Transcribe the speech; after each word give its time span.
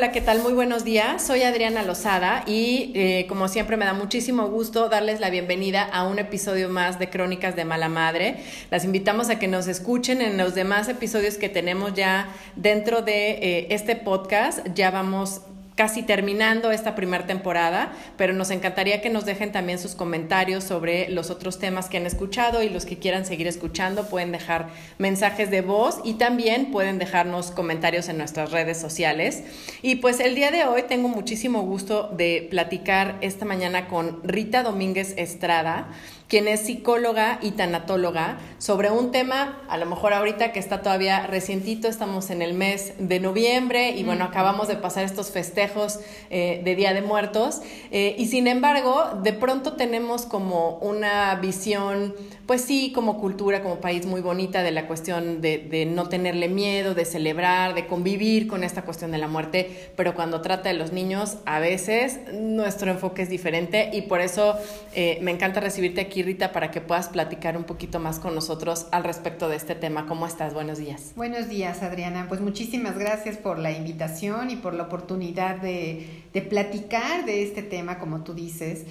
Hola, 0.00 0.12
¿qué 0.12 0.22
tal? 0.22 0.40
Muy 0.40 0.54
buenos 0.54 0.82
días. 0.82 1.26
Soy 1.26 1.42
Adriana 1.42 1.82
Lozada 1.82 2.42
y 2.46 2.90
eh, 2.94 3.26
como 3.28 3.48
siempre 3.48 3.76
me 3.76 3.84
da 3.84 3.92
muchísimo 3.92 4.48
gusto 4.48 4.88
darles 4.88 5.20
la 5.20 5.28
bienvenida 5.28 5.82
a 5.82 6.08
un 6.08 6.18
episodio 6.18 6.70
más 6.70 6.98
de 6.98 7.10
Crónicas 7.10 7.54
de 7.54 7.66
Mala 7.66 7.90
Madre. 7.90 8.38
Las 8.70 8.86
invitamos 8.86 9.28
a 9.28 9.38
que 9.38 9.46
nos 9.46 9.68
escuchen 9.68 10.22
en 10.22 10.38
los 10.38 10.54
demás 10.54 10.88
episodios 10.88 11.36
que 11.36 11.50
tenemos 11.50 11.92
ya 11.92 12.34
dentro 12.56 13.02
de 13.02 13.32
eh, 13.32 13.66
este 13.68 13.94
podcast. 13.94 14.66
Ya 14.74 14.90
vamos 14.90 15.42
casi 15.80 16.02
terminando 16.02 16.72
esta 16.72 16.94
primera 16.94 17.26
temporada, 17.26 17.90
pero 18.18 18.34
nos 18.34 18.50
encantaría 18.50 19.00
que 19.00 19.08
nos 19.08 19.24
dejen 19.24 19.50
también 19.50 19.78
sus 19.78 19.94
comentarios 19.94 20.62
sobre 20.62 21.08
los 21.08 21.30
otros 21.30 21.58
temas 21.58 21.88
que 21.88 21.96
han 21.96 22.04
escuchado 22.04 22.62
y 22.62 22.68
los 22.68 22.84
que 22.84 22.98
quieran 22.98 23.24
seguir 23.24 23.46
escuchando 23.46 24.06
pueden 24.06 24.30
dejar 24.30 24.68
mensajes 24.98 25.50
de 25.50 25.62
voz 25.62 26.02
y 26.04 26.18
también 26.18 26.70
pueden 26.70 26.98
dejarnos 26.98 27.50
comentarios 27.50 28.10
en 28.10 28.18
nuestras 28.18 28.50
redes 28.50 28.78
sociales. 28.78 29.42
Y 29.80 29.94
pues 29.94 30.20
el 30.20 30.34
día 30.34 30.50
de 30.50 30.64
hoy 30.64 30.82
tengo 30.82 31.08
muchísimo 31.08 31.62
gusto 31.62 32.10
de 32.14 32.46
platicar 32.50 33.16
esta 33.22 33.46
mañana 33.46 33.88
con 33.88 34.20
Rita 34.22 34.62
Domínguez 34.62 35.14
Estrada 35.16 35.88
quien 36.30 36.46
es 36.46 36.60
psicóloga 36.60 37.40
y 37.42 37.50
tanatóloga, 37.50 38.38
sobre 38.58 38.88
un 38.92 39.10
tema, 39.10 39.60
a 39.68 39.76
lo 39.78 39.86
mejor 39.86 40.12
ahorita 40.12 40.52
que 40.52 40.60
está 40.60 40.80
todavía 40.80 41.26
recientito, 41.26 41.88
estamos 41.88 42.30
en 42.30 42.40
el 42.40 42.54
mes 42.54 42.92
de 42.98 43.18
noviembre 43.18 43.90
y 43.90 44.04
bueno, 44.04 44.24
acabamos 44.24 44.68
de 44.68 44.76
pasar 44.76 45.02
estos 45.02 45.32
festejos 45.32 45.98
eh, 46.30 46.60
de 46.64 46.76
Día 46.76 46.94
de 46.94 47.02
Muertos 47.02 47.62
eh, 47.90 48.14
y 48.16 48.26
sin 48.26 48.46
embargo, 48.46 49.18
de 49.24 49.32
pronto 49.32 49.72
tenemos 49.72 50.24
como 50.24 50.76
una 50.76 51.34
visión, 51.34 52.14
pues 52.46 52.60
sí, 52.60 52.92
como 52.94 53.18
cultura, 53.18 53.60
como 53.60 53.80
país 53.80 54.06
muy 54.06 54.20
bonita 54.20 54.62
de 54.62 54.70
la 54.70 54.86
cuestión 54.86 55.40
de, 55.40 55.58
de 55.58 55.84
no 55.84 56.08
tenerle 56.08 56.48
miedo, 56.48 56.94
de 56.94 57.06
celebrar, 57.06 57.74
de 57.74 57.88
convivir 57.88 58.46
con 58.46 58.62
esta 58.62 58.82
cuestión 58.82 59.10
de 59.10 59.18
la 59.18 59.26
muerte, 59.26 59.90
pero 59.96 60.14
cuando 60.14 60.42
trata 60.42 60.68
de 60.68 60.76
los 60.76 60.92
niños, 60.92 61.38
a 61.44 61.58
veces 61.58 62.20
nuestro 62.32 62.92
enfoque 62.92 63.22
es 63.22 63.28
diferente 63.28 63.90
y 63.92 64.02
por 64.02 64.20
eso 64.20 64.54
eh, 64.94 65.18
me 65.22 65.32
encanta 65.32 65.58
recibirte 65.58 66.00
aquí 66.00 66.19
Rita, 66.22 66.52
para 66.52 66.70
que 66.70 66.80
puedas 66.80 67.08
platicar 67.08 67.56
un 67.56 67.64
poquito 67.64 67.98
más 68.00 68.18
con 68.18 68.34
nosotros 68.34 68.86
al 68.92 69.04
respecto 69.04 69.48
de 69.48 69.56
este 69.56 69.74
tema. 69.74 70.06
¿Cómo 70.06 70.26
estás? 70.26 70.54
Buenos 70.54 70.78
días. 70.78 71.12
Buenos 71.16 71.48
días, 71.48 71.82
Adriana. 71.82 72.26
Pues 72.28 72.40
muchísimas 72.40 72.98
gracias 72.98 73.36
por 73.36 73.58
la 73.58 73.72
invitación 73.72 74.50
y 74.50 74.56
por 74.56 74.74
la 74.74 74.84
oportunidad 74.84 75.56
de, 75.56 76.24
platicar 76.48 77.24
de 77.24 77.42
este 77.42 77.62
tema, 77.62 77.98
como 77.98 78.22
tú 78.24 78.34
dices. 78.34 78.84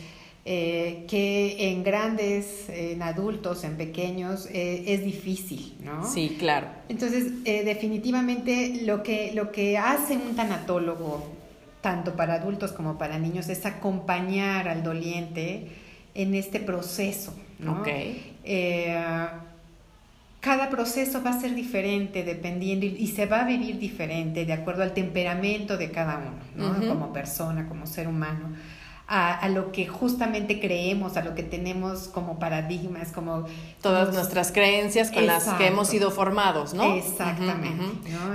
Eh, 0.45 1.05
que 1.07 1.71
en 1.71 1.83
grandes, 1.83 2.69
en 2.69 3.03
adultos, 3.03 3.63
en 3.63 3.75
pequeños, 3.75 4.47
eh, 4.51 4.85
es 4.87 5.03
difícil, 5.03 5.75
¿no? 5.83 6.09
Sí, 6.09 6.37
claro. 6.39 6.67
Entonces, 6.87 7.33
eh, 7.45 7.63
definitivamente 7.63 8.81
lo 8.83 9.03
que, 9.03 9.33
lo 9.33 9.51
que 9.51 9.77
hace 9.77 10.15
un 10.15 10.35
tanatólogo, 10.35 11.27
tanto 11.81 12.15
para 12.15 12.35
adultos 12.35 12.71
como 12.71 12.97
para 12.97 13.19
niños, 13.19 13.49
es 13.49 13.65
acompañar 13.65 14.69
al 14.69 14.81
doliente 14.81 15.67
en 16.21 16.35
este 16.35 16.59
proceso. 16.59 17.33
¿no? 17.59 17.83
Eh, 18.43 19.27
cada 20.41 20.69
proceso 20.69 21.21
va 21.23 21.31
a 21.31 21.39
ser 21.39 21.55
diferente 21.55 22.23
dependiendo 22.23 22.85
y, 22.85 23.07
se 23.07 23.25
va 23.25 23.41
a 23.41 23.45
vivir 23.45 23.77
diferente 23.77 24.45
de 24.45 24.53
acuerdo 24.53 24.83
al 24.83 24.93
temperamento 24.93 25.77
de 25.77 25.91
cada 25.91 26.17
uno, 26.17 26.73
¿no? 26.79 26.87
como 26.87 27.13
persona, 27.13 27.67
como 27.67 27.85
ser 27.87 28.07
humano. 28.07 28.53
A, 29.11 29.49
lo 29.49 29.71
que 29.71 29.87
justamente 29.87 30.59
creemos, 30.59 31.17
a 31.17 31.23
lo 31.23 31.33
que 31.33 31.41
tenemos 31.41 32.07
como 32.09 32.37
paradigmas, 32.37 33.11
como... 33.11 33.45
Todas 33.81 34.13
nuestras 34.13 34.51
creencias 34.51 35.09
con 35.09 35.25
las 35.25 35.45
que 35.55 35.65
hemos 35.65 35.87
sido 35.87 36.11
formados, 36.11 36.75
¿no? 36.75 36.93
Exactamente. 36.93 37.85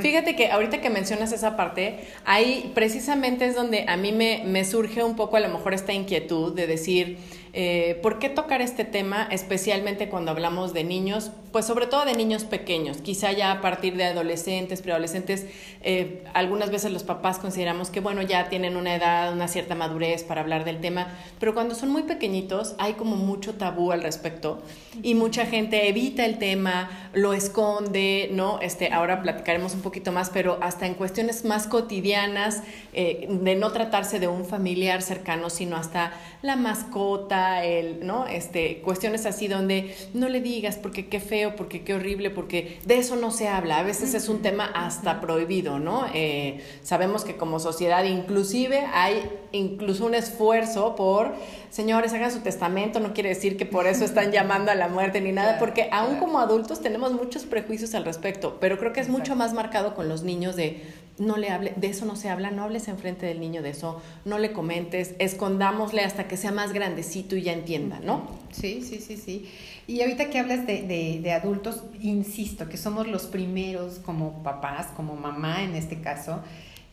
Fíjate 0.01 0.35
que 0.35 0.51
ahorita 0.51 0.81
que 0.81 0.91
mencionas 0.91 1.31
esa 1.31 1.57
parte, 1.57 2.05
ahí 2.25 2.73
precisamente 2.75 3.47
es 3.47 3.55
donde 3.55 3.85
a 3.87 3.97
mí 3.97 4.11
me, 4.11 4.43
me 4.47 4.65
surge 4.65 5.05
un 5.05 5.15
poco 5.15 5.37
a 5.37 5.41
lo 5.41 5.49
mejor 5.49 5.75
esta 5.75 5.93
inquietud 5.93 6.53
de 6.57 6.67
decir, 6.67 7.19
eh, 7.55 7.99
¿Por 8.03 8.19
qué 8.19 8.29
tocar 8.29 8.61
este 8.61 8.85
tema, 8.85 9.29
especialmente 9.31 10.09
cuando 10.09 10.31
hablamos 10.33 10.75
de 10.75 10.85
niños? 10.85 11.31
Pues 11.55 11.67
sobre 11.67 11.87
todo 11.87 12.05
de 12.05 12.15
niños 12.15 12.43
pequeños, 12.43 12.97
quizá 12.97 13.31
ya 13.31 13.53
a 13.53 13.61
partir 13.61 13.97
de 13.97 14.03
adolescentes, 14.07 14.83
preadolescentes, 14.83 15.47
eh, 15.83 16.25
algunas 16.35 16.73
veces 16.73 16.91
los 16.91 17.05
papás 17.05 17.39
consideramos 17.39 17.91
que, 17.91 18.01
bueno, 18.01 18.23
ya 18.23 18.49
tienen 18.49 18.77
una 18.77 18.97
edad, 18.97 19.33
una 19.33 19.47
cierta 19.47 19.77
madurez 19.77 20.25
para 20.25 20.41
hablar 20.41 20.65
del 20.65 20.81
tema, 20.81 21.17
pero 21.39 21.55
cuando 21.55 21.77
son 21.77 21.91
muy 21.91 22.03
pequeñitos 22.03 22.75
hay 22.79 22.95
como 22.95 23.15
mucho 23.15 23.55
tabú 23.55 23.93
al 23.93 24.03
respecto 24.03 24.65
y 25.01 25.15
mucha 25.15 25.47
gente 25.47 25.89
evita 25.89 26.25
el 26.25 26.39
tema, 26.39 26.91
lo 27.13 27.35
esconde, 27.35 28.31
¿no? 28.33 28.59
Este, 28.61 28.93
ahora 28.93 29.23
platicaremos 29.23 29.75
un 29.75 29.83
poquito 29.83 30.11
más, 30.11 30.31
pero 30.31 30.59
hasta 30.61 30.89
en 30.89 30.95
cuestiones 30.95 31.45
más 31.45 31.69
cotidianas, 31.69 32.65
eh, 32.95 33.29
de 33.31 33.55
no 33.55 33.71
tratarse 33.71 34.19
de 34.19 34.27
un 34.27 34.45
familiar 34.45 35.03
cercano, 35.03 35.51
sino 35.51 35.77
hasta 35.77 36.15
la 36.43 36.57
mascota, 36.57 37.65
el, 37.65 38.05
¿no? 38.05 38.27
Este, 38.27 38.79
cuestiones 38.79 39.25
así 39.25 39.47
donde 39.47 39.95
no 40.15 40.29
le 40.29 40.41
digas 40.41 40.77
porque 40.77 41.07
qué 41.07 41.21
feo, 41.21 41.44
porque 41.53 41.83
qué 41.83 41.95
horrible, 41.95 42.31
porque 42.31 42.79
de 42.85 42.99
eso 42.99 43.17
no 43.17 43.31
se 43.31 43.49
habla. 43.49 43.79
A 43.79 43.83
veces 43.83 44.15
es 44.15 44.29
un 44.29 44.43
tema 44.43 44.65
hasta 44.65 45.21
prohibido, 45.21 45.79
¿no? 45.79 46.07
Eh, 46.15 46.65
sabemos 46.83 47.25
que 47.25 47.37
como 47.37 47.61
sociedad 47.61 48.05
inclusive 48.05 48.87
hay 48.93 49.31
incluso 49.53 50.07
un 50.07 50.15
esfuerzo 50.15 50.97
por, 50.97 51.35
señores, 51.75 52.13
hagan 52.13 52.31
su 52.31 52.39
testamento, 52.39 53.01
no 53.01 53.13
quiere 53.15 53.31
decir 53.31 53.57
que 53.57 53.67
por 53.67 53.89
eso 53.89 54.05
están 54.05 54.31
llamando 54.33 54.71
a 54.71 54.77
la 54.77 54.87
muerte 54.87 55.21
ni 55.21 55.33
nada, 55.33 55.59
porque 55.59 55.89
aún 55.91 56.17
como 56.17 56.39
adultos 56.39 56.81
tenemos 56.81 57.13
muchos 57.13 57.45
prejuicios 57.47 57.97
al 57.97 58.05
respecto, 58.05 58.59
pero 58.61 58.79
creo 58.79 58.93
que 58.93 59.01
es 59.01 59.09
mucho 59.09 59.35
más 59.35 59.53
marcado 59.55 59.97
con 59.97 60.09
los 60.09 60.23
niños 60.23 60.55
de 60.55 60.83
no 61.19 61.37
le 61.37 61.51
hable, 61.51 61.73
de 61.77 61.89
eso 61.89 62.07
no 62.07 62.15
se 62.15 62.29
habla, 62.29 62.53
no 62.53 62.63
hables 62.63 62.87
enfrente 62.87 63.27
del 63.27 63.41
niño 63.41 63.61
de 63.61 63.71
eso, 63.71 64.01
no 64.25 64.39
le 64.39 64.53
comentes, 64.53 65.15
escondámosle 65.19 66.03
hasta 66.03 66.29
que 66.29 66.37
sea 66.37 66.53
más 66.53 66.73
grandecito 66.73 67.37
y 67.37 67.43
ya 67.43 67.53
entienda, 67.53 68.01
¿no? 68.01 68.29
Sí, 68.53 68.83
sí, 68.83 69.01
sí, 69.01 69.17
sí. 69.17 69.51
Y 69.89 70.01
ahorita 70.01 70.31
que 70.31 70.39
hablas 70.39 70.67
de, 70.67 70.83
de, 71.23 71.33
adultos, 71.33 71.85
insisto, 72.01 72.69
que 72.69 72.77
somos 72.77 73.07
los 73.07 73.27
primeros 73.27 73.99
como 73.99 74.43
papás, 74.43 74.87
como 74.97 75.15
mamá 75.15 75.63
en 75.63 75.75
este 75.75 76.01
caso, 76.01 76.41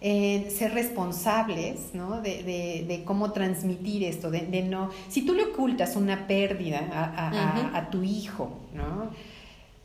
en 0.02 0.50
ser 0.50 0.74
responsables, 0.74 1.94
¿no? 1.94 2.22
De, 2.22 2.44
de, 2.44 2.86
de, 2.88 3.04
cómo 3.04 3.32
transmitir 3.32 4.04
esto, 4.04 4.32
de, 4.32 4.42
de, 4.42 4.64
no... 4.64 4.90
Si 5.08 5.22
tú 5.24 5.34
le 5.34 5.46
ocultas 5.46 5.96
una 5.96 6.28
pérdida 6.28 6.90
a, 6.92 7.30
a, 7.30 7.78
a 7.78 7.90
tu 7.90 8.04
hijo, 8.04 8.52
¿no? 8.74 9.12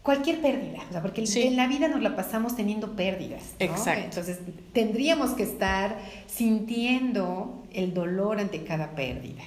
cualquier 0.06 0.41
pérdida, 0.41 0.79
o 0.88 0.93
sea, 0.93 1.02
porque 1.02 1.25
en 1.25 1.56
la 1.56 1.67
vida 1.67 1.88
nos 1.88 2.00
la 2.00 2.14
pasamos 2.14 2.55
teniendo 2.55 2.94
pérdidas. 2.94 3.56
Exacto. 3.58 4.05
Entonces, 4.05 4.38
tendríamos 4.73 5.32
que 5.32 5.43
estar 5.43 5.99
sintiendo 6.29 7.64
el 7.73 7.93
dolor 7.93 8.38
ante 8.38 8.62
cada 8.62 8.93
pérdida 8.93 9.43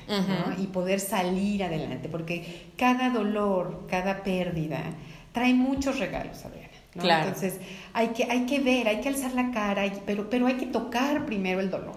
y 0.57 0.67
poder 0.67 0.99
salir 0.99 1.63
adelante, 1.63 2.09
porque 2.09 2.71
cada 2.75 3.09
dolor, 3.09 3.85
cada 3.89 4.21
pérdida 4.21 4.83
trae 5.31 5.53
muchos 5.53 5.97
regalos, 5.97 6.44
Claro. 6.94 7.27
Entonces, 7.27 7.59
hay 7.94 8.09
que, 8.09 8.24
hay 8.24 8.45
que 8.45 8.59
ver, 8.59 8.88
hay 8.88 9.00
que 9.01 9.09
alzar 9.09 9.33
la 9.33 9.51
cara, 9.51 9.83
pero, 10.06 10.30
pero 10.30 10.47
hay 10.47 10.56
que 10.56 10.65
tocar 10.65 11.25
primero 11.25 11.59
el 11.59 11.69
dolor. 11.69 11.95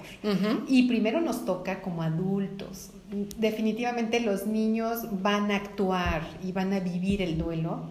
Y 0.68 0.86
primero 0.88 1.20
nos 1.20 1.44
toca 1.44 1.80
como 1.80 2.02
adultos. 2.02 2.90
Definitivamente 3.36 4.20
los 4.20 4.46
niños 4.46 5.00
van 5.22 5.50
a 5.50 5.56
actuar 5.56 6.22
y 6.42 6.52
van 6.52 6.72
a 6.72 6.80
vivir 6.80 7.22
el 7.22 7.38
duelo 7.38 7.86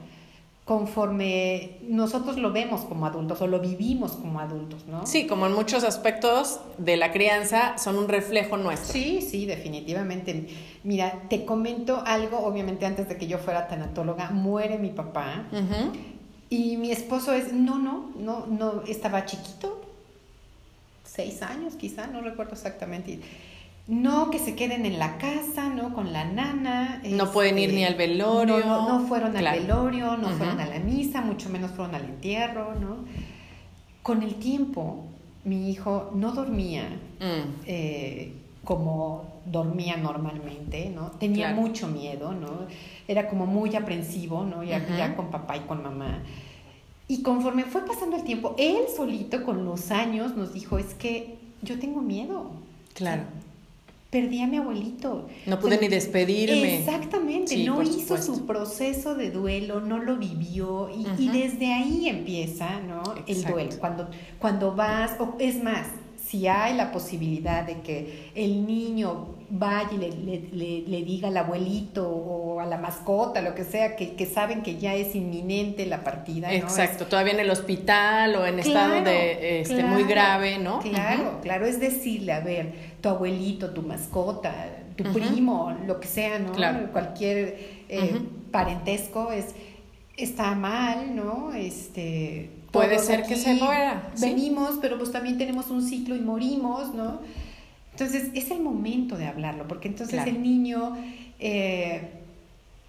conforme 0.72 1.80
nosotros 1.82 2.38
lo 2.38 2.54
vemos 2.54 2.82
como 2.82 3.06
adultos 3.06 3.42
o 3.42 3.48
lo 3.48 3.60
vivimos 3.60 4.14
como 4.14 4.40
adultos, 4.40 4.86
¿no? 4.88 5.06
Sí, 5.06 5.28
como 5.28 5.48
en 5.48 5.54
muchos 5.54 5.84
aspectos 5.84 6.62
de 6.78 6.98
la 6.98 7.12
crianza 7.12 7.78
son 7.78 7.98
un 7.98 8.08
reflejo 8.08 8.58
nuestro. 8.58 8.94
Sí, 8.94 9.22
sí, 9.22 9.46
definitivamente. 9.46 10.48
Mira, 10.84 11.24
te 11.30 11.46
comento 11.46 12.02
algo, 12.06 12.40
obviamente 12.40 12.86
antes 12.86 13.10
de 13.10 13.18
que 13.18 13.28
yo 13.28 13.38
fuera 13.38 13.68
tanatóloga, 13.68 14.30
muere 14.30 14.78
mi 14.78 14.92
papá 14.92 15.46
y 16.52 16.76
mi 16.76 16.92
esposo 16.92 17.32
es, 17.32 17.54
no, 17.54 17.80
no, 17.80 18.12
no, 18.20 18.46
no, 18.46 18.84
estaba 18.86 19.26
chiquito. 19.26 19.82
seis 21.06 21.42
años 21.42 21.76
quizá, 21.76 22.08
no 22.08 22.20
recuerdo 22.20 22.52
exactamente. 22.52 23.22
No 23.88 24.30
que 24.30 24.38
se 24.38 24.54
queden 24.54 24.86
en 24.86 25.00
la 25.00 25.18
casa, 25.18 25.70
¿no? 25.70 25.94
Con 25.94 26.12
la 26.12 26.26
nana. 26.26 27.02
No 27.06 27.32
pueden 27.32 27.58
ir 27.58 27.74
ni 27.74 27.86
al 27.86 27.94
este, 27.94 28.08
velorio. 28.08 28.60
No, 28.60 29.00
no, 29.00 29.08
fueron 29.08 29.36
al 29.36 29.60
velorio, 29.60 30.18
no 30.18 30.28
fueron 30.32 30.60
a 30.60 30.68
la 30.68 30.80
misa, 30.80 31.22
mucho 31.22 31.50
menos 31.50 31.72
fueron 31.72 31.96
al 31.96 32.04
entierro, 32.04 32.76
¿no? 32.76 33.06
Con 34.04 34.22
el 34.22 34.36
tiempo, 34.36 35.06
mi 35.46 35.72
hijo 35.72 36.12
no 36.14 36.34
dormía 36.34 36.84
mm. 37.22 37.62
eh, 37.66 38.34
como 38.64 39.42
dormía 39.46 39.98
normalmente, 39.98 40.92
¿no? 40.94 41.12
Tenía 41.12 41.54
mucho 41.54 41.88
miedo, 41.88 42.34
¿no? 42.34 42.68
Era 43.08 43.28
como 43.28 43.46
muy 43.46 43.76
aprensivo, 43.76 44.46
¿no? 44.46 44.64
Ya, 44.64 44.86
ya 44.98 45.16
con 45.16 45.32
papá 45.32 45.58
y 45.58 45.62
con 45.62 45.82
mamá. 45.82 46.24
Y 47.08 47.24
conforme 47.24 47.66
fue 47.66 47.86
pasando 47.86 48.16
el 48.16 48.24
tiempo, 48.24 48.56
él 48.58 48.84
solito 48.96 49.44
con 49.44 49.66
los 49.66 49.92
años 49.92 50.36
nos 50.38 50.54
dijo, 50.54 50.78
es 50.78 50.94
que 50.94 51.36
yo 51.62 51.80
tengo 51.80 52.02
miedo. 52.02 52.52
Claro. 52.94 53.24
perdí 54.10 54.42
a 54.42 54.48
mi 54.48 54.58
abuelito. 54.58 55.28
No 55.46 55.60
pude 55.60 55.80
ni 55.80 55.88
despedirme. 55.88 56.80
Exactamente, 56.80 57.58
no 57.66 57.82
hizo 57.82 58.22
su 58.22 58.46
proceso 58.46 59.16
de 59.16 59.32
duelo, 59.32 59.80
no 59.80 59.98
lo 59.98 60.18
vivió 60.18 60.90
y, 60.90 61.30
desde 61.30 61.74
ahí 61.74 62.10
empieza, 62.10 62.80
¿no? 62.82 63.02
El 63.26 63.44
duelo. 63.44 63.72
Cuando, 63.80 64.10
cuando 64.40 64.76
vas, 64.76 65.16
o 65.20 65.36
es 65.40 65.64
más, 65.64 65.88
si 66.32 66.48
hay 66.48 66.76
la 66.76 66.94
posibilidad 66.94 67.66
de 67.66 67.82
que 67.82 68.32
el 68.36 68.66
niño 68.66 69.36
vaya 69.50 69.90
y 69.92 69.98
le, 69.98 70.82
le, 70.88 71.04
diga 71.04 71.28
al 71.28 71.36
abuelito 71.36 72.08
o 72.08 72.62
a 72.62 72.66
la 72.66 72.78
mascota, 72.78 73.42
lo 73.42 73.54
que 73.54 73.66
sea, 73.66 73.98
que, 73.98 74.14
que 74.14 74.26
saben 74.26 74.64
que 74.64 74.78
ya 74.78 74.96
es 74.96 75.14
inminente 75.14 75.86
la 75.86 76.06
partida. 76.06 76.54
Exacto, 76.54 77.08
todavía 77.08 77.34
en 77.34 77.42
el 77.42 77.50
hospital 77.50 78.34
o 78.38 78.46
en 78.46 78.60
estado 78.60 79.02
de 79.02 79.60
este, 79.60 79.84
muy 79.84 80.06
grave, 80.06 80.58
¿no? 80.58 80.80
Claro, 80.80 81.40
claro, 81.42 81.66
es 81.66 81.82
decirle, 81.82 82.32
a 82.32 82.40
ver, 82.40 82.72
tu 83.02 83.10
abuelito, 83.10 83.72
tu 83.72 83.82
mascota, 83.82 84.54
tu 84.96 85.04
primo, 85.12 85.76
lo 85.86 86.00
que 86.00 86.08
sea, 86.08 86.40
¿no? 86.40 86.54
Cualquier 86.94 87.58
eh, 87.90 88.22
parentesco 88.52 89.34
es, 89.34 89.48
está 90.16 90.56
mal, 90.56 91.14
¿no? 91.14 91.52
Este 91.52 92.61
Puede 92.72 93.00
ser 93.00 93.24
que 93.24 93.36
se 93.36 93.56
muera. 93.56 94.10
Venimos, 94.20 94.80
pero 94.82 94.98
pues 94.98 95.12
también 95.12 95.38
tenemos 95.38 95.70
un 95.70 95.82
ciclo 95.82 96.16
y 96.16 96.20
morimos, 96.20 96.94
¿no? 96.94 97.20
Entonces 97.92 98.30
es 98.34 98.50
el 98.52 98.62
momento 98.62 99.18
de 99.18 99.28
hablarlo, 99.28 99.68
porque 99.68 99.88
entonces 99.88 100.26
el 100.26 100.42
niño 100.42 100.98
eh, 101.40 102.10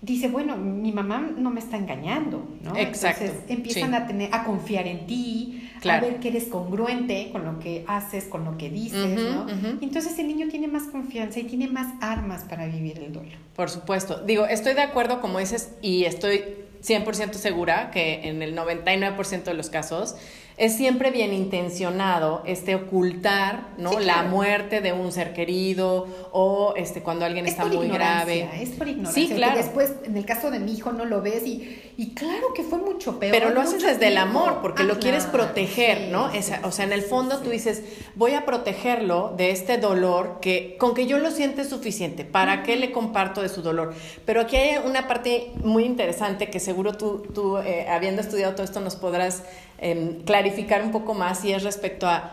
dice, 0.01 0.29
bueno, 0.29 0.57
mi 0.57 0.93
mamá 0.93 1.31
no 1.37 1.51
me 1.51 1.61
está 1.61 1.77
engañando, 1.77 2.49
¿no? 2.63 2.77
Exacto. 2.77 3.25
Entonces 3.25 3.51
empiezan 3.51 3.95
a 3.95 4.07
tener, 4.07 4.33
a 4.33 4.45
confiar 4.45 4.87
en 4.87 5.07
ti, 5.07 5.69
a 5.85 6.01
ver 6.01 6.21
que 6.21 6.29
eres 6.29 6.45
congruente 6.45 7.31
con 7.33 7.45
lo 7.45 7.59
que 7.59 7.85
haces, 7.89 8.25
con 8.25 8.45
lo 8.45 8.57
que 8.57 8.71
dices, 8.71 9.19
¿no? 9.19 9.47
Entonces 9.81 10.19
el 10.19 10.29
niño 10.29 10.49
tiene 10.49 10.69
más 10.69 10.85
confianza 10.85 11.41
y 11.41 11.45
tiene 11.45 11.69
más 11.69 11.95
armas 12.01 12.45
para 12.45 12.67
vivir 12.67 12.99
el 12.99 13.13
duelo. 13.13 13.37
Por 13.57 13.71
supuesto. 13.71 14.23
Digo, 14.25 14.47
estoy 14.47 14.75
de 14.75 14.83
acuerdo, 14.83 15.21
como 15.21 15.39
dices, 15.39 15.73
y 15.83 16.05
estoy 16.05 16.43
100% 16.83 17.35
segura 17.35 17.91
que 17.91 18.29
en 18.29 18.43
el 18.43 18.57
99% 18.57 19.45
de 19.45 19.55
los 19.55 19.71
casos 19.71 20.17
es 20.57 20.77
siempre 20.77 21.11
bien 21.11 21.33
intencionado 21.33 22.43
este 22.45 22.75
ocultar 22.75 23.69
¿no? 23.79 23.99
la 23.99 24.23
muerte 24.23 24.81
de 24.81 24.93
un 24.93 25.11
ser 25.11 25.33
querido 25.33 26.07
o 26.33 26.75
este 26.77 27.03
cuando 27.03 27.25
alguien 27.25 27.47
está 27.47 27.65
muy 27.65 27.89
grave. 27.89 28.49
Es 28.61 28.71
por 28.71 28.89
ignorancia. 28.89 29.27
Sí, 29.27 29.33
claro. 29.33 29.57
después, 29.57 29.93
en 30.05 30.17
el 30.17 30.27
caso 30.27 30.51
de 30.51 30.61
mi 30.61 30.73
hijo, 30.75 30.93
no 30.93 31.05
lo 31.05 31.23
ves 31.23 31.47
y, 31.47 31.81
y 31.97 32.15
claro 32.15 32.53
que 32.55 32.63
fue 32.63 32.79
mucho 32.79 33.19
peor. 33.19 33.33
Pero 33.33 33.51
lo 33.51 33.63
haces 33.63 33.83
desde 33.83 34.09
el 34.09 34.19
amor, 34.19 34.59
porque 34.61 34.85
lo 34.85 34.95
ah, 34.95 34.99
quieres 35.01 35.25
proteger, 35.25 36.11
¿no? 36.11 36.31
o 36.63 36.73
sea, 36.73 36.85
en 36.85 36.93
el 36.93 37.03
fondo 37.03 37.39
tú 37.39 37.51
dices, 37.51 37.83
voy 38.15 38.35
a 38.35 38.45
protegerlo 38.45 39.35
de 39.37 39.51
este 39.51 39.79
dolor 39.79 40.39
que 40.41 40.77
con 40.79 40.95
que 40.95 41.07
yo 41.07 41.19
lo 41.19 41.31
siente 41.31 41.65
suficiente. 41.65 42.25
¿Para 42.25 42.63
qué 42.63 42.77
le 42.77 42.93
comparto 42.93 43.41
de 43.43 43.49
su 43.49 43.63
dolor? 43.63 43.95
Pero 44.27 44.43
aquí 44.43 44.57
hay 44.57 44.79
una 44.85 45.09
parte 45.09 45.53
muy 45.63 45.85
interesante 45.85 46.51
que 46.51 46.61
seguro 46.61 46.95
tú, 46.95 47.23
tú 47.35 47.59
eh, 47.59 47.87
habiendo 47.89 48.21
estudiado 48.21 48.55
todo 48.55 48.65
esto, 48.65 48.81
nos 48.81 48.97
podrás 48.97 49.43
Em, 49.85 50.23
clarificar 50.23 50.52
un 50.83 50.93
poco 50.93 51.15
más 51.15 51.45
y 51.45 51.53
es 51.53 51.63
respecto 51.63 52.07
a 52.07 52.33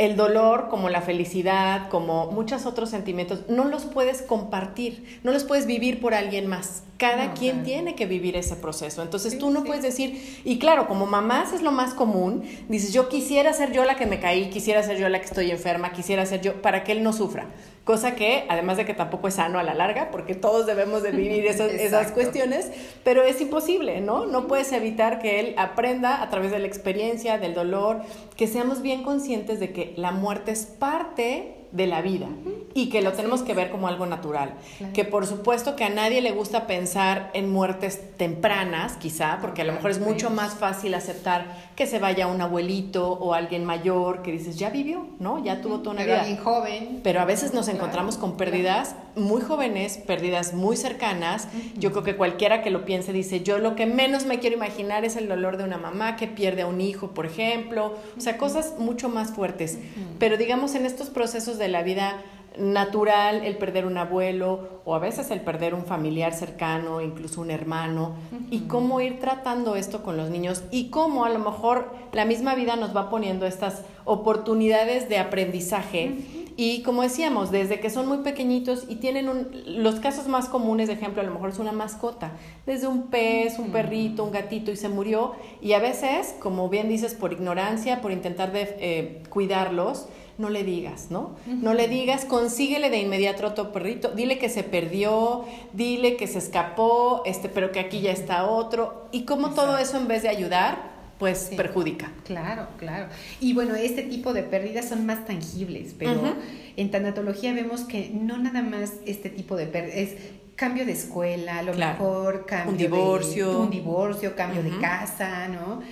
el 0.00 0.16
dolor, 0.16 0.68
como 0.70 0.88
la 0.88 1.02
felicidad, 1.02 1.90
como 1.90 2.30
muchos 2.30 2.64
otros 2.64 2.88
sentimientos, 2.88 3.40
no 3.50 3.66
los 3.66 3.84
puedes 3.84 4.22
compartir, 4.22 5.20
no 5.24 5.30
los 5.30 5.44
puedes 5.44 5.66
vivir 5.66 6.00
por 6.00 6.14
alguien 6.14 6.46
más. 6.46 6.84
Cada 6.96 7.32
quien 7.32 7.64
tiene 7.64 7.94
que 7.94 8.04
vivir 8.06 8.36
ese 8.36 8.56
proceso. 8.56 9.02
Entonces 9.02 9.38
tú 9.38 9.50
no 9.50 9.64
puedes 9.64 9.82
decir, 9.82 10.42
y 10.44 10.58
claro, 10.58 10.86
como 10.86 11.06
mamás 11.06 11.52
es 11.52 11.62
lo 11.62 11.70
más 11.70 11.94
común, 11.94 12.44
dices, 12.68 12.94
yo 12.94 13.08
quisiera 13.08 13.52
ser 13.52 13.72
yo 13.72 13.84
la 13.84 13.96
que 13.96 14.06
me 14.06 14.20
caí, 14.20 14.48
quisiera 14.50 14.82
ser 14.82 14.98
yo 14.98 15.08
la 15.10 15.18
que 15.18 15.26
estoy 15.26 15.50
enferma, 15.50 15.92
quisiera 15.92 16.24
ser 16.24 16.40
yo, 16.40 16.60
para 16.62 16.82
que 16.82 16.92
él 16.92 17.02
no 17.02 17.12
sufra. 17.12 17.46
Cosa 17.84 18.14
que, 18.14 18.44
además 18.50 18.76
de 18.76 18.84
que 18.84 18.92
tampoco 18.92 19.28
es 19.28 19.34
sano 19.34 19.58
a 19.58 19.62
la 19.62 19.72
larga, 19.72 20.10
porque 20.10 20.34
todos 20.34 20.66
debemos 20.66 21.02
de 21.02 21.12
vivir 21.12 21.46
esas, 21.46 21.72
esas 21.72 22.12
cuestiones, 22.12 22.70
pero 23.02 23.22
es 23.22 23.40
imposible, 23.40 24.02
¿no? 24.02 24.26
No 24.26 24.46
puedes 24.46 24.70
evitar 24.72 25.20
que 25.20 25.40
él 25.40 25.54
aprenda 25.56 26.22
a 26.22 26.28
través 26.28 26.50
de 26.50 26.58
la 26.58 26.66
experiencia, 26.66 27.38
del 27.38 27.54
dolor, 27.54 28.02
que 28.36 28.46
seamos 28.46 28.82
bien 28.82 29.02
conscientes 29.02 29.58
de 29.58 29.72
que 29.72 29.89
la 29.96 30.12
muerte 30.12 30.52
es 30.52 30.66
parte 30.66 31.59
de 31.72 31.86
la 31.86 32.02
vida 32.02 32.26
y 32.74 32.88
que 32.88 33.02
lo 33.02 33.12
tenemos 33.12 33.42
que 33.42 33.54
ver 33.54 33.70
como 33.70 33.88
algo 33.88 34.06
natural. 34.06 34.54
Que 34.94 35.04
por 35.04 35.26
supuesto 35.26 35.76
que 35.76 35.84
a 35.84 35.88
nadie 35.88 36.20
le 36.20 36.32
gusta 36.32 36.66
pensar 36.66 37.30
en 37.34 37.50
muertes 37.50 38.16
tempranas, 38.16 38.94
quizá, 38.94 39.38
porque 39.40 39.62
a 39.62 39.64
lo 39.64 39.72
mejor 39.72 39.90
es 39.90 40.00
mucho 40.00 40.30
más 40.30 40.54
fácil 40.54 40.94
aceptar 40.94 41.70
que 41.76 41.86
se 41.86 41.98
vaya 41.98 42.26
un 42.26 42.40
abuelito 42.40 43.12
o 43.12 43.34
alguien 43.34 43.64
mayor 43.64 44.22
que 44.22 44.32
dices, 44.32 44.56
ya 44.56 44.70
vivió, 44.70 45.06
¿no? 45.18 45.42
Ya 45.42 45.60
tuvo 45.60 45.80
toda 45.80 45.92
una 45.92 46.04
vida. 46.04 46.20
Alguien 46.20 46.38
joven. 46.38 47.00
Pero 47.02 47.20
a 47.20 47.24
veces 47.24 47.54
nos 47.54 47.68
encontramos 47.68 48.16
con 48.16 48.36
pérdidas 48.36 48.94
muy 49.16 49.40
jóvenes, 49.40 49.98
pérdidas 49.98 50.54
muy 50.54 50.76
cercanas. 50.76 51.48
Yo 51.76 51.90
creo 51.92 52.04
que 52.04 52.16
cualquiera 52.16 52.62
que 52.62 52.70
lo 52.70 52.84
piense 52.84 53.12
dice, 53.12 53.42
yo 53.42 53.58
lo 53.58 53.74
que 53.74 53.86
menos 53.86 54.26
me 54.26 54.38
quiero 54.38 54.56
imaginar 54.56 55.04
es 55.04 55.16
el 55.16 55.28
dolor 55.28 55.56
de 55.56 55.64
una 55.64 55.78
mamá 55.78 56.16
que 56.16 56.26
pierde 56.26 56.62
a 56.62 56.66
un 56.66 56.80
hijo, 56.80 57.08
por 57.08 57.26
ejemplo. 57.26 57.96
O 58.16 58.20
sea, 58.20 58.38
cosas 58.38 58.74
mucho 58.78 59.08
más 59.08 59.32
fuertes. 59.32 59.78
Pero 60.18 60.36
digamos, 60.36 60.74
en 60.74 60.86
estos 60.86 61.10
procesos 61.10 61.58
de 61.60 61.68
la 61.68 61.82
vida 61.82 62.22
natural 62.58 63.44
el 63.44 63.56
perder 63.56 63.86
un 63.86 63.96
abuelo 63.96 64.80
o 64.84 64.94
a 64.94 64.98
veces 64.98 65.30
el 65.30 65.40
perder 65.40 65.74
un 65.74 65.84
familiar 65.84 66.32
cercano, 66.34 67.00
incluso 67.00 67.40
un 67.40 67.50
hermano, 67.50 68.16
y 68.50 68.60
cómo 68.60 69.00
ir 69.00 69.20
tratando 69.20 69.76
esto 69.76 70.02
con 70.02 70.16
los 70.16 70.30
niños 70.30 70.64
y 70.70 70.90
cómo 70.90 71.24
a 71.24 71.30
lo 71.30 71.38
mejor 71.38 71.92
la 72.12 72.24
misma 72.24 72.54
vida 72.54 72.76
nos 72.76 72.94
va 72.96 73.08
poniendo 73.08 73.46
estas 73.46 73.82
oportunidades 74.04 75.08
de 75.08 75.18
aprendizaje. 75.18 76.16
Y 76.56 76.82
como 76.82 77.02
decíamos, 77.02 77.50
desde 77.50 77.80
que 77.80 77.88
son 77.88 78.06
muy 78.06 78.18
pequeñitos 78.18 78.84
y 78.88 78.96
tienen 78.96 79.28
un, 79.28 79.48
los 79.64 80.00
casos 80.00 80.26
más 80.26 80.48
comunes, 80.48 80.88
de 80.88 80.94
ejemplo, 80.94 81.22
a 81.22 81.24
lo 81.24 81.32
mejor 81.32 81.50
es 81.50 81.58
una 81.58 81.72
mascota, 81.72 82.32
desde 82.66 82.86
un 82.86 83.04
pez, 83.04 83.58
un 83.58 83.70
perrito, 83.70 84.24
un 84.24 84.30
gatito 84.30 84.70
y 84.70 84.76
se 84.76 84.90
murió, 84.90 85.32
y 85.62 85.72
a 85.72 85.78
veces, 85.78 86.34
como 86.40 86.68
bien 86.68 86.88
dices, 86.88 87.14
por 87.14 87.32
ignorancia, 87.32 88.02
por 88.02 88.12
intentar 88.12 88.52
de, 88.52 88.76
eh, 88.78 89.22
cuidarlos, 89.30 90.08
no 90.40 90.48
le 90.48 90.64
digas, 90.64 91.08
¿no? 91.10 91.36
No 91.46 91.74
le 91.74 91.86
digas, 91.86 92.24
consíguele 92.24 92.88
de 92.88 92.98
inmediato 92.98 93.46
otro 93.46 93.72
perrito, 93.72 94.12
dile 94.12 94.38
que 94.38 94.48
se 94.48 94.62
perdió, 94.62 95.44
dile 95.74 96.16
que 96.16 96.26
se 96.26 96.38
escapó, 96.38 97.22
este, 97.26 97.50
pero 97.50 97.70
que 97.72 97.78
aquí 97.78 98.00
ya 98.00 98.10
está 98.10 98.46
otro. 98.46 99.06
Y 99.12 99.24
como 99.24 99.50
todo 99.50 99.76
eso 99.76 99.98
en 99.98 100.08
vez 100.08 100.22
de 100.22 100.30
ayudar, 100.30 100.90
pues 101.18 101.50
perjudica. 101.54 102.10
Claro, 102.24 102.68
claro. 102.78 103.08
Y 103.38 103.52
bueno, 103.52 103.74
este 103.74 104.02
tipo 104.02 104.32
de 104.32 104.42
pérdidas 104.42 104.88
son 104.88 105.04
más 105.04 105.26
tangibles, 105.26 105.94
pero 105.98 106.34
en 106.78 106.90
tanatología 106.90 107.52
vemos 107.52 107.82
que 107.82 108.10
no 108.10 108.38
nada 108.38 108.62
más 108.62 108.94
este 109.04 109.28
tipo 109.28 109.56
de 109.56 109.66
pérdidas, 109.66 109.98
es 109.98 110.16
cambio 110.56 110.86
de 110.86 110.92
escuela, 110.92 111.58
a 111.58 111.62
lo 111.62 111.74
mejor 111.74 112.46
cambio 112.46 112.72
un 112.72 112.78
divorcio, 112.78 113.50
de, 113.50 113.56
un 113.56 113.70
divorcio, 113.70 114.34
cambio 114.34 114.62
de 114.62 114.78
casa, 114.78 115.48
¿no? 115.48 115.82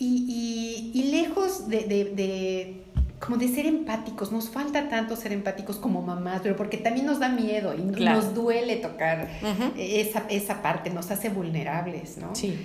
Y, 0.00 0.92
y, 0.94 1.10
lejos 1.10 1.68
de 1.68 2.84
como 3.20 3.36
de 3.36 3.48
ser 3.48 3.66
empáticos, 3.66 4.30
nos 4.32 4.48
falta 4.48 4.88
tanto 4.88 5.16
ser 5.16 5.32
empáticos 5.32 5.76
como 5.76 6.02
mamás, 6.02 6.40
pero 6.42 6.56
porque 6.56 6.76
también 6.76 7.06
nos 7.06 7.18
da 7.18 7.28
miedo 7.28 7.74
y 7.74 7.82
nos 7.82 8.34
duele 8.34 8.76
tocar 8.76 9.28
esa, 9.76 10.24
esa 10.28 10.62
parte, 10.62 10.90
nos 10.90 11.10
hace 11.10 11.28
vulnerables, 11.28 12.18
¿no? 12.18 12.34
Sí. 12.34 12.56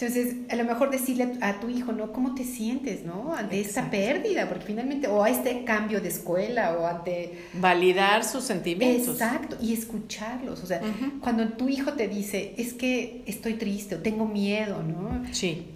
Entonces, 0.00 0.36
a 0.48 0.54
lo 0.54 0.62
mejor 0.62 0.90
decirle 0.90 1.32
a 1.40 1.58
tu 1.58 1.68
hijo, 1.68 1.90
¿no? 1.90 2.12
¿Cómo 2.12 2.36
te 2.36 2.44
sientes, 2.44 3.04
¿no? 3.04 3.34
Ante 3.34 3.60
esta 3.60 3.90
pérdida, 3.90 4.48
porque 4.48 4.66
finalmente, 4.66 5.08
o 5.08 5.24
a 5.24 5.28
este 5.28 5.64
cambio 5.64 6.00
de 6.00 6.08
escuela, 6.08 6.78
o 6.78 6.86
ante... 6.86 7.46
Validar 7.54 8.22
sus 8.22 8.44
sentimientos. 8.44 9.20
Exacto, 9.20 9.56
y 9.60 9.72
escucharlos. 9.72 10.62
O 10.62 10.66
sea, 10.66 10.80
cuando 11.20 11.48
tu 11.48 11.68
hijo 11.68 11.94
te 11.94 12.06
dice, 12.06 12.54
es 12.56 12.74
que 12.74 13.24
estoy 13.26 13.54
triste 13.54 13.96
o 13.96 13.98
tengo 13.98 14.24
miedo, 14.24 14.84
¿no? 14.84 15.24
Sí. 15.32 15.66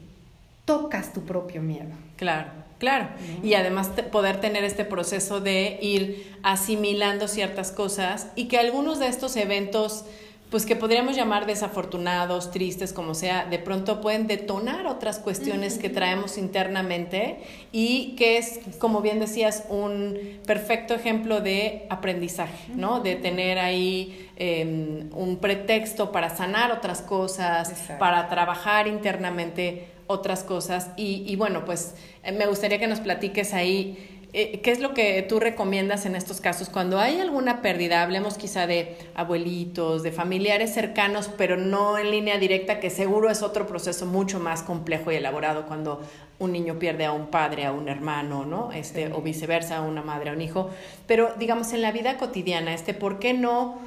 Tocas 0.64 1.12
tu 1.12 1.24
propio 1.24 1.60
miedo. 1.60 1.90
Claro. 2.16 2.62
Claro, 2.82 3.10
y 3.44 3.54
además 3.54 3.90
poder 4.10 4.40
tener 4.40 4.64
este 4.64 4.84
proceso 4.84 5.40
de 5.40 5.78
ir 5.80 6.34
asimilando 6.42 7.28
ciertas 7.28 7.70
cosas 7.70 8.26
y 8.34 8.46
que 8.48 8.58
algunos 8.58 8.98
de 8.98 9.06
estos 9.06 9.36
eventos 9.36 10.04
pues 10.50 10.66
que 10.66 10.74
podríamos 10.74 11.14
llamar 11.14 11.46
desafortunados, 11.46 12.50
tristes, 12.50 12.92
como 12.92 13.14
sea, 13.14 13.46
de 13.46 13.60
pronto 13.60 14.00
pueden 14.00 14.26
detonar 14.26 14.88
otras 14.88 15.20
cuestiones 15.20 15.78
que 15.78 15.90
traemos 15.90 16.36
internamente 16.36 17.38
y 17.70 18.16
que 18.16 18.36
es, 18.36 18.58
como 18.78 19.00
bien 19.00 19.20
decías, 19.20 19.64
un 19.70 20.18
perfecto 20.44 20.92
ejemplo 20.92 21.40
de 21.40 21.86
aprendizaje, 21.88 22.72
¿no? 22.74 22.98
De 22.98 23.14
tener 23.14 23.60
ahí 23.60 24.28
em, 24.36 25.08
un 25.14 25.36
pretexto 25.36 26.10
para 26.10 26.36
sanar 26.36 26.72
otras 26.72 27.00
cosas, 27.00 27.72
para 27.98 28.28
trabajar 28.28 28.88
internamente 28.88 29.86
otras 30.12 30.45
cosas 30.45 30.90
y, 30.97 31.25
y 31.26 31.37
bueno, 31.37 31.64
pues 31.64 31.95
eh, 32.23 32.33
me 32.33 32.47
gustaría 32.47 32.78
que 32.78 32.87
nos 32.87 33.00
platiques 33.00 33.52
ahí 33.54 34.12
eh, 34.35 34.61
¿qué 34.62 34.71
es 34.71 34.81
lo 34.81 34.95
que 34.95 35.21
tú 35.28 35.40
recomiendas 35.40 36.07
en 36.07 36.16
estos 36.16 36.40
casos? 36.40 36.71
Cuando 36.71 36.99
hay 36.99 37.21
alguna 37.21 37.61
pérdida, 37.61 38.02
hablemos 38.02 38.38
quizá 38.38 38.66
de 38.66 38.97
abuelitos, 39.14 40.02
de 40.02 40.11
familiares 40.11 40.73
cercanos, 40.73 41.28
pero 41.37 41.59
no 41.59 41.99
en 41.99 42.11
línea 42.11 42.38
directa, 42.38 42.81
que 42.81 42.88
seguro 42.88 43.28
es 43.28 43.42
otro 43.42 43.66
proceso 43.66 44.07
mucho 44.07 44.40
más 44.40 44.62
complejo 44.62 45.12
y 45.12 45.16
elaborado 45.16 45.66
cuando 45.66 46.00
un 46.38 46.52
niño 46.52 46.78
pierde 46.78 47.04
a 47.04 47.12
un 47.12 47.26
padre, 47.26 47.66
a 47.66 47.73
un 47.73 47.90
hermano, 47.90 48.47
¿no? 48.47 48.73
Este, 48.73 49.12
o 49.12 49.21
viceversa, 49.21 49.76
a 49.76 49.83
una 49.83 50.00
madre, 50.00 50.31
a 50.31 50.33
un 50.33 50.40
hijo. 50.40 50.71
Pero 51.07 51.35
digamos, 51.38 51.75
en 51.75 51.83
la 51.83 51.92
vida 51.92 52.16
cotidiana, 52.16 52.73
este, 52.73 52.95
¿por 52.95 53.19
qué 53.19 53.35
no 53.35 53.81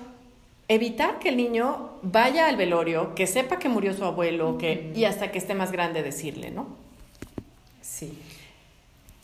evitar 0.68 1.20
que 1.20 1.30
el 1.30 1.38
niño 1.38 1.92
vaya 2.02 2.48
al 2.48 2.58
velorio, 2.58 3.14
que 3.16 3.28
sepa 3.28 3.60
que 3.60 3.70
murió 3.70 3.94
su 3.94 4.04
abuelo, 4.04 4.58
que, 4.58 4.92
y 4.96 5.06
hasta 5.06 5.32
que 5.32 5.38
esté 5.38 5.54
más 5.54 5.72
grande 5.72 6.04
decirle, 6.04 6.52
¿no? 6.52 6.68
Sí. 7.82 8.18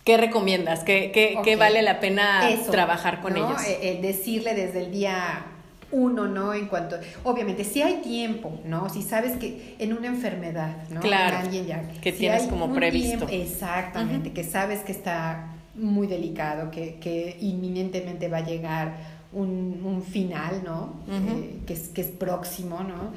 ¿Qué 0.03 0.17
recomiendas? 0.17 0.83
¿Qué, 0.83 1.12
qué, 1.12 1.55
vale 1.55 1.81
la 1.81 2.00
pena 2.00 2.41
trabajar 2.71 3.21
con 3.21 3.38
ellos? 3.38 3.62
Eh, 3.67 3.79
eh, 3.81 4.00
decirle 4.01 4.55
desde 4.55 4.79
el 4.79 4.91
día 4.91 5.45
uno, 5.91 6.27
¿no? 6.27 6.53
En 6.53 6.67
cuanto, 6.67 6.98
obviamente, 7.24 7.63
si 7.63 7.81
hay 7.81 7.98
tiempo, 8.01 8.60
¿no? 8.65 8.89
Si 8.89 9.03
sabes 9.03 9.38
que 9.38 9.75
en 9.77 9.93
una 9.93 10.07
enfermedad, 10.07 10.75
¿no? 10.89 11.01
Claro. 11.01 11.38
Alguien 11.38 11.67
ya, 11.67 11.88
que 12.01 12.12
tienes 12.12 12.43
como 12.43 12.74
previsto. 12.74 13.27
exactamente, 13.29 14.31
que 14.31 14.43
sabes 14.43 14.79
que 14.79 14.91
está 14.91 15.50
muy 15.75 16.07
delicado, 16.07 16.71
que, 16.71 16.95
que 16.95 17.38
inminentemente 17.39 18.27
va 18.27 18.38
a 18.38 18.45
llegar 18.45 19.20
un, 19.33 19.81
un 19.83 20.03
final, 20.03 20.61
¿no? 20.63 20.93
Eh, 21.09 21.59
que, 21.65 21.73
es, 21.73 21.89
que 21.89 22.01
es 22.01 22.07
próximo, 22.07 22.81
¿no? 22.83 23.11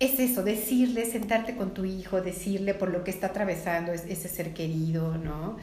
es 0.00 0.20
eso, 0.20 0.44
decirle, 0.44 1.06
sentarte 1.06 1.56
con 1.56 1.74
tu 1.74 1.84
hijo, 1.84 2.20
decirle 2.20 2.74
por 2.74 2.90
lo 2.90 3.02
que 3.02 3.10
está 3.10 3.28
atravesando 3.28 3.92
ese 3.92 4.28
ser 4.28 4.54
querido, 4.54 5.18
¿no? 5.18 5.56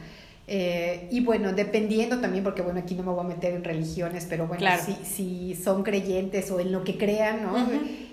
Eh, 0.48 1.08
y 1.10 1.20
bueno, 1.20 1.52
dependiendo 1.52 2.20
también, 2.20 2.44
porque 2.44 2.62
bueno, 2.62 2.78
aquí 2.80 2.94
no 2.94 3.02
me 3.02 3.12
voy 3.12 3.24
a 3.24 3.28
meter 3.28 3.54
en 3.54 3.64
religiones, 3.64 4.26
pero 4.28 4.46
bueno, 4.46 4.64
si, 5.04 5.54
son 5.54 5.82
creyentes 5.82 6.50
o 6.50 6.60
en 6.60 6.70
lo 6.70 6.84
que 6.84 6.98
crean, 6.98 7.42
¿no? 7.42 7.54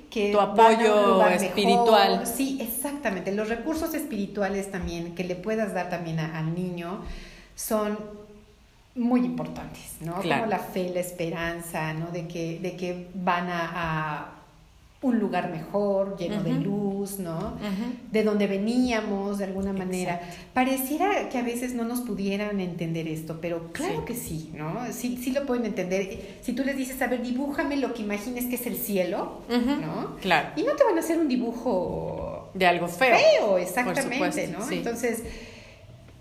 que 0.10 0.32
tu 0.32 0.40
apoyo 0.40 1.26
espiritual. 1.28 2.26
Sí, 2.26 2.60
exactamente. 2.62 3.32
Los 3.32 3.50
recursos 3.50 3.94
espirituales 3.94 4.72
también 4.72 5.16
que 5.16 5.24
le 5.24 5.36
puedas 5.36 5.74
dar 5.74 5.90
también 5.90 6.20
al 6.20 6.56
niño 6.56 7.02
son 7.56 7.98
muy 8.96 9.22
importantes, 9.22 9.98
¿no? 10.02 10.16
Como 10.16 10.46
la 10.46 10.60
fe, 10.60 10.92
la 10.94 11.00
esperanza, 11.00 11.94
¿no? 11.94 12.08
De 12.12 12.28
que, 12.28 12.60
de 12.60 12.76
que 12.76 13.08
van 13.16 13.48
a 13.50 14.34
un 15.04 15.20
lugar 15.20 15.52
mejor, 15.52 16.18
lleno 16.18 16.42
de 16.42 16.54
luz, 16.54 17.20
¿no? 17.20 17.58
De 18.12 18.24
donde 18.24 18.48
veníamos, 18.48 19.38
de 19.38 19.44
alguna 19.44 19.74
manera. 19.74 20.22
Pareciera 20.54 21.28
que 21.30 21.38
a 21.38 21.44
veces 21.44 21.74
no 21.74 21.84
nos 21.84 22.02
pudieran 22.02 22.60
entender 22.62 23.08
esto, 23.08 23.40
pero 23.42 23.72
claro 23.74 24.06
que 24.06 24.16
sí, 24.16 24.52
¿no? 24.56 24.86
Sí, 24.92 25.20
sí 25.22 25.32
lo 25.32 25.46
pueden 25.46 25.66
entender. 25.66 26.38
Si 26.42 26.54
tú 26.54 26.64
les 26.64 26.78
dices, 26.78 27.02
a 27.02 27.08
ver, 27.08 27.22
dibújame 27.22 27.76
lo 27.78 27.94
que 27.94 28.02
imagines 28.02 28.46
que 28.46 28.56
es 28.56 28.66
el 28.66 28.78
cielo, 28.78 29.42
¿no? 29.50 30.16
Claro. 30.22 30.50
Y 30.56 30.64
no 30.64 30.74
te 30.76 30.84
van 30.84 30.98
a 30.98 31.02
hacer 31.02 31.20
un 31.20 31.28
dibujo... 31.28 32.50
De 32.54 32.68
algo 32.68 32.88
feo. 32.88 33.18
Feo, 33.18 33.58
exactamente, 33.58 34.48
¿no? 34.48 34.70
Entonces 34.70 35.24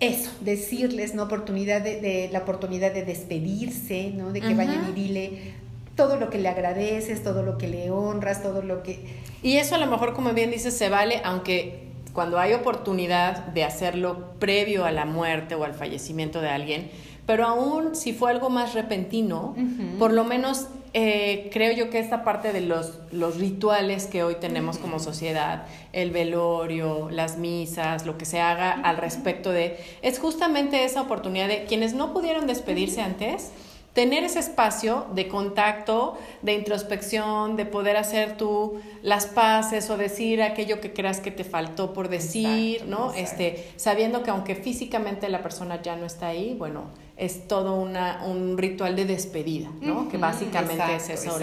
eso, 0.07 0.31
decirles, 0.41 1.15
¿no? 1.15 1.23
Oportunidad 1.23 1.81
de, 1.81 2.29
la 2.31 2.39
oportunidad 2.39 2.93
de 2.93 3.03
despedirse, 3.03 4.11
¿no? 4.15 4.31
De 4.31 4.41
que 4.41 4.53
vayan 4.53 4.89
y 4.89 4.93
dile, 4.93 5.53
todo 5.95 6.17
lo 6.17 6.29
que 6.29 6.39
le 6.39 6.49
agradeces, 6.49 7.23
todo 7.23 7.43
lo 7.43 7.57
que 7.57 7.67
le 7.67 7.91
honras, 7.91 8.41
todo 8.41 8.61
lo 8.61 8.83
que... 8.83 8.99
Y 9.41 9.57
eso 9.57 9.75
a 9.75 9.77
lo 9.77 9.87
mejor, 9.87 10.13
como 10.13 10.33
bien 10.33 10.51
dices, 10.51 10.75
se 10.75 10.89
vale, 10.89 11.21
aunque 11.23 11.83
cuando 12.13 12.39
hay 12.39 12.53
oportunidad 12.53 13.47
de 13.47 13.63
hacerlo 13.63 14.31
previo 14.39 14.85
a 14.85 14.91
la 14.91 15.05
muerte 15.05 15.55
o 15.55 15.63
al 15.63 15.73
fallecimiento 15.73 16.41
de 16.41 16.49
alguien, 16.49 16.91
pero 17.25 17.45
aún 17.45 17.95
si 17.95 18.13
fue 18.13 18.31
algo 18.31 18.49
más 18.49 18.73
repentino, 18.73 19.55
por 19.97 20.13
lo 20.13 20.23
menos 20.23 20.67
eh, 20.93 21.49
creo 21.51 21.73
yo 21.73 21.89
que 21.89 21.97
esta 21.97 22.23
parte 22.23 22.53
de 22.53 22.61
los, 22.61 22.99
los 23.11 23.37
rituales 23.39 24.05
que 24.05 24.23
hoy 24.23 24.35
tenemos 24.35 24.77
como 24.77 24.99
sociedad, 24.99 25.65
el 25.91 26.11
velorio, 26.11 27.09
las 27.09 27.37
misas, 27.37 28.05
lo 28.05 28.17
que 28.17 28.25
se 28.25 28.39
haga 28.39 28.71
al 28.71 28.97
respecto 28.97 29.51
de, 29.51 29.77
es 30.03 30.19
justamente 30.19 30.83
esa 30.85 31.01
oportunidad 31.01 31.47
de 31.47 31.65
quienes 31.65 31.93
no 31.93 32.13
pudieron 32.13 32.45
despedirse 32.45 33.01
antes, 33.01 33.51
tener 33.93 34.23
ese 34.23 34.39
espacio 34.39 35.05
de 35.13 35.27
contacto, 35.27 36.17
de 36.41 36.53
introspección, 36.53 37.55
de 37.55 37.65
poder 37.65 37.97
hacer 37.97 38.37
tú 38.37 38.79
las 39.01 39.25
paces 39.25 39.89
o 39.89 39.97
decir 39.97 40.41
aquello 40.41 40.81
que 40.81 40.93
creas 40.93 41.19
que 41.19 41.31
te 41.31 41.43
faltó 41.43 41.93
por 41.93 42.09
decir, 42.09 42.85
¿no? 42.85 43.13
Este, 43.13 43.71
sabiendo 43.77 44.23
que 44.23 44.31
aunque 44.31 44.55
físicamente 44.55 45.29
la 45.29 45.41
persona 45.41 45.81
ya 45.81 45.95
no 45.95 46.05
está 46.05 46.27
ahí, 46.27 46.55
bueno, 46.57 46.85
es 47.17 47.47
todo 47.47 47.75
una, 47.75 48.23
un 48.25 48.57
ritual 48.57 48.95
de 48.95 49.05
despedida, 49.05 49.69
¿no? 49.81 50.09
que 50.09 50.17
básicamente 50.17 50.95
es 50.95 51.09
eso. 51.09 51.37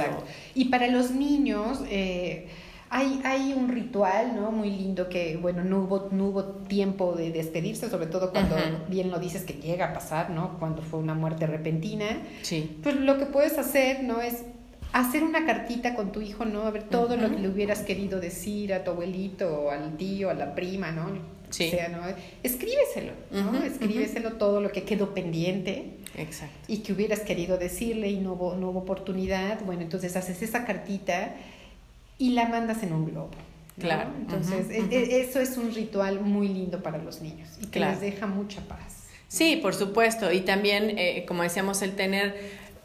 Y 0.54 0.66
para 0.66 0.88
los 0.88 1.12
niños, 1.12 1.82
eh, 1.88 2.48
hay, 2.90 3.20
hay 3.24 3.52
un 3.52 3.68
ritual, 3.68 4.34
¿no? 4.34 4.50
Muy 4.50 4.68
lindo 4.70 5.08
que, 5.08 5.36
bueno, 5.36 5.62
no 5.62 5.82
hubo, 5.82 6.08
no 6.10 6.26
hubo 6.26 6.44
tiempo 6.44 7.14
de 7.14 7.30
despedirse, 7.30 7.88
sobre 7.88 8.06
todo 8.06 8.32
cuando 8.32 8.56
bien 8.88 9.12
lo 9.12 9.20
dices 9.20 9.44
que 9.44 9.52
llega 9.54 9.90
a 9.90 9.92
pasar, 9.92 10.30
¿no? 10.30 10.58
Cuando 10.58 10.82
fue 10.82 10.98
una 10.98 11.14
muerte 11.14 11.46
repentina. 11.46 12.06
Sí. 12.42 12.78
Pues 12.82 12.96
lo 12.96 13.16
que 13.16 13.26
puedes 13.26 13.58
hacer, 13.58 14.02
¿no? 14.02 14.20
Es 14.20 14.44
hacer 14.92 15.22
una 15.22 15.46
cartita 15.46 15.94
con 15.94 16.10
tu 16.10 16.20
hijo, 16.20 16.44
¿no? 16.44 16.62
A 16.62 16.72
ver 16.72 16.82
todo 16.82 17.16
lo 17.16 17.30
que 17.30 17.38
le 17.38 17.48
hubieras 17.48 17.82
querido 17.82 18.18
decir 18.18 18.74
a 18.74 18.82
tu 18.82 18.90
abuelito, 18.90 19.70
al 19.70 19.96
tío, 19.96 20.28
a 20.28 20.34
la 20.34 20.56
prima, 20.56 20.90
¿no? 20.90 21.39
Sí. 21.50 21.68
O 21.68 21.70
sea, 21.70 21.88
¿no? 21.88 22.02
Escríbeselo, 22.42 23.12
¿no? 23.30 23.62
Escríbeselo 23.62 24.34
todo 24.34 24.60
lo 24.60 24.70
que 24.70 24.84
quedó 24.84 25.14
pendiente. 25.14 25.96
Exacto. 26.16 26.54
Y 26.68 26.78
que 26.78 26.92
hubieras 26.92 27.20
querido 27.20 27.58
decirle 27.58 28.08
y 28.08 28.18
no 28.18 28.32
hubo, 28.32 28.56
no 28.56 28.70
hubo 28.70 28.80
oportunidad. 28.80 29.60
Bueno, 29.64 29.82
entonces 29.82 30.16
haces 30.16 30.42
esa 30.42 30.64
cartita 30.64 31.34
y 32.18 32.30
la 32.30 32.48
mandas 32.48 32.82
en 32.82 32.92
un 32.92 33.06
globo. 33.06 33.30
Claro. 33.78 34.10
Entonces, 34.18 34.70
e, 34.70 34.84
e, 34.90 35.20
eso 35.20 35.40
es 35.40 35.56
un 35.56 35.74
ritual 35.74 36.20
muy 36.20 36.48
lindo 36.48 36.82
para 36.82 36.98
los 36.98 37.22
niños 37.22 37.48
y 37.62 37.66
que 37.66 37.80
les 37.80 38.00
deja 38.00 38.26
mucha 38.26 38.60
paz. 38.62 39.06
Sí, 39.28 39.56
por 39.62 39.74
supuesto. 39.74 40.32
Y 40.32 40.40
también, 40.40 40.98
eh, 40.98 41.24
como 41.26 41.42
decíamos, 41.42 41.82
el 41.82 41.94
tener 41.94 42.34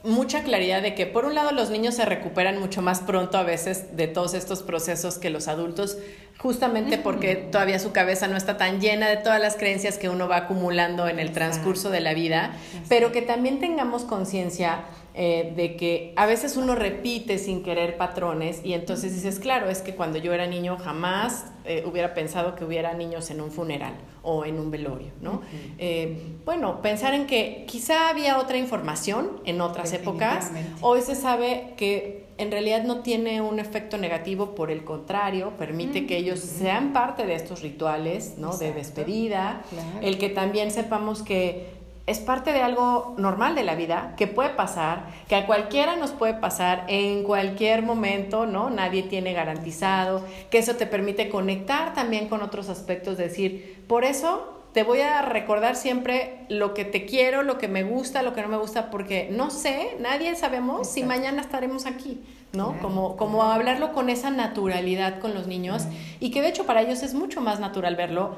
mucha 0.05 0.43
claridad 0.43 0.81
de 0.81 0.95
que 0.95 1.05
por 1.05 1.25
un 1.25 1.35
lado 1.35 1.51
los 1.51 1.69
niños 1.69 1.95
se 1.95 2.05
recuperan 2.05 2.59
mucho 2.59 2.81
más 2.81 3.01
pronto 3.01 3.37
a 3.37 3.43
veces 3.43 3.95
de 3.97 4.07
todos 4.07 4.33
estos 4.33 4.63
procesos 4.63 5.17
que 5.17 5.29
los 5.29 5.47
adultos, 5.47 5.97
justamente 6.37 6.97
porque 6.97 7.35
todavía 7.35 7.79
su 7.79 7.91
cabeza 7.91 8.27
no 8.27 8.37
está 8.37 8.57
tan 8.57 8.79
llena 8.79 9.07
de 9.09 9.17
todas 9.17 9.41
las 9.41 9.55
creencias 9.55 9.97
que 9.97 10.09
uno 10.09 10.27
va 10.27 10.37
acumulando 10.37 11.07
en 11.07 11.19
el 11.19 11.31
transcurso 11.31 11.89
de 11.89 12.01
la 12.01 12.13
vida, 12.13 12.53
pero 12.87 13.11
que 13.11 13.21
también 13.21 13.59
tengamos 13.59 14.03
conciencia 14.03 14.85
eh, 15.15 15.53
de 15.55 15.75
que 15.75 16.13
a 16.17 16.25
veces 16.25 16.57
uno 16.57 16.75
repite 16.75 17.37
sin 17.37 17.63
querer 17.63 17.97
patrones 17.97 18.61
y 18.63 18.73
entonces 18.73 19.13
dices, 19.13 19.39
claro, 19.39 19.69
es 19.69 19.81
que 19.81 19.95
cuando 19.95 20.17
yo 20.17 20.33
era 20.33 20.45
niño 20.45 20.77
jamás 20.77 21.45
eh, 21.63 21.83
hubiera 21.85 22.13
pensado 22.13 22.55
que 22.55 22.65
hubiera 22.65 22.93
niños 22.93 23.31
en 23.31 23.41
un 23.41 23.49
funeral 23.49 23.93
o 24.25 24.43
en 24.43 24.59
un 24.59 24.71
velorio, 24.71 25.11
¿no? 25.21 25.41
Eh, 25.77 26.17
bueno, 26.43 26.81
pensar 26.81 27.13
en 27.13 27.27
que 27.27 27.63
quizá 27.67 28.09
había 28.09 28.39
otra 28.39 28.57
información 28.57 29.39
en 29.45 29.61
otras 29.61 29.93
épocas, 29.93 30.51
hoy 30.81 31.01
se 31.01 31.15
sabe 31.15 31.73
que 31.77 32.25
en 32.37 32.51
realidad 32.51 32.83
no 32.83 32.99
tiene 32.99 33.39
un 33.41 33.59
efecto 33.59 33.97
negativo, 33.97 34.55
por 34.55 34.71
el 34.71 34.83
contrario, 34.83 35.53
permite 35.57 36.05
que 36.05 36.17
ellos 36.17 36.39
sean 36.39 36.91
parte 36.91 37.25
de 37.25 37.35
estos 37.35 37.61
rituales, 37.61 38.35
¿no? 38.37 38.57
De 38.57 38.73
despedida, 38.73 39.61
el 40.01 40.17
que 40.17 40.29
también 40.29 40.71
sepamos 40.71 41.21
que 41.21 41.84
es 42.07 42.19
parte 42.19 42.53
de 42.53 42.61
algo 42.61 43.15
normal 43.17 43.55
de 43.55 43.63
la 43.63 43.75
vida, 43.75 44.13
que 44.15 44.27
puede 44.27 44.49
pasar, 44.49 45.07
que 45.27 45.35
a 45.35 45.47
cualquiera 45.47 45.95
nos 45.95 46.11
puede 46.11 46.35
pasar 46.35 46.85
en 46.87 47.23
cualquier 47.23 47.81
momento, 47.81 48.45
¿no? 48.45 48.69
Nadie 48.69 49.03
tiene 49.03 49.33
garantizado, 49.33 50.23
que 50.51 50.59
eso 50.59 50.75
te 50.75 50.85
permite 50.85 51.29
conectar 51.29 51.93
también 51.95 52.27
con 52.27 52.43
otros 52.43 52.69
aspectos, 52.69 53.17
decir, 53.17 53.83
por 53.87 54.03
eso 54.03 54.51
te 54.75 54.83
voy 54.83 54.99
a 54.99 55.21
recordar 55.21 55.77
siempre 55.77 56.45
lo 56.49 56.73
que 56.73 56.83
te 56.83 57.05
quiero, 57.05 57.43
lo 57.43 57.57
que 57.57 57.69
me 57.69 57.83
gusta, 57.83 58.21
lo 58.21 58.33
que 58.33 58.41
no 58.41 58.49
me 58.49 58.57
gusta, 58.57 58.91
porque 58.91 59.29
no 59.31 59.49
sé, 59.49 59.95
nadie 59.99 60.35
sabemos 60.35 60.89
si 60.89 61.03
mañana 61.03 61.41
estaremos 61.41 61.85
aquí, 61.85 62.21
¿no? 62.51 62.77
como, 62.81 63.15
como 63.15 63.43
hablarlo 63.43 63.93
con 63.93 64.09
esa 64.09 64.31
naturalidad 64.31 65.19
con 65.19 65.33
los 65.33 65.47
niños 65.47 65.83
y 66.19 66.29
que 66.29 66.41
de 66.41 66.49
hecho 66.49 66.65
para 66.65 66.81
ellos 66.81 67.03
es 67.03 67.13
mucho 67.13 67.39
más 67.39 67.61
natural 67.61 67.95
verlo 67.95 68.35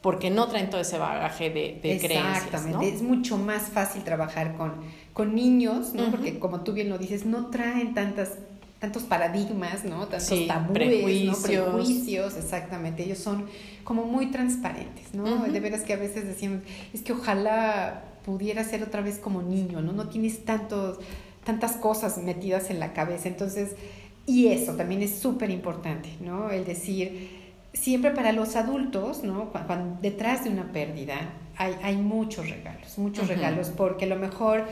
porque 0.00 0.30
no 0.30 0.48
traen 0.48 0.70
todo 0.70 0.80
ese 0.80 0.98
bagaje 0.98 1.50
de, 1.50 1.78
de 1.82 1.98
creencias. 1.98 2.44
Exactamente, 2.44 2.88
es 2.88 3.02
mucho 3.02 3.36
más 3.36 3.68
fácil 3.68 4.02
trabajar 4.02 4.56
con, 4.56 4.72
con 5.12 5.34
niños, 5.34 5.92
¿no? 5.94 6.10
Porque 6.10 6.38
como 6.38 6.60
tú 6.60 6.72
bien 6.72 6.88
lo 6.88 6.98
dices, 6.98 7.26
no 7.26 7.46
traen 7.46 7.94
tantas 7.94 8.38
tantos 8.80 9.02
paradigmas, 9.02 9.84
¿no? 9.84 10.06
Tantos 10.06 10.46
tabúes, 10.46 10.72
prejuicios. 10.72 11.38
¿no? 11.38 11.72
Prejuicios, 11.74 12.36
exactamente. 12.36 13.04
Ellos 13.04 13.18
son 13.18 13.46
como 13.84 14.04
muy 14.04 14.30
transparentes, 14.30 15.12
¿no? 15.12 15.44
De 15.44 15.60
veras 15.60 15.82
que 15.82 15.92
a 15.92 15.96
veces 15.96 16.26
decimos, 16.26 16.62
es 16.94 17.02
que 17.02 17.12
ojalá 17.12 18.04
pudiera 18.24 18.64
ser 18.64 18.82
otra 18.82 19.02
vez 19.02 19.18
como 19.18 19.42
niño, 19.42 19.82
¿no? 19.82 19.92
No 19.92 20.08
tienes 20.08 20.46
tantos, 20.46 20.98
tantas 21.44 21.72
cosas 21.72 22.16
metidas 22.18 22.70
en 22.70 22.80
la 22.80 22.94
cabeza. 22.94 23.28
Entonces, 23.28 23.76
y 24.26 24.46
eso 24.46 24.74
también 24.76 25.02
es 25.02 25.18
súper 25.18 25.50
importante, 25.50 26.08
¿no? 26.20 26.50
El 26.50 26.64
decir, 26.64 27.39
siempre 27.72 28.10
para 28.10 28.32
los 28.32 28.56
adultos, 28.56 29.22
¿no? 29.22 29.50
Cuando, 29.50 30.00
detrás 30.00 30.44
de 30.44 30.50
una 30.50 30.72
pérdida 30.72 31.16
hay, 31.56 31.76
hay 31.82 31.96
muchos 31.96 32.48
regalos, 32.48 32.98
muchos 32.98 33.28
regalos, 33.28 33.68
porque 33.68 34.06
a 34.06 34.08
lo 34.08 34.16
mejor 34.16 34.64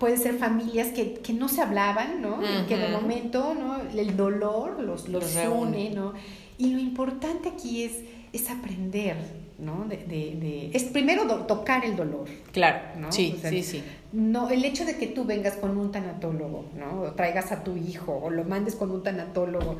puede 0.00 0.16
ser 0.16 0.38
familias 0.38 0.88
que, 0.88 1.14
que 1.14 1.32
no 1.32 1.48
se 1.48 1.60
hablaban, 1.60 2.22
¿no? 2.22 2.40
Que 2.66 2.74
en 2.74 2.80
el 2.80 2.92
momento, 2.92 3.54
¿no? 3.54 3.80
El 3.94 4.16
dolor 4.16 4.80
los, 4.80 5.08
los, 5.08 5.36
une, 5.46 5.90
¿no? 5.90 6.14
Y 6.58 6.72
lo 6.72 6.78
importante 6.78 7.50
aquí 7.50 7.84
es, 7.84 7.98
es 8.32 8.50
aprender, 8.50 9.16
¿no? 9.58 9.84
De, 9.84 9.98
de, 9.98 10.70
es 10.72 10.84
primero 10.84 11.26
tocar 11.44 11.84
el 11.84 11.96
dolor. 11.96 12.26
Claro, 12.52 12.80
¿no? 12.98 13.12
Sí, 13.12 13.38
sí, 13.42 13.62
sí. 13.62 13.82
No, 14.12 14.48
el 14.48 14.64
hecho 14.64 14.84
de 14.84 14.96
que 14.96 15.06
tú 15.06 15.24
vengas 15.24 15.56
con 15.56 15.76
un 15.76 15.92
tanatólogo, 15.92 16.64
¿no? 16.76 17.02
O 17.02 17.12
traigas 17.12 17.52
a 17.52 17.62
tu 17.62 17.76
hijo 17.76 18.18
o 18.22 18.30
lo 18.30 18.44
mandes 18.44 18.74
con 18.76 18.90
un 18.90 19.02
tanatólogo, 19.02 19.76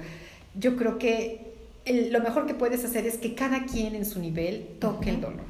yo 0.54 0.76
creo 0.76 0.98
que 0.98 1.49
lo 1.86 2.20
mejor 2.20 2.46
que 2.46 2.54
puedes 2.54 2.84
hacer 2.84 3.06
es 3.06 3.16
que 3.16 3.34
cada 3.34 3.64
quien 3.64 3.94
en 3.94 4.04
su 4.04 4.20
nivel 4.20 4.76
toque 4.78 5.10
el 5.10 5.20
dolor. 5.20 5.44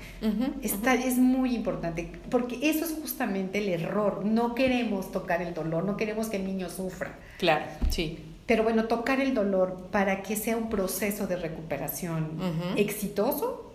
Está, 0.62 0.94
Es 0.94 1.16
muy 1.16 1.54
importante, 1.54 2.10
porque 2.30 2.58
eso 2.62 2.84
es 2.84 2.92
justamente 3.00 3.58
el 3.58 3.68
error. 3.68 4.24
No 4.24 4.54
queremos 4.54 5.10
tocar 5.12 5.42
el 5.42 5.54
dolor, 5.54 5.84
no 5.84 5.96
queremos 5.96 6.28
que 6.28 6.36
el 6.36 6.44
niño 6.44 6.68
sufra. 6.68 7.18
Claro, 7.38 7.64
sí. 7.90 8.18
Pero 8.46 8.62
bueno, 8.62 8.84
tocar 8.84 9.20
el 9.20 9.34
dolor 9.34 9.88
para 9.90 10.22
que 10.22 10.36
sea 10.36 10.56
un 10.56 10.68
proceso 10.68 11.26
de 11.26 11.36
recuperación 11.36 12.30
exitoso 12.76 13.70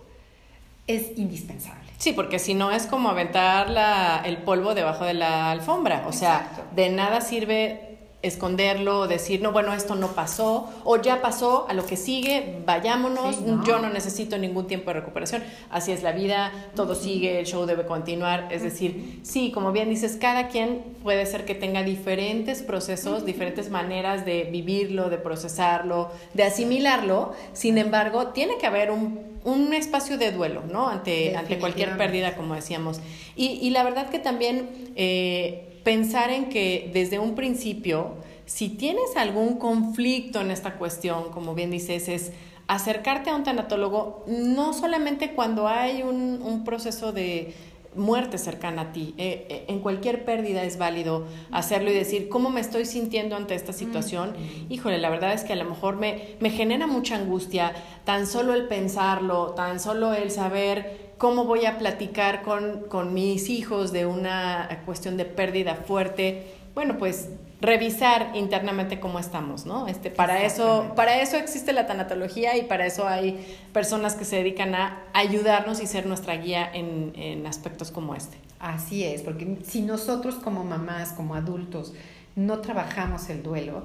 es 0.86 1.16
indispensable. 1.16 1.90
Sí, 1.98 2.12
porque 2.12 2.38
si 2.38 2.54
no 2.54 2.70
es 2.70 2.86
como 2.86 3.08
aventar 3.08 3.70
la, 3.70 4.22
el 4.24 4.38
polvo 4.38 4.74
debajo 4.74 5.04
de 5.04 5.14
la 5.14 5.50
alfombra. 5.50 6.04
O 6.06 6.12
sea, 6.12 6.68
de 6.74 6.90
nada 6.90 7.20
sirve 7.20 7.95
esconderlo, 8.28 9.06
decir, 9.06 9.40
no, 9.40 9.52
bueno, 9.52 9.72
esto 9.72 9.94
no 9.94 10.08
pasó, 10.08 10.68
o 10.84 11.00
ya 11.00 11.22
pasó, 11.22 11.66
a 11.68 11.74
lo 11.74 11.86
que 11.86 11.96
sigue, 11.96 12.58
vayámonos, 12.64 13.36
yo 13.64 13.78
no 13.78 13.90
necesito 13.90 14.38
ningún 14.38 14.66
tiempo 14.66 14.90
de 14.90 15.00
recuperación, 15.00 15.42
así 15.70 15.92
es 15.92 16.02
la 16.02 16.12
vida, 16.12 16.52
todo 16.74 16.94
sigue, 16.94 17.38
el 17.38 17.46
show 17.46 17.66
debe 17.66 17.86
continuar, 17.86 18.48
es 18.50 18.62
decir, 18.62 19.20
sí, 19.22 19.50
como 19.52 19.72
bien 19.72 19.88
dices, 19.88 20.16
cada 20.20 20.48
quien 20.48 20.82
puede 21.02 21.26
ser 21.26 21.44
que 21.44 21.54
tenga 21.54 21.82
diferentes 21.82 22.62
procesos, 22.62 23.24
diferentes 23.24 23.70
maneras 23.70 24.24
de 24.24 24.44
vivirlo, 24.44 25.10
de 25.10 25.18
procesarlo, 25.18 26.10
de 26.34 26.44
asimilarlo, 26.44 27.32
sin 27.52 27.78
embargo, 27.78 28.28
tiene 28.28 28.58
que 28.58 28.66
haber 28.66 28.90
un, 28.90 29.20
un 29.44 29.72
espacio 29.74 30.18
de 30.18 30.32
duelo, 30.32 30.62
¿no? 30.70 30.88
Ante, 30.88 31.36
ante 31.36 31.58
cualquier 31.58 31.96
pérdida, 31.96 32.34
como 32.34 32.54
decíamos. 32.54 33.00
Y, 33.36 33.46
y 33.62 33.70
la 33.70 33.84
verdad 33.84 34.10
que 34.10 34.18
también... 34.18 34.68
Eh, 34.96 35.65
pensar 35.86 36.30
en 36.30 36.48
que 36.48 36.90
desde 36.92 37.20
un 37.20 37.36
principio, 37.36 38.14
si 38.44 38.70
tienes 38.70 39.16
algún 39.16 39.56
conflicto 39.56 40.40
en 40.40 40.50
esta 40.50 40.78
cuestión, 40.78 41.30
como 41.30 41.54
bien 41.54 41.70
dices, 41.70 42.08
es 42.08 42.32
acercarte 42.66 43.30
a 43.30 43.36
un 43.36 43.44
tanatólogo 43.44 44.24
no 44.26 44.72
solamente 44.72 45.30
cuando 45.30 45.68
hay 45.68 46.02
un, 46.02 46.64
proceso 46.64 47.12
de 47.12 47.54
muerte 47.94 48.36
cercana 48.36 48.82
a 48.82 48.92
ti. 48.92 49.14
Eh, 49.16 49.46
eh, 49.48 49.64
en 49.68 49.78
cualquier 49.78 50.24
pérdida 50.24 50.64
es 50.64 50.76
válido 50.76 51.24
hacerlo 51.52 51.92
y 51.92 51.94
decir, 51.94 52.28
¿cómo 52.28 52.50
me 52.50 52.60
estoy 52.60 52.84
sintiendo 52.84 53.36
ante 53.36 53.54
esta 53.54 53.72
situación? 53.72 54.34
Híjole, 54.68 54.98
la 54.98 55.08
verdad 55.08 55.34
es 55.34 55.44
que 55.44 55.52
a 55.52 55.56
lo 55.56 55.66
mejor 55.66 55.94
me, 55.94 56.34
me 56.40 56.50
genera 56.50 56.88
mucha 56.88 57.14
angustia, 57.14 57.72
tan 58.04 58.26
solo 58.26 58.54
el 58.54 58.66
pensarlo, 58.66 59.50
tan 59.50 59.78
solo 59.78 60.14
el 60.14 60.32
saber 60.32 61.05
cómo 61.18 61.44
voy 61.44 61.66
a 61.66 61.78
platicar 61.78 62.42
con, 62.42 62.84
con 62.88 63.14
mis 63.14 63.48
hijos 63.48 63.92
de 63.92 64.06
una 64.06 64.82
cuestión 64.84 65.16
de 65.16 65.24
pérdida 65.24 65.74
fuerte. 65.74 66.54
Bueno, 66.74 66.98
pues 66.98 67.30
revisar 67.60 68.32
internamente 68.34 69.00
cómo 69.00 69.18
estamos, 69.18 69.64
¿no? 69.64 69.86
Este, 69.88 70.10
para 70.10 70.42
eso, 70.42 70.92
para 70.94 71.20
eso 71.22 71.36
existe 71.36 71.72
la 71.72 71.86
tanatología 71.86 72.56
y 72.56 72.64
para 72.64 72.84
eso 72.86 73.08
hay 73.08 73.58
personas 73.72 74.14
que 74.14 74.24
se 74.26 74.36
dedican 74.36 74.74
a 74.74 75.02
ayudarnos 75.14 75.80
y 75.80 75.86
ser 75.86 76.06
nuestra 76.06 76.36
guía 76.36 76.70
en, 76.72 77.12
en 77.16 77.46
aspectos 77.46 77.90
como 77.90 78.14
este. 78.14 78.36
Así 78.58 79.04
es, 79.04 79.22
porque 79.22 79.58
si 79.64 79.82
nosotros 79.82 80.34
como 80.36 80.64
mamás, 80.64 81.12
como 81.12 81.34
adultos, 81.34 81.94
no 82.34 82.58
trabajamos 82.58 83.30
el 83.30 83.42
duelo, 83.42 83.84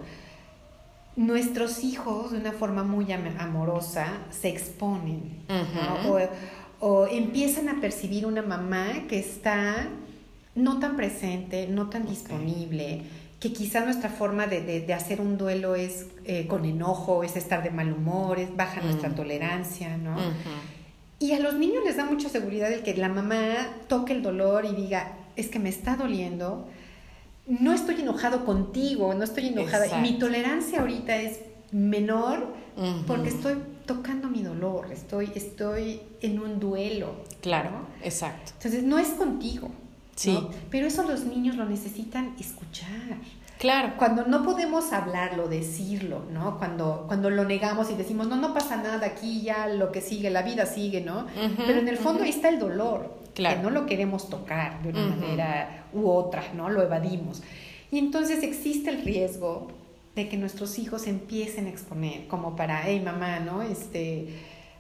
nuestros 1.16 1.84
hijos 1.84 2.32
de 2.32 2.38
una 2.38 2.52
forma 2.52 2.84
muy 2.84 3.12
amorosa 3.12 4.08
se 4.30 4.50
exponen, 4.50 5.44
¿no? 5.50 6.14
o 6.14 6.20
empiezan 7.12 7.70
a 7.70 7.80
percibir 7.80 8.26
una 8.26 8.42
mamá 8.42 9.06
que 9.08 9.20
está 9.20 9.88
no 10.56 10.80
tan 10.80 10.96
presente, 10.96 11.68
no 11.68 11.90
tan 11.90 12.06
disponible, 12.06 13.04
que 13.40 13.54
quizá 13.54 13.84
nuestra 13.84 14.10
forma 14.10 14.48
de, 14.48 14.94
hacer 14.94 15.22
un 15.22 15.38
duelo 15.38 15.76
es 15.76 16.08
eh, 16.26 16.48
con 16.48 16.66
enojo, 16.66 17.24
es 17.24 17.36
estar 17.36 17.64
de 17.64 17.72
mal 17.72 17.92
humor, 17.92 18.40
es 18.40 18.56
baja 18.56 18.82
nuestra 18.82 19.10
mm. 19.10 19.16
tolerancia, 19.16 19.98
¿no? 19.98 20.16
Y 21.20 21.34
a 21.34 21.40
los 21.40 21.56
niños 21.56 21.84
les 21.86 21.98
da 21.98 22.06
mucha 22.06 22.30
seguridad 22.30 22.72
el 22.72 22.84
que 22.84 22.96
la 22.96 23.10
mamá 23.10 23.68
toque 23.88 24.14
el 24.14 24.24
dolor 24.24 24.66
y 24.66 24.76
diga, 24.76 25.14
es 25.36 25.48
que 25.48 25.60
me 25.60 25.70
está 25.70 25.96
doliendo, 25.96 26.68
no 27.48 27.74
estoy 27.74 28.02
enojado 28.02 28.46
contigo, 28.46 29.14
no 29.14 29.24
estoy 29.24 29.48
enojada, 29.48 30.00
mi 30.02 30.20
tolerancia 30.20 30.82
ahorita 30.82 31.16
es 31.18 31.40
menor 31.72 32.54
porque 33.08 33.30
estoy 33.30 33.56
tocando 33.92 34.30
mi 34.30 34.42
dolor, 34.42 34.90
estoy, 34.92 35.32
estoy 35.36 36.00
en 36.22 36.40
un 36.40 36.62
duelo. 36.62 37.16
Claro, 37.42 37.72
exacto. 38.02 38.54
Entonces, 38.56 38.84
no 38.84 38.98
es 38.98 39.10
contigo. 39.10 39.70
Sí. 40.16 40.38
Pero 40.70 40.88
eso 40.88 41.04
los 41.04 41.26
niños 41.26 41.58
lo 41.58 41.66
necesitan 41.66 42.36
escuchar. 42.40 43.18
Claro. 43.60 43.94
Cuando 43.98 44.26
no 44.26 44.44
podemos 44.44 44.94
hablarlo, 44.94 45.50
decirlo, 45.50 46.24
¿no? 46.32 46.58
Cuando, 46.58 47.04
cuando 47.08 47.30
lo 47.30 47.44
negamos 47.44 47.92
y 47.92 47.96
decimos, 47.96 48.28
no, 48.28 48.38
no 48.38 48.54
pasa 48.54 48.78
nada, 48.78 49.06
aquí 49.06 49.42
ya 49.42 49.68
lo 49.68 49.92
que 49.92 50.00
sigue, 50.00 50.30
la 50.30 50.42
vida 50.42 50.66
sigue, 50.66 51.02
¿no? 51.02 51.28
Pero 51.58 51.80
en 51.80 51.88
el 51.90 51.98
fondo 51.98 52.24
ahí 52.24 52.30
está 52.30 52.48
el 52.48 52.60
dolor, 52.60 53.14
claro. 53.36 53.58
que 53.58 53.64
no 53.64 53.70
lo 53.72 53.86
queremos 53.86 54.30
tocar 54.30 54.82
de 54.84 54.90
una 54.90 55.06
manera 55.06 55.86
u 55.92 56.10
otra, 56.10 56.44
¿no? 56.56 56.70
Lo 56.70 56.82
evadimos. 56.82 57.44
Y 57.92 58.00
entonces 58.00 58.42
existe 58.42 58.90
el 58.90 59.04
riesgo 59.04 59.68
de 60.16 60.28
que 60.28 60.38
nuestros 60.38 60.78
hijos 60.80 61.08
empiecen 61.08 61.68
a 61.68 61.70
exponer, 61.70 62.28
como 62.28 62.56
para, 62.56 62.84
hey 62.86 63.02
mamá, 63.04 63.40
¿no? 63.40 63.62
Este, 63.62 64.28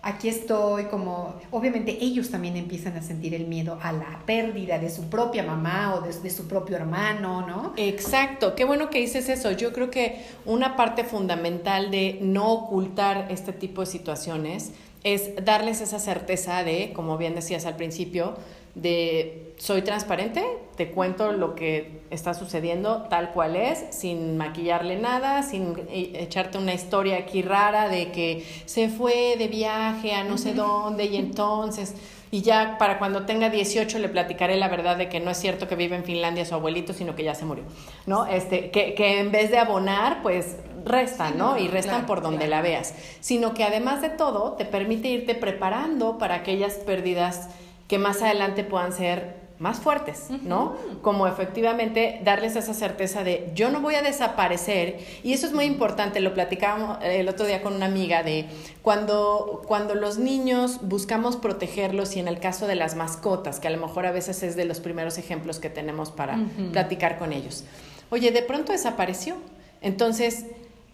aquí 0.01 0.27
estoy, 0.27 0.85
como, 0.85 1.35
obviamente 1.51 1.97
ellos 2.01 2.29
también 2.29 2.57
empiezan 2.57 2.97
a 2.97 3.01
sentir 3.01 3.33
el 3.33 3.47
miedo 3.47 3.77
a 3.81 3.91
la 3.91 4.23
pérdida 4.25 4.79
de 4.79 4.89
su 4.89 5.09
propia 5.09 5.43
mamá 5.43 5.95
o 5.95 6.01
de, 6.01 6.29
su 6.29 6.47
propio 6.47 6.75
hermano, 6.75 7.47
¿no? 7.47 7.73
Exacto, 7.77 8.55
qué 8.55 8.65
bueno 8.65 8.89
que 8.89 8.99
dices 8.99 9.29
eso. 9.29 9.51
Yo 9.51 9.71
creo 9.71 9.89
que 9.89 10.21
una 10.45 10.75
parte 10.75 11.03
fundamental 11.03 11.91
de 11.91 12.19
no 12.21 12.51
ocultar 12.51 13.27
este 13.29 13.53
tipo 13.53 13.81
de 13.81 13.87
situaciones 13.87 14.71
es 15.03 15.31
darles 15.43 15.81
esa 15.81 15.99
certeza 15.99 16.63
de, 16.63 16.91
como 16.93 17.17
bien 17.17 17.35
decías 17.35 17.65
al 17.65 17.75
principio, 17.75 18.35
de 18.75 19.53
soy 19.57 19.81
transparente, 19.83 20.43
te 20.75 20.89
cuento 20.89 21.31
lo 21.33 21.53
que 21.53 22.01
está 22.09 22.33
sucediendo 22.33 23.03
tal 23.03 23.31
cual 23.31 23.55
es, 23.55 23.85
sin 23.91 24.37
maquillarle 24.37 24.97
nada, 24.97 25.43
sin 25.43 25.75
e, 25.89 26.13
echarte 26.15 26.57
una 26.57 26.73
historia 26.73 27.17
aquí 27.17 27.41
rara 27.41 27.89
de 27.89 28.11
que 28.11 28.45
se 28.65 28.89
fue 28.89 29.35
de 29.37 29.47
viaje 29.47 30.13
a 30.13 30.23
no 30.23 30.37
sé 30.37 30.53
dónde 30.53 31.05
y 31.05 31.17
entonces, 31.17 31.95
y 32.31 32.41
ya 32.41 32.77
para 32.79 32.97
cuando 32.97 33.25
tenga 33.25 33.49
18 33.49 33.99
le 33.99 34.09
platicaré 34.09 34.55
la 34.55 34.69
verdad 34.69 34.97
de 34.97 35.09
que 35.09 35.19
no 35.19 35.29
es 35.29 35.37
cierto 35.37 35.67
que 35.67 35.75
vive 35.75 35.95
en 35.95 36.05
Finlandia 36.05 36.45
su 36.45 36.55
abuelito, 36.55 36.93
sino 36.93 37.13
que 37.13 37.23
ya 37.23 37.35
se 37.35 37.45
murió, 37.45 37.65
¿no? 38.05 38.25
Este, 38.25 38.71
que, 38.71 38.95
que 38.95 39.19
en 39.19 39.31
vez 39.31 39.51
de 39.51 39.59
abonar, 39.59 40.23
pues 40.23 40.55
restan, 40.85 41.37
¿no? 41.37 41.57
Y 41.57 41.67
restan 41.67 42.05
por 42.05 42.21
donde 42.21 42.47
la 42.47 42.61
veas, 42.61 42.95
sino 43.19 43.53
que 43.53 43.63
además 43.63 44.01
de 44.01 44.09
todo 44.09 44.53
te 44.53 44.65
permite 44.65 45.09
irte 45.09 45.35
preparando 45.35 46.17
para 46.17 46.35
aquellas 46.35 46.75
pérdidas 46.75 47.49
que 47.91 47.97
más 47.97 48.21
adelante 48.21 48.63
puedan 48.63 48.93
ser 48.93 49.35
más 49.59 49.81
fuertes, 49.81 50.27
¿no? 50.43 50.77
Como 51.01 51.27
efectivamente 51.27 52.21
darles 52.23 52.55
esa 52.55 52.73
certeza 52.73 53.25
de 53.25 53.51
yo 53.53 53.69
no 53.69 53.81
voy 53.81 53.95
a 53.95 54.01
desaparecer 54.01 54.99
y 55.23 55.33
eso 55.33 55.45
es 55.45 55.51
muy 55.51 55.65
importante, 55.65 56.21
lo 56.21 56.33
platicábamos 56.33 56.99
el 57.03 57.27
otro 57.27 57.45
día 57.45 57.61
con 57.61 57.73
una 57.73 57.87
amiga 57.87 58.23
de 58.23 58.45
cuando 58.81 59.61
cuando 59.67 59.93
los 59.93 60.17
niños 60.17 60.79
buscamos 60.83 61.35
protegerlos 61.35 62.15
y 62.15 62.21
en 62.21 62.29
el 62.29 62.39
caso 62.39 62.65
de 62.65 62.75
las 62.75 62.95
mascotas, 62.95 63.59
que 63.59 63.67
a 63.67 63.71
lo 63.71 63.85
mejor 63.85 64.05
a 64.05 64.13
veces 64.13 64.41
es 64.41 64.55
de 64.55 64.63
los 64.63 64.79
primeros 64.79 65.17
ejemplos 65.17 65.59
que 65.59 65.69
tenemos 65.69 66.11
para 66.11 66.39
platicar 66.71 67.19
con 67.19 67.33
ellos. 67.33 67.65
Oye, 68.09 68.31
de 68.31 68.41
pronto 68.41 68.71
desapareció. 68.71 69.35
Entonces, 69.81 70.45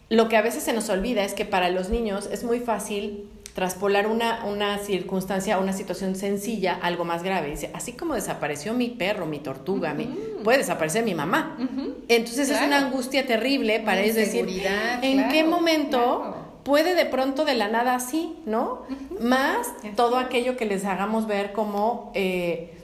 lo 0.10 0.30
que 0.30 0.38
a 0.38 0.42
veces 0.42 0.64
se 0.64 0.74
nos 0.74 0.90
olvida 0.90 1.24
es 1.24 1.36
que 1.36 1.46
para 1.46 1.70
los 1.70 1.90
niños 1.90 2.28
es 2.32 2.44
muy 2.44 2.60
fácil 2.60 3.30
traspolar 3.58 4.06
una, 4.06 4.46
una 4.46 4.78
circunstancia, 4.78 5.58
una 5.58 5.74
situación 5.74 6.15
sencilla, 6.15 6.78
algo 6.80 7.06
más 7.06 7.24
grave. 7.24 7.50
Dice, 7.50 7.72
así 7.74 7.93
como 7.93 8.13
desapareció 8.13 8.76
mi 8.76 8.89
perro, 8.89 9.26
mi 9.26 9.39
tortuga, 9.39 9.96
mi, 9.96 10.15
puede 10.43 10.60
desaparecer 10.60 11.04
mi 11.04 11.15
mamá. 11.15 11.58
Entonces 12.08 12.52
es 12.52 12.62
una 12.62 12.78
angustia 12.78 13.26
terrible 13.26 13.80
para 13.80 14.02
ellos 14.02 14.15
decir, 14.15 14.48
¿en 15.02 15.30
qué 15.30 15.43
momento 15.43 16.36
puede 16.62 16.93
de 16.93 17.08
pronto 17.08 17.46
de 17.46 17.56
la 17.56 17.67
nada 17.67 17.96
así, 17.96 18.36
¿no? 18.46 18.84
Más 19.20 19.74
todo 19.96 20.20
aquello 20.20 20.56
que 20.56 20.67
les 20.67 20.86
hagamos 20.86 21.26
ver 21.26 21.52
como... 21.52 22.12
Eh, 22.13 22.76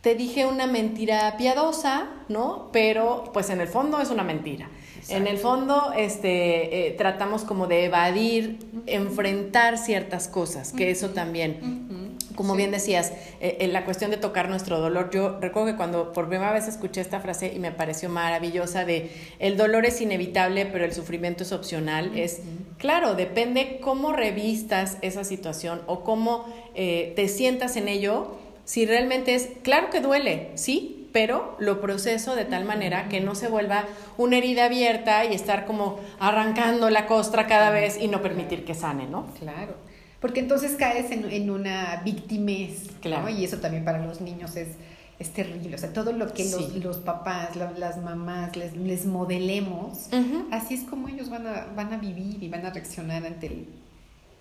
te 0.00 0.14
dije 0.14 0.46
una 0.46 0.66
mentira 0.66 1.34
piadosa, 1.36 2.06
¿no? 2.30 2.70
Pero 2.72 3.24
pues 3.34 3.50
en 3.50 3.60
el 3.60 3.68
fondo 3.68 4.00
es 4.00 4.10
una 4.10 4.22
mentira. 4.22 4.70
En 5.08 5.26
el 5.26 5.38
fondo, 5.38 5.92
este, 5.96 6.88
eh, 6.88 6.90
tratamos 6.92 7.42
como 7.42 7.66
de 7.66 7.84
evadir, 7.84 8.58
enfrentar 8.86 9.78
ciertas 9.78 10.28
cosas, 10.28 10.72
que 10.72 10.90
eso 10.90 11.10
también, 11.10 12.18
como 12.34 12.56
bien 12.56 12.70
decías, 12.70 13.12
eh, 13.40 13.58
en 13.60 13.72
la 13.72 13.84
cuestión 13.84 14.10
de 14.10 14.16
tocar 14.16 14.48
nuestro 14.48 14.80
dolor, 14.80 15.10
yo 15.10 15.38
recuerdo 15.40 15.68
que 15.72 15.76
cuando 15.76 16.12
por 16.12 16.28
primera 16.28 16.52
vez 16.52 16.68
escuché 16.68 17.00
esta 17.00 17.20
frase 17.20 17.52
y 17.54 17.58
me 17.58 17.70
pareció 17.70 18.08
maravillosa 18.08 18.84
de 18.84 19.10
el 19.38 19.56
dolor 19.56 19.86
es 19.86 20.00
inevitable, 20.00 20.66
pero 20.66 20.84
el 20.84 20.92
sufrimiento 20.92 21.44
es 21.44 21.52
opcional, 21.52 22.16
es 22.16 22.40
claro, 22.78 23.14
depende 23.14 23.78
cómo 23.80 24.12
revistas 24.12 24.98
esa 25.02 25.24
situación 25.24 25.82
o 25.86 26.00
cómo 26.02 26.46
eh, 26.74 27.12
te 27.16 27.28
sientas 27.28 27.76
en 27.76 27.88
ello, 27.88 28.36
si 28.64 28.86
realmente 28.86 29.34
es, 29.34 29.50
claro 29.62 29.90
que 29.90 30.00
duele, 30.00 30.50
sí, 30.54 31.03
pero 31.14 31.54
lo 31.60 31.80
proceso 31.80 32.34
de 32.34 32.44
tal 32.44 32.64
manera 32.64 33.08
que 33.08 33.20
no 33.20 33.36
se 33.36 33.46
vuelva 33.46 33.84
una 34.18 34.36
herida 34.36 34.64
abierta 34.64 35.24
y 35.24 35.32
estar 35.32 35.64
como 35.64 36.00
arrancando 36.18 36.90
la 36.90 37.06
costra 37.06 37.46
cada 37.46 37.70
vez 37.70 37.98
y 38.00 38.08
no 38.08 38.20
permitir 38.20 38.64
que 38.64 38.74
sane, 38.74 39.06
¿no? 39.06 39.28
Claro. 39.38 39.76
Porque 40.18 40.40
entonces 40.40 40.74
caes 40.76 41.12
en, 41.12 41.50
una 41.50 42.02
victimez, 42.04 42.88
claro. 43.00 43.28
Y 43.28 43.44
eso 43.44 43.58
también 43.58 43.84
para 43.84 44.04
los 44.04 44.20
niños 44.20 44.56
es, 44.56 44.70
es 45.20 45.32
terrible. 45.32 45.76
O 45.76 45.78
sea, 45.78 45.92
todo 45.92 46.12
lo 46.12 46.34
que 46.34 46.46
los, 46.46 46.74
los, 46.74 46.96
papás, 46.96 47.54
las 47.54 47.98
mamás 47.98 48.56
les, 48.56 48.76
les 48.76 49.06
modelemos, 49.06 50.08
así 50.50 50.74
es 50.74 50.82
como 50.82 51.06
ellos 51.06 51.30
van 51.30 51.46
a, 51.46 51.66
van 51.76 51.92
a 51.92 51.98
vivir 51.98 52.42
y 52.42 52.48
van 52.48 52.66
a 52.66 52.70
reaccionar 52.70 53.24
ante 53.24 53.46
el, 53.46 53.68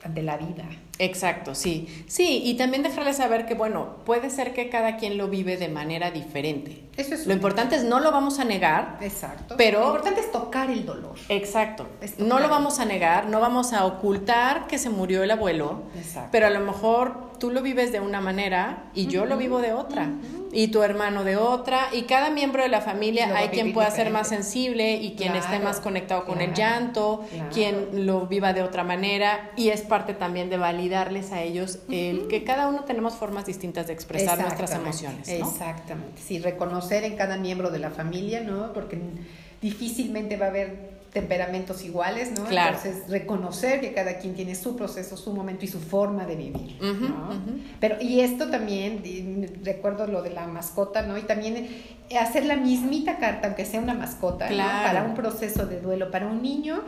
de 0.07 0.23
la 0.23 0.37
vida. 0.37 0.65
Exacto, 0.99 1.55
sí. 1.55 2.05
Sí, 2.07 2.41
y 2.43 2.55
también 2.55 2.83
dejarles 2.83 3.17
saber 3.17 3.45
que, 3.45 3.55
bueno, 3.55 3.97
puede 4.05 4.29
ser 4.29 4.53
que 4.53 4.69
cada 4.69 4.97
quien 4.97 5.17
lo 5.17 5.27
vive 5.27 5.57
de 5.57 5.67
manera 5.67 6.11
diferente. 6.11 6.83
Eso 6.95 7.15
es 7.15 7.25
lo 7.25 7.33
importante 7.33 7.75
es 7.75 7.83
no 7.83 7.99
lo 7.99 8.11
vamos 8.11 8.39
a 8.39 8.45
negar. 8.45 8.99
Exacto. 9.01 9.55
Pero 9.57 9.79
lo 9.79 9.87
importante 9.87 10.21
es 10.21 10.31
tocar 10.31 10.69
el 10.69 10.85
dolor. 10.85 11.15
Exacto. 11.29 11.87
No 12.19 12.39
lo 12.39 12.49
vamos 12.49 12.79
a 12.79 12.85
negar, 12.85 13.27
no 13.27 13.39
vamos 13.39 13.73
a 13.73 13.85
ocultar 13.85 14.67
que 14.67 14.77
se 14.77 14.89
murió 14.89 15.23
el 15.23 15.31
abuelo. 15.31 15.83
Exacto. 15.97 16.29
Pero 16.31 16.47
a 16.47 16.51
lo 16.51 16.59
mejor 16.59 17.33
tú 17.39 17.49
lo 17.49 17.61
vives 17.61 17.91
de 17.91 17.99
una 17.99 18.21
manera 18.21 18.85
y 18.93 19.07
yo 19.07 19.25
lo 19.25 19.37
vivo 19.37 19.59
de 19.59 19.73
otra. 19.73 20.09
Y 20.53 20.69
tu 20.69 20.83
hermano 20.83 21.23
de 21.23 21.35
otra. 21.35 21.89
Y 21.91 22.03
cada 22.03 22.29
miembro 22.29 22.63
de 22.63 22.69
la 22.69 22.81
familia 22.81 23.35
hay 23.35 23.49
quien 23.49 23.73
pueda 23.73 23.89
ser 23.91 24.11
más 24.11 24.29
sensible 24.29 24.93
y 24.95 25.15
quien 25.15 25.35
esté 25.35 25.59
más 25.59 25.79
conectado 25.79 26.25
con 26.25 26.41
el 26.41 26.53
llanto, 26.53 27.25
quien 27.51 28.05
lo 28.05 28.27
viva 28.27 28.53
de 28.53 28.61
otra 28.61 28.83
manera. 28.83 29.51
Y 29.57 29.69
es 29.69 29.81
parte 29.81 30.13
también 30.13 30.49
de 30.49 30.57
validarles 30.57 31.31
a 31.31 31.41
ellos 31.41 31.79
el 31.89 32.27
que 32.27 32.43
cada 32.43 32.67
uno 32.67 32.85
tenemos 32.85 33.15
formas 33.15 33.45
distintas 33.45 33.87
de 33.87 33.93
expresar 33.93 34.39
nuestras 34.39 34.73
emociones. 34.73 35.27
Exactamente. 35.27 36.21
Sí, 36.21 36.39
reconocer 36.39 37.03
en 37.03 37.15
cada 37.15 37.37
miembro 37.37 37.71
de 37.71 37.79
la 37.79 37.89
familia, 37.89 38.41
¿no? 38.41 38.73
Porque 38.73 38.99
difícilmente 39.61 40.37
va 40.37 40.47
a 40.47 40.49
haber 40.49 40.92
temperamentos 41.13 41.85
iguales, 41.85 42.31
¿no? 42.31 42.45
Claro. 42.45 42.75
Entonces, 42.75 43.09
reconocer 43.09 43.79
que 43.81 43.93
cada 43.93 44.17
quien 44.17 44.33
tiene 44.33 44.55
su 44.55 44.75
proceso, 44.75 45.15
su 45.15 45.31
momento 45.31 45.63
y 45.63 45.67
su 45.67 45.79
forma 45.79 46.25
de 46.25 46.35
vivir, 46.35 46.77
¿no? 46.81 47.29
Pero, 47.79 48.01
y 48.01 48.21
esto 48.21 48.49
también, 48.49 49.61
recuerdo 49.63 50.07
lo 50.07 50.23
de 50.23 50.31
la 50.31 50.47
mascota, 50.47 51.03
¿no? 51.03 51.17
Y 51.17 51.21
también 51.21 51.67
hacer 52.19 52.45
la 52.45 52.55
mismita 52.55 53.17
carta, 53.17 53.47
aunque 53.47 53.65
sea 53.65 53.79
una 53.79 53.93
mascota, 53.93 54.49
¿no? 54.49 54.57
Para 54.57 55.03
un 55.03 55.13
proceso 55.13 55.67
de 55.67 55.79
duelo, 55.79 56.09
para 56.09 56.25
un 56.27 56.41
niño, 56.41 56.83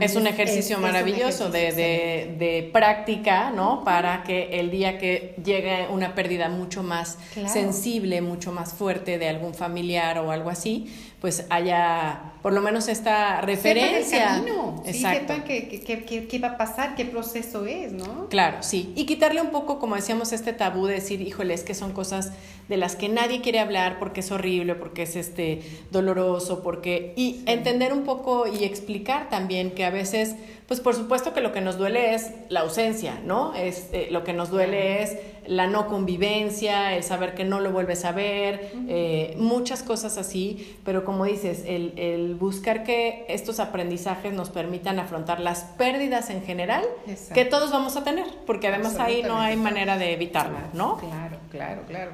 es 0.00 0.16
un 0.16 0.26
ejercicio 0.26 0.78
maravilloso 0.78 1.50
de, 1.50 1.72
de, 1.72 2.36
de, 2.38 2.70
práctica, 2.70 3.50
¿no? 3.50 3.84
Para 3.84 4.22
que 4.22 4.60
el 4.60 4.70
día 4.70 4.98
que 4.98 5.34
llegue 5.42 5.86
una 5.90 6.14
pérdida 6.14 6.50
mucho 6.50 6.82
más 6.82 7.18
sensible, 7.46 8.20
mucho 8.20 8.52
más 8.52 8.74
fuerte 8.74 9.18
de 9.18 9.28
algún 9.28 9.54
familiar 9.54 10.18
o 10.18 10.30
algo 10.30 10.50
así, 10.50 10.92
pues 11.20 11.46
haya 11.50 12.32
por 12.42 12.52
lo 12.52 12.60
menos 12.60 12.86
esta 12.88 13.40
referencia. 13.40 14.04
Sepan 14.04 14.34
el 14.34 14.44
camino, 14.44 14.82
Exacto. 14.86 15.34
sepan 15.34 15.44
qué, 15.44 16.38
va 16.38 16.48
a 16.48 16.56
pasar, 16.56 16.94
qué 16.94 17.04
proceso 17.04 17.66
es, 17.66 17.92
¿no? 17.92 18.28
Claro, 18.28 18.58
sí. 18.62 18.92
Y 18.94 19.06
quitarle 19.06 19.40
un 19.40 19.50
poco, 19.50 19.80
como 19.80 19.96
decíamos, 19.96 20.32
este 20.32 20.52
tabú 20.52 20.86
de 20.86 20.94
decir, 20.94 21.20
híjole, 21.20 21.54
es 21.54 21.64
que 21.64 21.74
son 21.74 21.92
cosas 21.92 22.32
de 22.68 22.76
las 22.76 22.94
que 22.94 23.08
nadie 23.08 23.40
quiere 23.40 23.58
hablar 23.58 23.98
porque 23.98 24.20
es 24.20 24.30
horrible, 24.30 24.76
porque 24.76 25.02
es 25.02 25.16
este 25.16 25.62
doloroso, 25.90 26.62
porque. 26.62 27.14
Y 27.16 27.42
entender 27.46 27.92
un 27.92 28.04
poco 28.04 28.46
y 28.46 28.64
explicar 28.64 29.28
también 29.28 29.72
que 29.72 29.84
a 29.84 29.90
veces 29.90 30.36
pues 30.68 30.80
por 30.80 30.94
supuesto 30.94 31.32
que 31.32 31.40
lo 31.40 31.50
que 31.50 31.62
nos 31.62 31.78
duele 31.78 32.14
es 32.14 32.30
la 32.50 32.60
ausencia, 32.60 33.18
¿no? 33.24 33.54
Es, 33.54 33.88
eh, 33.92 34.08
lo 34.10 34.22
que 34.22 34.34
nos 34.34 34.50
duele 34.50 35.02
es 35.02 35.16
la 35.48 35.66
no 35.66 35.88
convivencia, 35.88 36.94
el 36.94 37.02
saber 37.02 37.34
que 37.34 37.44
no 37.44 37.60
lo 37.60 37.72
vuelves 37.72 38.04
a 38.04 38.12
ver, 38.12 38.70
eh, 38.86 39.34
muchas 39.38 39.82
cosas 39.82 40.18
así, 40.18 40.76
pero 40.84 41.04
como 41.04 41.24
dices, 41.24 41.64
el, 41.66 41.94
el, 41.96 42.34
buscar 42.34 42.84
que 42.84 43.24
estos 43.28 43.58
aprendizajes 43.58 44.34
nos 44.34 44.50
permitan 44.50 44.98
afrontar 44.98 45.40
las 45.40 45.64
pérdidas 45.78 46.28
en 46.28 46.42
general 46.42 46.84
que 47.32 47.46
todos 47.46 47.72
vamos 47.72 47.96
a 47.96 48.04
tener, 48.04 48.26
porque 48.46 48.68
además 48.68 48.98
ahí 48.98 49.22
no 49.22 49.40
hay 49.40 49.56
manera 49.56 49.96
de 49.96 50.12
evitarlo, 50.12 50.58
¿no? 50.74 50.98
Claro, 50.98 51.38
claro, 51.50 51.82
claro. 51.88 52.10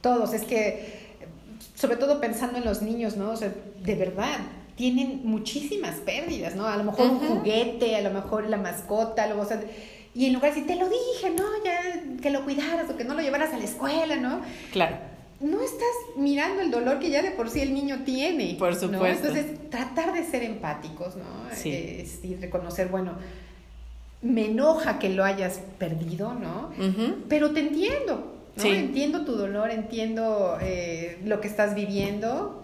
Todos, 0.00 0.32
es 0.32 0.44
que, 0.44 1.16
sobre 1.74 1.96
todo 1.96 2.20
pensando 2.20 2.58
en 2.58 2.64
los 2.64 2.82
niños, 2.82 3.16
¿no? 3.16 3.30
O 3.32 3.36
sea, 3.36 3.52
de 3.82 3.94
verdad, 3.96 4.38
tienen 4.76 5.22
muchísimas 5.24 5.96
pérdidas, 5.96 6.54
¿no? 6.54 6.68
A 6.68 6.76
lo 6.76 6.84
mejor 6.84 7.10
un 7.10 7.18
juguete, 7.18 7.96
a 7.96 8.02
lo 8.02 8.10
mejor 8.10 8.48
la 8.48 8.58
mascota, 8.58 9.26
luego, 9.26 9.42
o 9.42 9.46
sea, 9.46 9.60
y 10.16 10.26
en 10.26 10.32
lugar 10.32 10.54
de 10.54 10.60
decir, 10.62 10.74
te 10.74 10.82
lo 10.82 10.88
dije, 10.88 11.30
¿no? 11.30 11.44
Ya 11.62 12.20
que 12.22 12.30
lo 12.30 12.42
cuidaras 12.42 12.88
o 12.90 12.96
que 12.96 13.04
no 13.04 13.12
lo 13.12 13.20
llevaras 13.20 13.52
a 13.52 13.58
la 13.58 13.64
escuela, 13.64 14.16
¿no? 14.16 14.40
Claro. 14.72 14.96
No 15.40 15.60
estás 15.60 15.86
mirando 16.16 16.62
el 16.62 16.70
dolor 16.70 16.98
que 16.98 17.10
ya 17.10 17.20
de 17.20 17.32
por 17.32 17.50
sí 17.50 17.60
el 17.60 17.74
niño 17.74 17.98
tiene. 18.04 18.56
Por 18.58 18.74
supuesto. 18.74 19.28
Entonces, 19.28 19.68
tratar 19.68 20.14
de 20.14 20.24
ser 20.24 20.42
empáticos, 20.42 21.16
¿no? 21.16 21.24
Sí. 21.52 22.08
y 22.22 22.34
reconocer, 22.36 22.88
bueno, 22.88 23.12
me 24.22 24.46
enoja 24.46 24.98
que 24.98 25.10
lo 25.10 25.22
hayas 25.22 25.60
perdido, 25.78 26.32
¿no? 26.32 26.70
Pero 27.28 27.50
te 27.50 27.60
entiendo, 27.60 28.36
¿no? 28.56 28.62
Sí. 28.62 28.70
Entiendo 28.70 29.26
tu 29.26 29.32
dolor, 29.32 29.70
entiendo 29.70 30.56
eh, 30.62 31.18
lo 31.26 31.42
que 31.42 31.48
estás 31.48 31.74
viviendo 31.74 32.62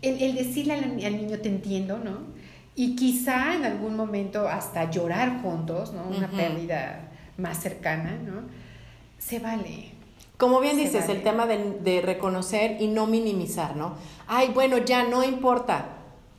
el, 0.00 0.34
decirle 0.34 0.74
al, 0.74 0.96
niño 0.96 1.38
te 1.38 1.48
entiendo, 1.48 1.98
¿no? 1.98 2.35
Y 2.76 2.94
quizá 2.94 3.54
en 3.54 3.64
algún 3.64 3.96
momento 3.96 4.46
hasta 4.46 4.90
llorar 4.90 5.40
juntos, 5.40 5.94
¿no? 5.94 6.04
Una 6.14 6.28
pérdida 6.28 7.08
más 7.38 7.58
cercana, 7.58 8.18
¿no? 8.22 8.42
Se 9.18 9.38
vale. 9.38 9.92
Como 10.36 10.60
bien 10.60 10.76
dices, 10.76 11.08
el 11.08 11.22
tema 11.22 11.46
de, 11.46 12.02
reconocer 12.04 12.76
y 12.80 12.88
no 12.88 13.06
minimizar, 13.06 13.76
¿no? 13.76 13.94
Ay, 14.28 14.50
bueno, 14.52 14.76
ya 14.78 15.04
no 15.04 15.24
importa. 15.24 15.86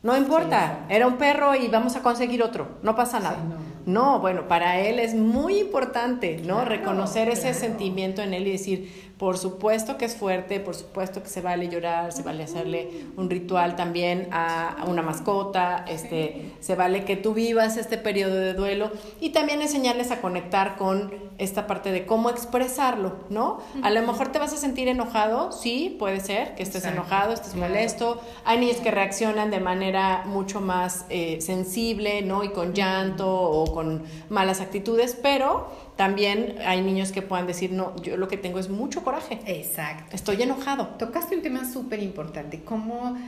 No 0.04 0.16
importa, 0.16 0.86
era 0.88 1.08
un 1.08 1.16
perro 1.16 1.56
y 1.56 1.66
vamos 1.66 1.96
a 1.96 2.02
conseguir 2.02 2.40
otro, 2.44 2.68
no 2.84 2.94
pasa 2.94 3.18
nada. 3.18 3.38
no. 3.84 4.20
bueno, 4.20 4.46
para 4.46 4.78
él 4.78 5.00
es 5.00 5.14
muy 5.14 5.58
importante, 5.58 6.40
¿no? 6.46 6.64
Reconocer 6.64 7.28
ese 7.28 7.52
sentimiento 7.52 8.22
en 8.22 8.32
él 8.32 8.46
y 8.46 8.52
decir, 8.52 9.07
por 9.18 9.36
supuesto 9.36 9.98
que 9.98 10.04
es 10.04 10.16
fuerte, 10.16 10.60
por 10.60 10.76
supuesto 10.76 11.22
que 11.22 11.28
se 11.28 11.40
vale 11.40 11.68
llorar, 11.68 12.12
se 12.12 12.22
vale 12.22 12.44
hacerle 12.44 13.06
un 13.16 13.28
ritual 13.28 13.74
también 13.74 14.28
a, 14.30 14.84
una 14.86 15.02
mascota, 15.02 15.84
este, 15.88 16.52
se 16.60 16.76
vale 16.76 17.04
que 17.04 17.16
tú 17.16 17.34
vivas 17.34 17.76
este 17.76 17.98
periodo 17.98 18.36
de 18.36 18.54
duelo 18.54 18.92
y 19.20 19.30
también 19.30 19.60
enseñarles 19.60 20.12
a 20.12 20.20
conectar 20.20 20.76
con 20.76 21.12
esta 21.38 21.66
parte 21.66 21.90
de 21.90 22.06
cómo 22.06 22.30
expresarlo, 22.30 23.16
¿no? 23.28 23.58
A 23.82 23.90
lo 23.90 24.02
mejor 24.02 24.28
te 24.28 24.38
vas 24.38 24.52
a 24.52 24.56
sentir 24.56 24.86
enojado, 24.86 25.50
sí, 25.50 25.96
puede 25.98 26.20
ser 26.20 26.54
que 26.54 26.62
estés 26.62 26.84
enojado, 26.84 27.32
estés 27.32 27.54
molesto. 27.56 28.20
Hay 28.44 28.58
niños 28.58 28.78
que 28.78 28.90
reaccionan 28.90 29.50
de 29.50 29.60
manera 29.60 30.22
mucho 30.26 30.60
más 30.60 31.06
eh, 31.10 31.40
sensible, 31.40 32.22
¿no? 32.22 32.44
Y 32.44 32.50
con 32.50 32.72
llanto 32.72 33.28
o 33.28 33.72
con 33.72 34.04
malas 34.28 34.60
actitudes, 34.60 35.16
pero 35.20 35.87
también 35.98 36.54
hay 36.64 36.80
niños 36.80 37.10
que 37.10 37.22
puedan 37.22 37.48
decir, 37.48 37.72
no, 37.72 38.00
yo 38.02 38.16
lo 38.16 38.28
que 38.28 38.36
tengo 38.36 38.60
es 38.60 38.68
mucho 38.68 39.02
coraje. 39.02 39.40
Exacto. 39.46 40.14
Estoy 40.14 40.40
enojado. 40.40 40.86
Tocaste 40.96 41.34
un 41.34 41.42
tema 41.42 41.70
súper 41.70 42.00
importante, 42.00 42.60
cómo, 42.64 43.18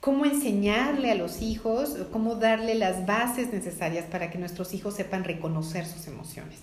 cómo 0.00 0.24
enseñarle 0.24 1.12
a 1.12 1.14
los 1.14 1.42
hijos, 1.42 1.98
cómo 2.10 2.34
darle 2.34 2.74
las 2.74 3.06
bases 3.06 3.52
necesarias 3.52 4.06
para 4.10 4.28
que 4.28 4.38
nuestros 4.38 4.74
hijos 4.74 4.94
sepan 4.94 5.22
reconocer 5.22 5.86
sus 5.86 6.08
emociones. 6.08 6.58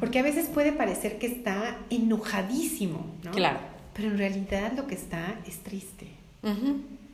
Porque 0.00 0.18
a 0.18 0.24
veces 0.24 0.48
puede 0.48 0.72
parecer 0.72 1.20
que 1.20 1.28
está 1.28 1.78
enojadísimo, 1.88 3.06
¿no? 3.22 3.30
Claro. 3.30 3.60
Pero 3.94 4.08
en 4.08 4.18
realidad 4.18 4.72
lo 4.76 4.88
que 4.88 4.96
está 4.96 5.36
es 5.46 5.58
triste. 5.58 6.08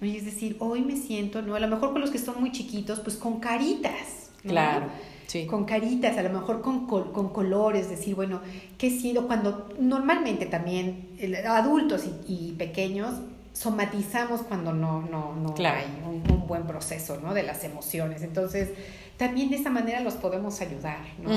Es 0.00 0.24
decir, 0.24 0.56
hoy 0.58 0.80
me 0.80 0.96
siento, 0.96 1.42
¿no? 1.42 1.54
A 1.54 1.60
lo 1.60 1.68
mejor 1.68 1.92
con 1.92 2.00
los 2.00 2.08
que 2.08 2.18
son 2.18 2.40
muy 2.40 2.50
chiquitos, 2.50 2.98
pues 3.00 3.16
con 3.16 3.40
caritas 3.40 4.30
Claro. 4.42 4.86
Sí. 5.30 5.46
Con 5.46 5.64
caritas, 5.64 6.18
a 6.18 6.24
lo 6.24 6.30
mejor 6.30 6.60
con, 6.60 6.88
con 6.88 7.28
colores, 7.28 7.88
decir, 7.88 8.16
bueno, 8.16 8.40
¿qué 8.78 8.88
he 8.88 8.90
sido? 8.90 9.28
Cuando 9.28 9.68
normalmente 9.78 10.44
también 10.46 11.10
adultos 11.46 12.02
y, 12.26 12.56
pequeños 12.58 13.14
somatizamos 13.52 14.42
cuando 14.42 14.72
no, 14.72 15.02
no, 15.02 15.36
no 15.36 15.54
hay 15.56 15.86
un, 16.04 16.46
buen 16.48 16.64
proceso 16.64 17.20
¿no? 17.22 17.32
de 17.32 17.44
las 17.44 17.62
emociones. 17.62 18.22
Entonces, 18.22 18.70
también 19.18 19.50
de 19.50 19.56
esa 19.56 19.70
manera 19.70 20.00
los 20.00 20.14
podemos 20.14 20.60
ayudar, 20.62 20.98
¿no? 21.22 21.30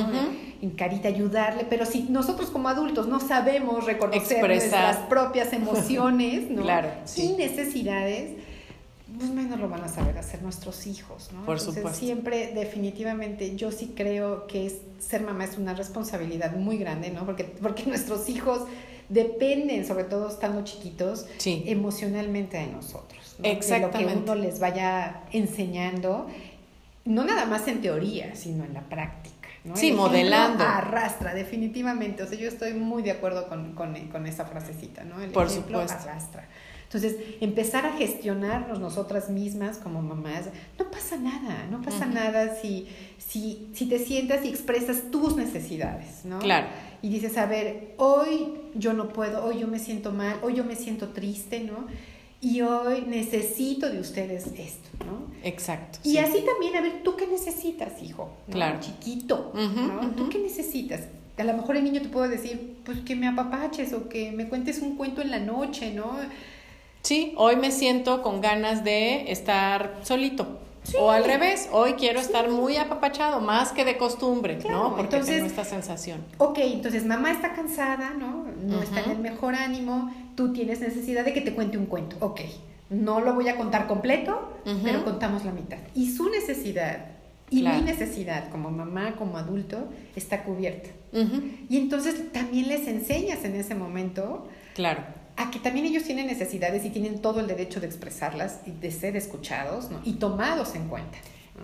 En 0.60 0.72
carita 0.72 1.08
ayudarle, 1.10 1.68
pero 1.70 1.86
si 1.86 2.08
nosotros 2.10 2.50
como 2.50 2.70
adultos 2.70 3.08
no 3.08 3.20
sabemos 3.20 3.86
reconocer 3.86 4.44
nuestras 4.44 4.98
propias 5.06 5.54
emociones, 5.54 6.50
¿no? 6.50 6.64
claro, 6.64 6.90
Y 7.16 7.34
necesidades, 7.34 8.32
pues 9.24 9.34
menos 9.34 9.60
lo 9.60 9.70
van 9.70 9.84
a 9.84 9.88
saber 9.88 10.18
hacer 10.18 10.42
nuestros 10.42 10.86
hijos, 10.88 11.30
¿no? 11.34 11.46
Por 11.46 11.58
Entonces, 11.58 11.76
supuesto. 11.76 12.00
siempre, 12.00 12.52
definitivamente, 12.54 13.56
yo 13.56 13.72
sí 13.72 13.94
creo 13.96 14.48
que 14.48 14.66
es, 14.68 14.78
ser 15.00 15.22
mamá 15.22 15.46
es 15.46 15.58
una 15.58 15.74
responsabilidad 15.74 16.56
muy 16.56 16.78
grande, 16.78 17.10
¿no? 17.10 17.26
Porque, 17.26 17.44
porque 17.44 17.84
nuestros 17.88 18.30
hijos 18.30 18.62
dependen, 19.10 19.86
sobre 19.86 20.06
todo 20.06 20.28
estando 20.28 20.64
chiquitos, 20.64 21.26
emocionalmente 21.46 22.58
de 22.58 22.68
nosotros. 22.68 23.36
¿no? 23.40 23.46
Exactamente. 23.46 23.98
De 23.98 24.04
lo 24.04 24.26
que 24.26 24.32
uno 24.32 24.36
les 24.36 24.60
vaya 24.60 25.24
enseñando 25.32 26.28
no 27.06 27.26
nada 27.26 27.46
más 27.46 27.68
en 27.68 27.82
teoría, 27.82 28.36
sino 28.36 28.64
en 28.64 28.74
la 28.74 28.82
práctica. 28.82 29.50
¿no? 29.64 29.76
Sí, 29.76 29.92
modelando. 29.92 30.64
Arrastra, 30.64 31.34
definitivamente. 31.34 32.24
O 32.24 32.28
sea, 32.28 32.38
yo 32.38 32.48
estoy 32.48 32.74
muy 32.74 33.02
de 33.04 33.12
acuerdo 33.12 33.48
con, 33.48 33.74
con, 33.74 33.94
con 34.08 34.26
esa 34.26 34.46
frasecita, 34.46 35.04
¿no? 35.04 35.22
El 35.22 35.32
Por 35.32 35.48
ejemplo 35.48 35.82
supuesto. 35.82 36.10
arrastra. 36.10 36.48
Entonces, 36.94 37.16
empezar 37.42 37.86
a 37.86 37.94
gestionarnos 37.94 38.80
nosotras 38.80 39.30
mismas 39.30 39.78
como 39.78 40.02
mamás, 40.02 40.50
no 40.78 40.92
pasa 40.92 41.18
nada, 41.18 41.68
no 41.72 41.82
pasa 41.82 42.06
nada 42.06 42.56
si, 42.56 42.88
si, 43.18 43.68
si 43.74 43.88
te 43.88 43.98
sientas 43.98 44.46
y 44.46 44.50
expresas 44.50 45.10
tus 45.10 45.36
necesidades, 45.36 46.24
¿no? 46.24 46.40
Claro. 46.40 46.68
Y 47.02 47.10
dices, 47.10 47.38
a 47.38 47.48
ver, 47.48 47.96
hoy 47.98 48.54
yo 48.76 48.94
no 48.94 49.10
puedo, 49.10 49.44
hoy 49.44 49.60
yo 49.60 49.68
me 49.68 49.80
siento 49.80 50.12
mal, 50.12 50.38
hoy 50.44 50.56
yo 50.56 50.64
me 50.64 50.76
siento 50.76 51.10
triste, 51.10 51.62
¿no? 51.62 51.88
y 52.44 52.60
hoy 52.60 53.06
necesito 53.08 53.90
de 53.90 54.02
ustedes 54.02 54.48
esto, 54.48 54.90
¿no? 55.06 55.32
Exacto. 55.44 56.00
Y 56.04 56.18
así 56.18 56.42
también, 56.42 56.76
a 56.76 56.82
ver, 56.82 57.02
¿tú 57.02 57.16
qué 57.16 57.26
necesitas, 57.26 58.04
hijo? 58.04 58.34
Claro. 58.52 58.82
Chiquito, 58.82 59.54
¿no? 59.56 60.12
¿Tú 60.12 60.28
qué 60.28 60.40
necesitas? 60.40 61.04
A 61.38 61.44
lo 61.46 61.54
mejor 61.54 61.78
el 61.78 61.86
niño 61.86 62.02
te 62.02 62.10
puede 62.10 62.28
decir, 62.28 62.80
pues 62.84 63.00
que 63.00 63.16
me 63.16 63.30
apapaches 63.30 63.94
o 63.94 64.10
que 64.10 64.34
me 64.34 64.50
cuentes 64.50 64.82
un 64.82 64.98
cuento 64.98 65.22
en 65.22 65.32
la 65.32 65.40
noche, 65.40 65.94
¿no? 65.94 66.18
Sí, 67.04 67.34
hoy 67.36 67.58
me 67.58 67.72
siento 67.72 68.22
con 68.22 68.40
ganas 68.40 68.86
de 68.86 69.30
estar 69.30 70.00
solito. 70.04 70.60
O 70.98 71.12
al 71.12 71.26
revés, 71.26 71.68
hoy 71.74 71.94
quiero 71.94 72.22
estar 72.22 72.50
muy 72.50 72.78
apapachado, 72.78 73.42
más 73.42 73.74
que 73.74 73.84
de 73.84 73.98
costumbre, 73.98 74.58
¿no? 74.70 74.92
Porque 74.92 75.16
entonces, 75.16 75.36
tengo 75.36 75.48
esta 75.48 75.66
sensación. 75.66 76.22
Ok, 76.38 76.60
entonces 76.60 77.06
mamá 77.06 77.32
está 77.32 77.54
cansada, 77.54 78.12
¿no? 78.12 78.46
No 78.66 78.82
está 78.82 79.02
en 79.02 79.12
el 79.12 79.20
mejor 79.20 79.54
ánimo, 79.54 80.14
tú 80.36 80.54
tienes 80.54 80.80
necesidad 80.80 81.26
de 81.26 81.34
que 81.34 81.42
te 81.42 81.54
cuente 81.54 81.78
un 81.78 81.88
cuento. 81.88 82.16
Ok, 82.22 82.40
no 82.90 83.20
lo 83.20 83.34
voy 83.34 83.50
a 83.50 83.58
contar 83.58 83.88
completo, 83.88 84.54
pero 84.82 85.04
contamos 85.04 85.44
la 85.44 85.52
mitad. 85.52 85.80
Y 85.94 86.10
su 86.10 86.30
necesidad 86.30 87.08
y 87.50 87.64
mi 87.64 87.82
necesidad 87.82 88.50
como 88.50 88.72
mamá, 88.72 89.18
como 89.18 89.38
adulto, 89.38 89.90
está 90.16 90.44
cubierta. 90.44 90.90
Y 91.68 91.78
entonces 91.78 92.32
también 92.32 92.70
les 92.70 92.88
enseñas 92.88 93.44
en 93.44 93.56
ese 93.56 93.76
momento. 93.76 94.48
Claro 94.74 95.23
a 95.36 95.52
que 95.52 95.60
también 95.60 95.86
ellos 95.86 96.04
tienen 96.04 96.28
necesidades 96.28 96.86
y 96.86 96.90
tienen 96.90 97.20
todo 97.20 97.40
el 97.40 97.48
derecho 97.48 97.80
de 97.80 97.88
expresarlas 97.88 98.60
y 98.66 98.72
de 98.72 98.92
ser 98.92 99.16
escuchados 99.16 99.90
¿no? 99.90 100.00
y 100.04 100.14
tomados 100.14 100.76
en 100.76 100.88
cuenta. 100.88 101.18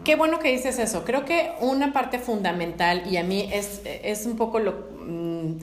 Qué 0.04 0.16
bueno 0.16 0.40
que 0.40 0.52
dices 0.52 0.80
eso. 0.80 1.04
Creo 1.04 1.26
que 1.26 1.52
una 1.62 1.94
parte 1.94 2.20
fundamental, 2.20 3.04
y 3.12 3.18
a 3.18 3.24
mí 3.24 3.50
es, 3.52 3.82
es 3.86 4.26
un 4.26 4.38
poco 4.38 4.60
lo... 4.60 4.88
Mm, 5.02 5.58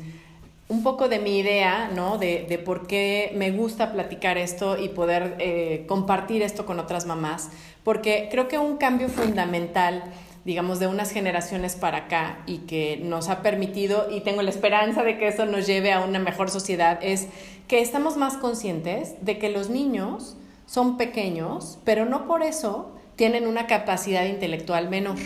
un 0.68 0.82
poco 0.82 1.08
de 1.08 1.20
mi 1.20 1.38
idea, 1.38 1.92
¿no? 1.94 2.18
De, 2.18 2.44
de, 2.48 2.58
por 2.58 2.88
qué 2.88 3.32
me 3.36 3.52
gusta 3.52 3.92
platicar 3.92 4.36
esto 4.36 4.76
y 4.76 4.88
poder 4.88 5.36
eh, 5.38 5.84
compartir 5.86 6.42
esto 6.42 6.66
con 6.66 6.80
otras 6.80 7.06
mamás, 7.06 7.50
porque 7.84 8.26
creo 8.32 8.48
que 8.48 8.58
un 8.58 8.76
cambio 8.76 9.08
fundamental 9.08 10.02
digamos, 10.46 10.78
de 10.78 10.86
unas 10.86 11.10
generaciones 11.10 11.74
para 11.74 11.98
acá 11.98 12.38
y 12.46 12.58
que 12.58 13.00
nos 13.02 13.28
ha 13.28 13.42
permitido, 13.42 14.06
y 14.12 14.20
tengo 14.20 14.42
la 14.42 14.50
esperanza 14.50 15.02
de 15.02 15.18
que 15.18 15.26
eso 15.26 15.44
nos 15.44 15.66
lleve 15.66 15.92
a 15.92 16.00
una 16.00 16.20
mejor 16.20 16.50
sociedad, 16.50 17.00
es 17.02 17.26
que 17.68 17.80
estamos 17.80 18.16
más 18.16 18.36
conscientes 18.36 19.14
de 19.20 19.38
que 19.38 19.50
los 19.50 19.70
niños 19.70 20.36
son 20.66 20.96
pequeños, 20.96 21.78
pero 21.84 22.04
no 22.04 22.26
por 22.26 22.42
eso 22.42 22.92
tienen 23.16 23.46
una 23.46 23.66
capacidad 23.66 24.24
intelectual 24.26 24.88
menor. 24.88 25.16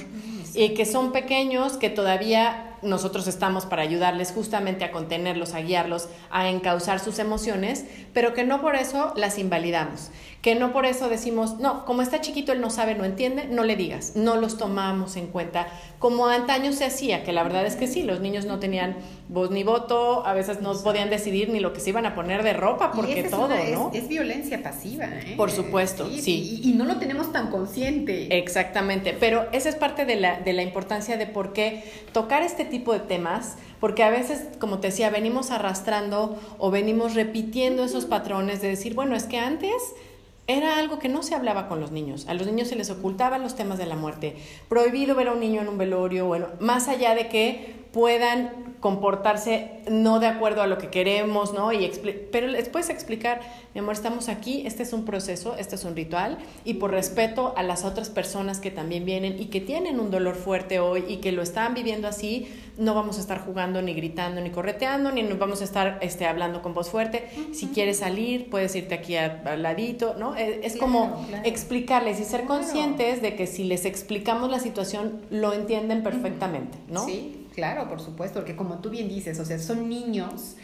Y 0.55 0.71
que 0.71 0.85
son 0.85 1.13
pequeños, 1.13 1.77
que 1.77 1.91
todavía 1.91 2.77
nosotros 2.83 3.29
estamos 3.29 3.67
para 3.67 3.83
ayudarles 3.83 4.33
justamente 4.33 4.85
a 4.85 4.91
contenerlos, 4.91 5.55
a 5.55 5.61
guiarlos, 5.61 6.09
a 6.31 6.49
encauzar 6.49 6.99
sus 6.99 7.19
emociones, 7.19 7.85
pero 8.13 8.35
que 8.35 8.45
no 8.45 8.61
por 8.61 8.75
eso 8.75 9.13
las 9.17 9.39
invalidamos, 9.39 10.11
que 10.43 10.55
no 10.55 10.73
por 10.73 10.87
eso 10.87 11.09
decimos, 11.09 11.59
no, 11.59 11.85
como 11.85 12.01
está 12.01 12.21
chiquito, 12.23 12.53
él 12.53 12.63
no 12.63 12.71
sabe, 12.71 12.95
no 12.95 13.05
entiende, 13.05 13.47
no 13.47 13.63
le 13.63 13.77
digas, 13.77 14.13
no 14.17 14.37
los 14.37 14.57
tomamos 14.57 15.17
en 15.17 15.27
cuenta, 15.27 15.67
como 15.99 16.29
antaño 16.29 16.73
se 16.73 16.87
hacía, 16.87 17.25
que 17.25 17.33
la 17.33 17.43
verdad 17.43 17.67
es 17.67 17.77
que 17.77 17.87
sí, 17.87 18.03
los 18.05 18.21
niños 18.21 18.47
no 18.47 18.59
tenían 18.59 18.97
voz 19.29 19.51
ni 19.51 19.65
voto, 19.65 20.27
a 20.27 20.33
veces 20.33 20.63
no 20.63 20.73
podían 20.83 21.11
decidir 21.11 21.51
ni 21.51 21.61
lo 21.61 21.75
que 21.75 21.81
se 21.81 21.91
iban 21.91 22.07
a 22.07 22.15
poner 22.15 22.43
de 22.43 22.55
ropa, 22.55 22.91
porque 22.93 23.25
todo, 23.25 23.49
¿no? 23.49 23.91
Es, 23.93 24.09
violencia 24.09 24.63
pasiva, 24.63 25.05
¿eh? 25.05 25.35
Por 25.37 25.51
supuesto, 25.51 26.09
sí. 26.09 26.61
Y, 26.65 26.71
y, 26.71 26.73
no 26.73 26.85
lo 26.87 26.97
tenemos 26.97 27.33
tan 27.33 27.51
consciente. 27.51 28.39
Exactamente, 28.39 29.15
pero 29.21 29.47
esa 29.53 29.69
es 29.69 29.77
parte 29.77 30.07
de 30.07 30.17
la, 30.17 30.41
de 30.41 30.55
la 30.55 30.63
importancia 30.63 31.19
de 31.19 31.27
por 31.27 31.53
qué 31.53 31.85
tocar 32.13 32.43
este 32.43 32.65
tipo 32.65 32.95
de 32.95 33.01
temas, 33.01 33.57
porque 33.79 34.03
a 34.03 34.11
veces, 34.11 34.49
como 34.59 34.79
te 34.79 34.89
decía, 34.89 35.11
venimos 35.11 35.51
arrastrando 35.51 36.39
o 36.59 36.71
venimos 36.71 37.15
repitiendo 37.15 37.85
esos 37.85 38.07
patrones 38.07 38.63
de 38.63 38.69
decir, 38.69 38.95
bueno, 38.95 39.15
es 39.15 39.25
que 39.25 39.39
antes 39.39 39.75
era 40.57 40.79
algo 40.79 40.99
que 40.99 41.09
no 41.09 41.23
se 41.23 41.35
hablaba 41.35 41.69
con 41.69 41.81
los 41.81 41.91
niños. 41.91 42.27
A 42.29 42.35
los 42.35 42.47
niños 42.47 42.69
se 42.69 42.77
les 42.77 42.91
ocultaban 42.91 43.43
los 43.43 43.57
temas 43.57 43.79
de 43.79 43.87
la 43.87 43.97
muerte. 43.97 44.37
Prohibido 44.69 45.15
ver 45.15 45.29
a 45.29 45.33
un 45.33 45.41
niño 45.41 45.61
en 45.61 45.69
un 45.69 45.79
velorio, 45.79 46.27
bueno, 46.27 46.47
más 46.61 46.89
allá 46.89 47.15
de 47.15 47.29
que 47.29 47.81
puedan 47.93 48.71
comportarse 48.81 49.83
no 49.91 50.21
de 50.21 50.27
acuerdo 50.27 50.63
a 50.63 50.67
lo 50.67 50.79
que 50.79 50.89
queremos, 50.89 51.53
¿no? 51.53 51.73
Y 51.73 51.91
pero 52.33 52.47
les 52.47 52.69
puedes 52.69 52.89
explicar, 52.89 53.41
mi 53.75 53.81
amor, 53.81 53.93
estamos 53.93 54.29
aquí, 54.29 54.63
este 54.67 54.83
es 54.83 54.93
un 54.93 55.05
proceso, 55.05 55.55
este 55.59 55.75
es 55.75 55.85
un 55.85 55.95
ritual, 55.95 56.39
y 56.65 56.75
por 56.75 56.91
respeto 56.91 57.53
a 57.57 57.63
las 57.63 57.85
otras 57.85 58.09
personas 58.09 58.59
que 58.59 58.71
también 58.71 59.05
vienen 59.05 59.41
y 59.41 59.47
que 59.47 59.61
tienen 59.61 60.01
un 60.01 60.11
dolor 60.11 60.35
fuerte 60.35 60.81
hoy 60.81 61.05
y 61.09 61.17
que 61.19 61.31
lo 61.31 61.43
están 61.43 61.75
viviendo 61.75 62.09
así, 62.09 62.49
no 62.79 62.95
vamos 62.95 63.19
a 63.19 63.21
estar 63.21 63.45
jugando, 63.45 63.83
ni 63.83 63.93
gritando, 63.93 64.41
ni 64.41 64.49
correteando, 64.49 65.13
ni 65.13 65.23
nos 65.23 65.39
vamos 65.39 65.61
a 65.61 65.65
estar 65.65 65.99
este, 66.01 66.27
hablando 66.27 66.63
con 66.63 66.73
voz 66.73 66.89
fuerte. 66.89 67.29
Si 67.53 67.69
quieres 67.69 67.99
salir, 67.99 68.49
puedes 68.49 68.75
irte 68.75 68.95
aquí 68.95 69.17
al 69.17 69.63
ladito, 69.63 70.15
¿no? 70.15 70.35
E, 70.37 70.61
es, 70.65 70.79
como 70.79 71.27
explicarles 71.45 72.19
y 72.21 72.25
ser 72.25 72.45
conscientes 72.45 73.21
de 73.21 73.37
que 73.37 73.47
si 73.47 73.65
les 73.65 73.85
explicamos 73.85 74.51
la 74.51 74.61
situación, 74.61 75.21
lo 75.29 75.53
entienden 75.53 76.03
perfectamente, 76.03 76.79
¿no? 76.89 77.05
Sí. 77.05 77.40
Claro, 77.61 77.91
por 77.91 78.01
supuesto, 78.01 78.39
porque 78.39 78.57
como 78.57 78.79
tú 78.79 78.89
bien 78.89 79.07
dices, 79.07 79.39
o 79.39 79.45
sea, 79.45 79.59
son 79.59 79.91
niños 79.91 80.57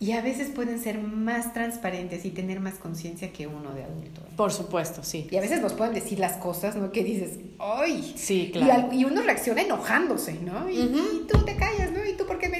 y 0.00 0.10
a 0.10 0.22
veces 0.22 0.48
pueden 0.48 0.80
ser 0.80 0.98
más 0.98 1.52
transparentes 1.52 2.24
y 2.24 2.30
tener 2.30 2.58
más 2.58 2.74
conciencia 2.74 3.32
que 3.32 3.46
uno 3.46 3.72
de 3.74 3.84
adulto. 3.84 4.22
¿eh? 4.22 4.32
Por 4.34 4.52
supuesto, 4.52 5.04
sí. 5.04 5.28
Y 5.30 5.36
a 5.36 5.40
veces 5.40 5.60
nos 5.62 5.74
pueden 5.74 5.94
decir 5.94 6.18
las 6.18 6.32
cosas, 6.38 6.74
¿no? 6.74 6.90
Que 6.90 7.04
dices, 7.04 7.38
¡ay! 7.60 8.14
Sí, 8.16 8.50
claro. 8.52 8.88
Y, 8.92 9.04
uno 9.04 9.22
reacciona 9.22 9.62
enojándose, 9.62 10.32
¿no? 10.40 10.68
Y, 10.68 10.88
te 10.88 10.88
callas. 10.88 11.10
¿Y 11.28 11.28
tú 11.28 11.44
qué 11.44 11.89
me 11.89 11.89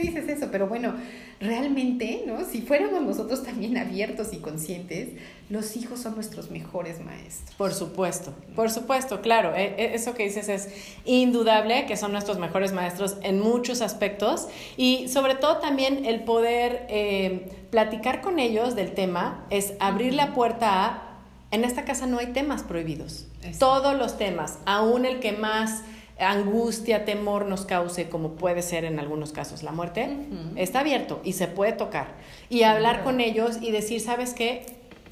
dices 0.01 0.29
eso? 0.29 0.49
Pero 0.51 0.67
bueno, 0.67 0.95
realmente, 1.41 2.25
¿no? 2.27 2.45
Si 2.45 2.63
fuéramos 2.63 3.03
nosotros 3.03 3.43
también 3.43 3.77
abiertos 3.77 4.33
y 4.33 4.39
conscientes, 4.39 5.09
los 5.49 5.77
hijos 5.77 6.01
son 6.01 6.15
nuestros 6.15 6.51
mejores 6.51 7.05
maestros. 7.05 7.55
Por 7.57 7.73
supuesto, 7.73 8.35
por 8.55 8.71
supuesto, 8.71 9.21
claro. 9.21 9.55
E, 9.55 9.75
e, 9.77 9.95
eso 9.95 10.15
que 10.15 10.25
dices 10.25 10.49
es 10.49 10.69
indudable 11.05 11.87
que 11.87 11.97
son 11.97 12.13
nuestros 12.13 12.39
mejores 12.39 12.73
maestros 12.73 13.17
en 13.23 13.41
muchos 13.41 13.81
aspectos 13.83 14.49
y 14.77 15.09
sobre 15.09 15.35
todo 15.35 15.59
también 15.59 16.05
el 16.05 16.25
poder 16.25 16.87
eh, 16.89 17.51
platicar 17.71 18.21
con 18.21 18.39
ellos 18.39 18.75
del 18.75 18.93
tema 18.93 19.47
es 19.51 19.75
abrir 19.81 20.15
la 20.15 20.35
puerta 20.35 20.85
a, 20.85 21.07
en 21.51 21.65
esta 21.65 21.85
casa 21.85 22.07
no 22.07 22.19
hay 22.19 22.29
temas 22.29 22.63
prohibidos. 22.63 23.27
Todos 23.59 23.97
los 23.97 24.19
temas, 24.19 24.59
aún 24.67 25.05
el 25.05 25.19
que 25.19 25.33
más 25.33 25.83
angustia, 26.21 27.05
temor 27.05 27.47
nos 27.47 27.65
cause, 27.65 28.09
como 28.09 28.31
puede 28.33 28.63
ser 28.63 28.85
en 28.85 28.99
algunos 28.99 29.33
casos 29.33 29.63
la 29.63 29.73
muerte, 29.73 30.09
está 30.57 30.81
abierto 30.81 31.21
y 31.25 31.33
se 31.33 31.49
puede 31.49 31.73
tocar. 31.73 32.09
Y 32.49 32.63
hablar 32.63 33.03
con 33.03 33.21
ellos 33.21 33.59
y 33.61 33.71
decir, 33.71 34.01
¿sabes 34.01 34.35
qué? 34.35 34.67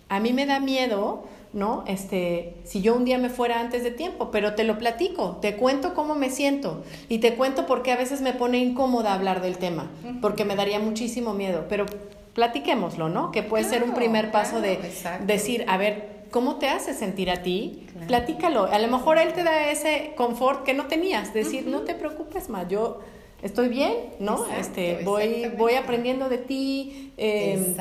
A 0.09 0.21
mí 0.21 0.33
me 0.33 0.47
da 0.47 0.61
miedo, 0.61 1.25
¿no? 1.53 1.85
Este, 1.87 2.55
si 2.65 2.83
yo 2.83 2.95
un 2.95 3.05
día 3.05 3.19
me 3.19 3.31
fuera 3.31 3.61
antes 3.61 3.83
de 3.83 3.91
tiempo, 3.91 4.31
pero 4.31 4.55
te 4.55 4.65
lo 4.65 4.79
platico, 4.79 5.39
te 5.41 5.57
cuento 5.57 5.95
cómo 5.95 6.15
me 6.15 6.31
siento 6.31 6.83
y 7.09 7.19
te 7.19 7.35
cuento 7.35 7.67
por 7.67 7.83
qué 7.83 7.93
a 7.93 7.97
veces 7.97 8.21
me 8.21 8.33
pone 8.33 8.59
incómoda 8.59 9.15
hablar 9.15 9.41
del 9.41 9.59
tema, 9.59 9.91
porque 10.21 10.45
me 10.45 10.57
daría 10.57 10.79
muchísimo 10.79 11.33
miedo, 11.33 11.67
pero 11.69 11.87
platiquémoslo, 12.35 13.09
¿no? 13.09 13.33
Que 13.33 13.43
puede 13.43 13.65
ser 13.65 13.83
un 13.83 13.95
primer 13.95 14.31
paso 14.31 14.61
de 14.61 14.79
decir, 15.27 15.65
a 15.69 15.77
ver, 15.77 16.18
¿cómo 16.31 16.57
te 16.57 16.69
hace 16.69 16.95
sentir 16.95 17.31
a 17.31 17.43
ti 17.43 17.89
platícalo. 18.07 18.65
A 18.67 18.79
lo 18.79 18.89
mejor 18.89 19.19
él 19.19 19.33
te 19.33 19.43
da 19.43 19.71
ese 19.71 20.13
confort 20.17 20.65
que 20.65 20.75
no 20.75 20.87
tenías, 20.87 21.35
decir, 21.35 21.67
no 21.67 21.81
te 21.81 21.95
preocupes 21.95 22.49
más, 22.49 22.69
yo 22.69 23.01
estoy 23.43 23.69
bien, 23.69 23.93
¿no? 24.19 24.47
este, 24.47 25.03
voy, 25.05 25.51
voy 25.57 25.75
aprendiendo 25.75 26.29
de 26.29 26.39
ti, 26.39 27.13
eh, 27.17 27.77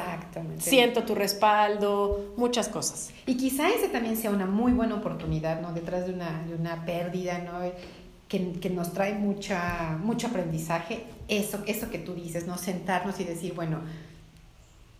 siento 0.60 1.04
tu 1.04 1.16
respaldo, 1.16 2.34
muchas 2.38 2.70
cosas. 2.70 3.12
Y 3.26 3.38
quizá 3.38 3.70
ese 3.70 3.90
también 3.90 4.18
sea 4.18 4.32
una 4.32 4.46
muy 4.46 4.72
buena 4.72 4.96
oportunidad, 4.96 5.62
¿no? 5.62 5.74
Detrás 5.74 6.06
de 6.06 6.14
una, 6.14 6.44
de 6.48 6.56
una 6.56 6.86
pérdida, 6.86 7.40
¿no? 7.40 7.72
Que, 8.28 8.52
que, 8.60 8.70
nos 8.70 8.92
trae 8.92 9.14
mucha, 9.14 9.98
mucho 10.04 10.28
aprendizaje, 10.28 11.04
eso, 11.30 11.60
eso 11.66 11.90
que 11.90 11.98
tú 11.98 12.14
dices, 12.14 12.46
¿no? 12.46 12.58
Sentarnos 12.58 13.20
y 13.22 13.24
decir, 13.24 13.54
bueno, 13.54 13.80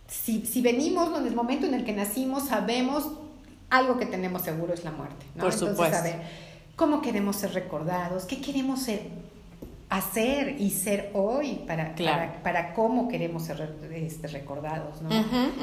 si, 0.08 0.46
si 0.46 0.62
venimos 0.62 1.16
en 1.16 1.26
el 1.26 1.34
momento 1.34 1.66
en 1.66 1.74
el 1.74 1.84
que 1.84 1.92
nacimos, 1.92 2.48
sabemos 2.48 3.12
algo 3.70 3.98
que 3.98 4.06
tenemos 4.06 4.42
seguro 4.42 4.74
es 4.74 4.84
la 4.84 4.92
muerte, 4.92 5.26
¿no? 5.34 5.44
Por 5.44 5.52
supuesto. 5.52 5.84
Entonces, 5.84 6.14
a 6.14 6.16
ver, 6.18 6.26
¿cómo 6.76 7.02
queremos 7.02 7.36
ser 7.36 7.54
recordados? 7.54 8.24
¿Qué 8.24 8.40
queremos 8.40 8.82
ser 8.82 9.02
hacer 9.90 10.60
y 10.60 10.70
ser 10.70 11.10
hoy 11.14 11.60
para, 11.66 11.94
para, 12.42 12.74
cómo 12.74 13.08
queremos 13.08 13.44
ser 13.44 13.74
este, 13.90 14.28
recordados, 14.28 15.00
¿no? 15.00 15.08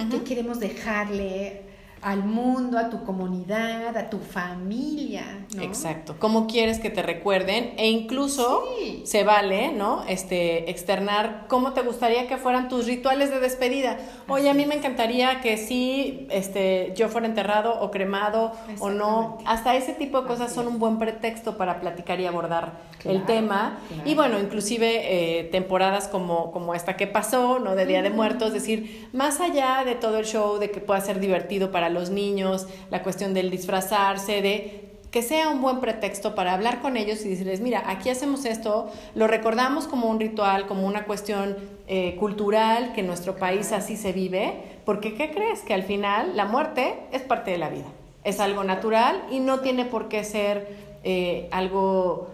¿Qué 0.10 0.24
queremos 0.24 0.60
dejarle 0.60 1.75
al 2.02 2.24
mundo, 2.24 2.78
a 2.78 2.90
tu 2.90 3.04
comunidad, 3.04 3.98
a 3.98 4.10
tu 4.10 4.20
familia. 4.20 5.46
¿no? 5.56 5.64
Exacto. 5.64 6.16
¿Cómo 6.20 6.48
quieres 6.48 6.80
que 6.80 6.90
te 6.90 7.02
recuerden? 7.02 7.74
E 7.78 7.90
incluso 7.90 8.64
se 9.04 9.24
vale, 9.24 9.72
¿no? 9.72 10.04
Este, 10.08 10.70
externar 10.70 11.46
cómo 11.48 11.74
te 11.74 11.82
gustaría 11.82 12.28
que 12.28 12.38
fueran 12.38 12.70
tus 12.70 12.86
rituales 12.86 13.32
de 13.32 13.40
despedida. 13.40 13.98
Oye, 14.28 14.50
a 14.50 14.54
mí 14.54 14.66
me 14.66 14.76
encantaría 14.76 15.42
que 15.42 15.58
sí, 15.58 16.28
este, 16.30 16.94
yo 16.96 17.10
fuera 17.10 17.28
enterrado 17.28 17.80
o 17.80 17.92
cremado 17.92 18.52
o 18.80 18.90
no. 18.90 19.40
Hasta 19.46 19.76
ese 19.76 19.94
tipo 19.94 20.22
de 20.22 20.28
cosas 20.28 20.54
son 20.54 20.68
un 20.68 20.80
buen 20.80 21.00
pretexto 21.00 21.58
para 21.58 21.80
platicar 21.80 22.20
y 22.20 22.26
abordar 22.26 22.74
el 23.04 23.26
tema. 23.26 23.80
Y 24.06 24.16
bueno, 24.16 24.40
inclusive 24.40 25.40
eh, 25.40 25.44
temporadas 25.46 26.08
como, 26.08 26.52
como 26.52 26.76
esta 26.76 26.96
que 26.98 27.08
pasó, 27.08 27.60
¿no? 27.60 27.76
De 27.76 27.86
Día 27.86 28.02
de 28.02 28.10
Muertos, 28.10 28.54
decir, 28.54 29.10
más 29.14 29.40
allá 29.40 29.84
de 29.86 29.96
todo 29.96 30.20
el 30.20 30.26
show, 30.26 30.58
de 30.58 30.72
que 30.72 30.80
pueda 30.80 31.02
ser 31.02 31.20
divertido 31.20 31.72
para 31.72 31.90
los 31.96 32.12
niños, 32.12 32.68
la 32.92 33.02
cuestión 33.02 33.34
del 33.34 33.50
disfrazarse, 33.50 34.44
de 34.44 34.86
que 35.16 35.22
sea 35.22 35.48
un 35.48 35.62
buen 35.62 35.80
pretexto 35.80 36.36
para 36.36 36.54
hablar 36.54 36.82
con 36.82 36.98
ellos 36.98 37.26
y 37.26 37.30
decirles, 37.30 37.62
mira, 37.62 37.84
aquí 37.90 38.10
hacemos 38.10 38.44
esto, 38.44 38.92
lo 39.16 39.28
recordamos 39.28 39.88
como 39.88 40.10
un 40.10 40.20
ritual, 40.20 40.68
como 40.68 40.86
una 40.86 41.06
cuestión 41.06 41.56
eh, 41.88 42.18
cultural, 42.20 42.92
que 42.94 43.00
en 43.00 43.08
nuestro 43.08 43.38
país 43.38 43.72
así 43.72 43.96
se 43.96 44.12
vive, 44.12 44.56
porque 44.84 45.16
¿qué 45.16 45.32
crees? 45.32 45.62
Que 45.62 45.74
al 45.74 45.84
final 45.84 46.36
la 46.36 46.44
muerte 46.44 46.96
es 47.14 47.22
parte 47.22 47.52
de 47.52 47.58
la 47.58 47.70
vida, 47.70 47.86
es 48.26 48.42
algo 48.42 48.66
natural 48.66 49.24
y 49.32 49.40
no 49.40 49.62
tiene 49.62 49.86
por 49.86 50.10
qué 50.10 50.26
ser 50.26 50.68
eh, 51.06 51.48
algo 51.52 52.28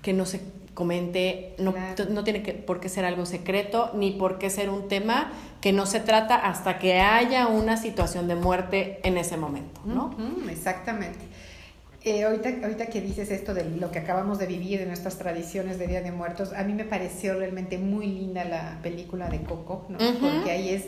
que 0.00 0.12
no 0.12 0.24
se 0.24 0.40
comente, 0.78 1.56
no, 1.58 1.74
no 2.08 2.22
tiene 2.22 2.44
que, 2.44 2.52
por 2.52 2.78
qué 2.78 2.88
ser 2.88 3.04
algo 3.04 3.26
secreto, 3.26 3.90
ni 3.94 4.12
por 4.12 4.38
qué 4.38 4.48
ser 4.48 4.70
un 4.70 4.86
tema 4.86 5.32
que 5.60 5.72
no 5.72 5.86
se 5.86 5.98
trata 5.98 6.36
hasta 6.36 6.78
que 6.78 7.00
haya 7.00 7.48
una 7.48 7.76
situación 7.76 8.28
de 8.28 8.36
muerte 8.36 9.00
en 9.02 9.18
ese 9.18 9.36
momento, 9.36 9.80
¿no? 9.84 10.14
exactamente. 10.48 11.18
Eh, 12.04 12.22
ahorita, 12.22 12.50
ahorita 12.62 12.86
que 12.86 13.00
dices 13.00 13.32
esto 13.32 13.54
de 13.54 13.64
lo 13.68 13.90
que 13.90 13.98
acabamos 13.98 14.38
de 14.38 14.46
vivir, 14.46 14.78
de 14.78 14.86
nuestras 14.86 15.18
tradiciones 15.18 15.80
de 15.80 15.88
Día 15.88 16.00
de 16.00 16.12
Muertos, 16.12 16.52
a 16.52 16.62
mí 16.62 16.74
me 16.74 16.84
pareció 16.84 17.34
realmente 17.34 17.76
muy 17.76 18.06
linda 18.06 18.44
la 18.44 18.78
película 18.80 19.28
de 19.28 19.40
Coco, 19.42 19.84
¿no? 19.88 19.98
Porque 19.98 20.52
ahí 20.52 20.68
es, 20.68 20.84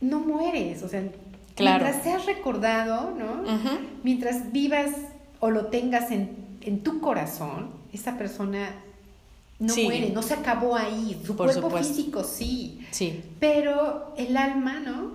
no 0.00 0.20
mueres, 0.20 0.84
o 0.84 0.88
sea, 0.88 1.02
mientras 1.58 2.00
seas 2.04 2.26
recordado, 2.26 3.10
¿no? 3.10 3.42
Mientras 4.04 4.52
vivas 4.52 4.92
o 5.40 5.50
lo 5.50 5.66
tengas 5.66 6.12
en, 6.12 6.47
en 6.68 6.80
tu 6.80 7.00
corazón, 7.00 7.70
esa 7.94 8.18
persona 8.18 8.74
no 9.58 9.74
muere, 9.74 10.10
no 10.10 10.22
se 10.22 10.34
acabó 10.34 10.76
ahí. 10.76 11.18
Su 11.24 11.34
cuerpo 11.34 11.70
físico 11.70 12.22
sí. 12.22 12.86
Sí. 12.90 13.22
Pero 13.40 14.12
el 14.18 14.36
alma, 14.36 14.78
¿no? 14.80 15.12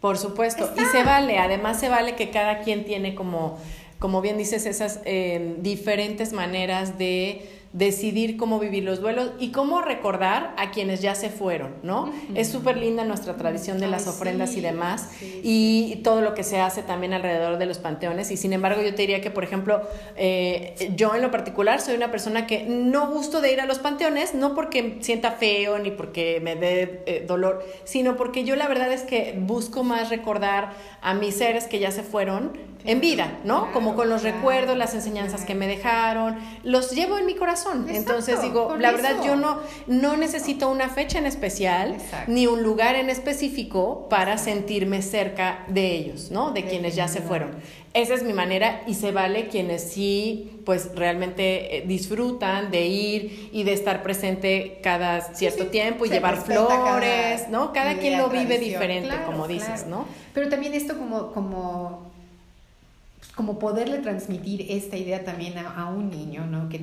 Por 0.00 0.18
supuesto. 0.18 0.68
Y 0.76 0.84
se 0.86 1.04
vale, 1.04 1.38
además 1.38 1.78
se 1.78 1.88
vale 1.88 2.16
que 2.16 2.30
cada 2.30 2.62
quien 2.62 2.84
tiene 2.84 3.14
como, 3.14 3.56
como 4.00 4.20
bien 4.20 4.36
dices, 4.36 4.66
esas 4.66 5.00
eh, 5.04 5.54
diferentes 5.60 6.32
maneras 6.32 6.98
de 6.98 7.55
decidir 7.76 8.38
cómo 8.38 8.58
vivir 8.58 8.84
los 8.84 9.02
duelos 9.02 9.32
y 9.38 9.50
cómo 9.50 9.82
recordar 9.82 10.54
a 10.56 10.70
quienes 10.70 11.02
ya 11.02 11.14
se 11.14 11.28
fueron, 11.28 11.74
¿no? 11.82 12.10
Es 12.34 12.48
súper 12.48 12.78
linda 12.78 13.04
nuestra 13.04 13.36
tradición 13.36 13.78
de 13.78 13.86
las 13.86 14.06
ofrendas 14.06 14.56
y 14.56 14.62
demás 14.62 15.10
y 15.20 15.96
todo 15.96 16.22
lo 16.22 16.32
que 16.32 16.42
se 16.42 16.58
hace 16.58 16.82
también 16.82 17.12
alrededor 17.12 17.58
de 17.58 17.66
los 17.66 17.78
panteones. 17.78 18.30
Y 18.30 18.38
sin 18.38 18.54
embargo 18.54 18.80
yo 18.80 18.94
te 18.94 19.02
diría 19.02 19.20
que, 19.20 19.30
por 19.30 19.44
ejemplo, 19.44 19.82
eh, 20.16 20.90
yo 20.96 21.14
en 21.14 21.20
lo 21.20 21.30
particular 21.30 21.82
soy 21.82 21.96
una 21.96 22.10
persona 22.10 22.46
que 22.46 22.64
no 22.64 23.10
gusto 23.10 23.42
de 23.42 23.52
ir 23.52 23.60
a 23.60 23.66
los 23.66 23.78
panteones, 23.78 24.34
no 24.34 24.54
porque 24.54 24.96
sienta 25.00 25.32
feo 25.32 25.78
ni 25.78 25.90
porque 25.90 26.40
me 26.42 26.56
dé 26.56 27.02
eh, 27.04 27.24
dolor, 27.26 27.62
sino 27.84 28.16
porque 28.16 28.44
yo 28.44 28.56
la 28.56 28.68
verdad 28.68 28.90
es 28.90 29.02
que 29.02 29.34
busco 29.38 29.84
más 29.84 30.08
recordar 30.08 30.72
a 31.02 31.12
mis 31.12 31.36
seres 31.36 31.66
que 31.66 31.78
ya 31.78 31.90
se 31.90 32.02
fueron 32.02 32.52
en 32.86 33.00
vida, 33.00 33.38
¿no? 33.44 33.72
Como 33.72 33.96
con 33.96 34.08
los 34.08 34.22
recuerdos, 34.22 34.76
las 34.78 34.94
enseñanzas 34.94 35.44
que 35.44 35.54
me 35.54 35.66
dejaron, 35.66 36.38
los 36.62 36.92
llevo 36.92 37.18
en 37.18 37.26
mi 37.26 37.34
corazón 37.34 37.65
entonces 37.88 38.42
digo, 38.42 38.76
la 38.76 38.90
verdad 38.90 39.22
yo 39.24 39.36
no, 39.36 39.60
no 39.86 40.16
necesito 40.16 40.70
una 40.70 40.88
fecha 40.88 41.18
en 41.18 41.26
especial 41.26 41.96
ni 42.26 42.46
un 42.46 42.62
lugar 42.62 42.96
en 42.96 43.10
específico 43.10 44.06
para 44.08 44.38
sentirme 44.38 45.02
cerca 45.02 45.64
de 45.68 45.92
ellos, 45.92 46.30
¿no? 46.30 46.52
De, 46.52 46.64
quienes 46.66 46.96
ya 46.96 47.06
se 47.08 47.20
fueron. 47.20 47.50
Esa 47.94 48.14
es 48.14 48.22
mi 48.22 48.32
manera 48.32 48.82
y 48.86 48.94
se 48.94 49.12
vale 49.12 49.48
quienes 49.48 49.82
sí, 49.82 50.60
pues 50.66 50.90
realmente 50.94 51.76
eh, 51.76 51.84
disfrutan 51.86 52.70
de 52.70 52.86
ir 52.86 53.50
y 53.52 53.62
de 53.62 53.72
estar 53.72 54.02
presente 54.02 54.80
cada 54.82 55.20
cierto 55.34 55.68
tiempo 55.68 56.04
y 56.04 56.10
llevar 56.10 56.42
flores, 56.42 57.48
¿no? 57.48 57.72
Cada 57.72 57.94
quien 57.98 58.18
lo 58.18 58.28
vive 58.28 58.58
diferente, 58.58 59.14
como 59.24 59.48
dices, 59.48 59.86
¿no? 59.86 60.06
Pero 60.34 60.48
también 60.48 60.74
esto 60.74 60.98
como, 60.98 61.32
como 61.32 62.15
como 63.36 63.58
poderle 63.58 63.98
transmitir 63.98 64.66
esta 64.70 64.96
idea 64.96 65.22
también 65.22 65.58
a, 65.58 65.90
un 65.90 66.10
niño, 66.10 66.46
¿no? 66.46 66.70
Que, 66.70 66.80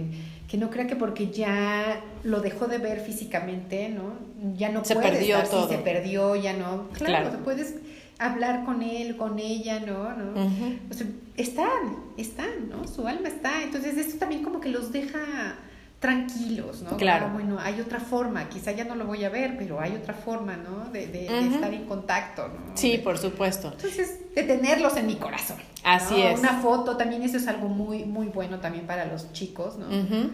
que, 0.48 0.56
no 0.58 0.70
crea 0.70 0.86
que 0.86 0.96
porque 0.96 1.32
ya 1.32 2.00
lo 2.24 2.42
dejó 2.42 2.68
de 2.68 2.78
ver 2.78 3.00
físicamente, 3.00 3.90
¿no? 3.90 4.14
Ya 4.56 4.70
no 4.70 4.86
se 4.86 4.96
perdió 4.96 5.42
todo. 5.44 5.68
se 5.68 5.80
perdió, 5.80 6.36
ya 6.36 6.54
no. 6.54 6.90
Claro, 6.90 7.32
puedes 7.44 7.78
hablar 8.20 8.66
con 8.66 8.84
él, 8.84 9.18
con 9.18 9.40
ella, 9.40 9.80
¿no? 9.80 10.16
¿no? 10.16 10.46
o 10.92 10.94
sea, 10.94 11.08
están, 11.38 11.98
están, 12.18 12.70
¿no? 12.70 12.88
Su 12.88 13.08
alma 13.08 13.30
está. 13.30 13.64
Entonces, 13.64 13.98
esto 13.98 14.20
también 14.20 14.44
como 14.44 14.60
que 14.60 14.70
los 14.70 14.92
deja 14.92 15.56
tranquilos, 16.04 16.82
¿no? 16.82 16.98
Claro. 16.98 17.30
bueno, 17.30 17.58
hay 17.62 17.80
otra 17.80 18.02
forma, 18.02 18.50
quizá 18.50 18.74
ya 18.74 18.84
no 18.84 18.94
lo 18.94 19.06
voy 19.06 19.24
a 19.24 19.30
ver, 19.30 19.56
pero 19.58 19.80
hay 19.80 19.96
otra 19.96 20.14
forma, 20.14 20.58
¿no? 20.58 20.92
De, 20.92 21.08
de, 21.08 21.28
estar 21.48 21.74
en 21.74 21.86
contacto, 21.86 22.50
¿no? 22.50 22.76
Sí, 22.76 22.98
por 22.98 23.18
supuesto. 23.18 23.72
Entonces, 23.72 24.20
de 24.36 24.44
tenerlos 24.44 24.98
en 24.98 25.08
mi 25.08 25.16
corazón. 25.16 25.56
Así 25.82 26.22
es. 26.22 26.38
Una 26.38 26.60
foto, 26.60 26.98
también 26.98 27.24
eso 27.24 27.38
es 27.38 27.48
algo 27.48 27.70
muy, 27.70 28.04
muy 28.04 28.28
bueno 28.28 28.60
también 28.60 28.86
para 28.86 29.06
los 29.06 29.32
chicos, 29.32 29.78
¿no? 29.78 29.86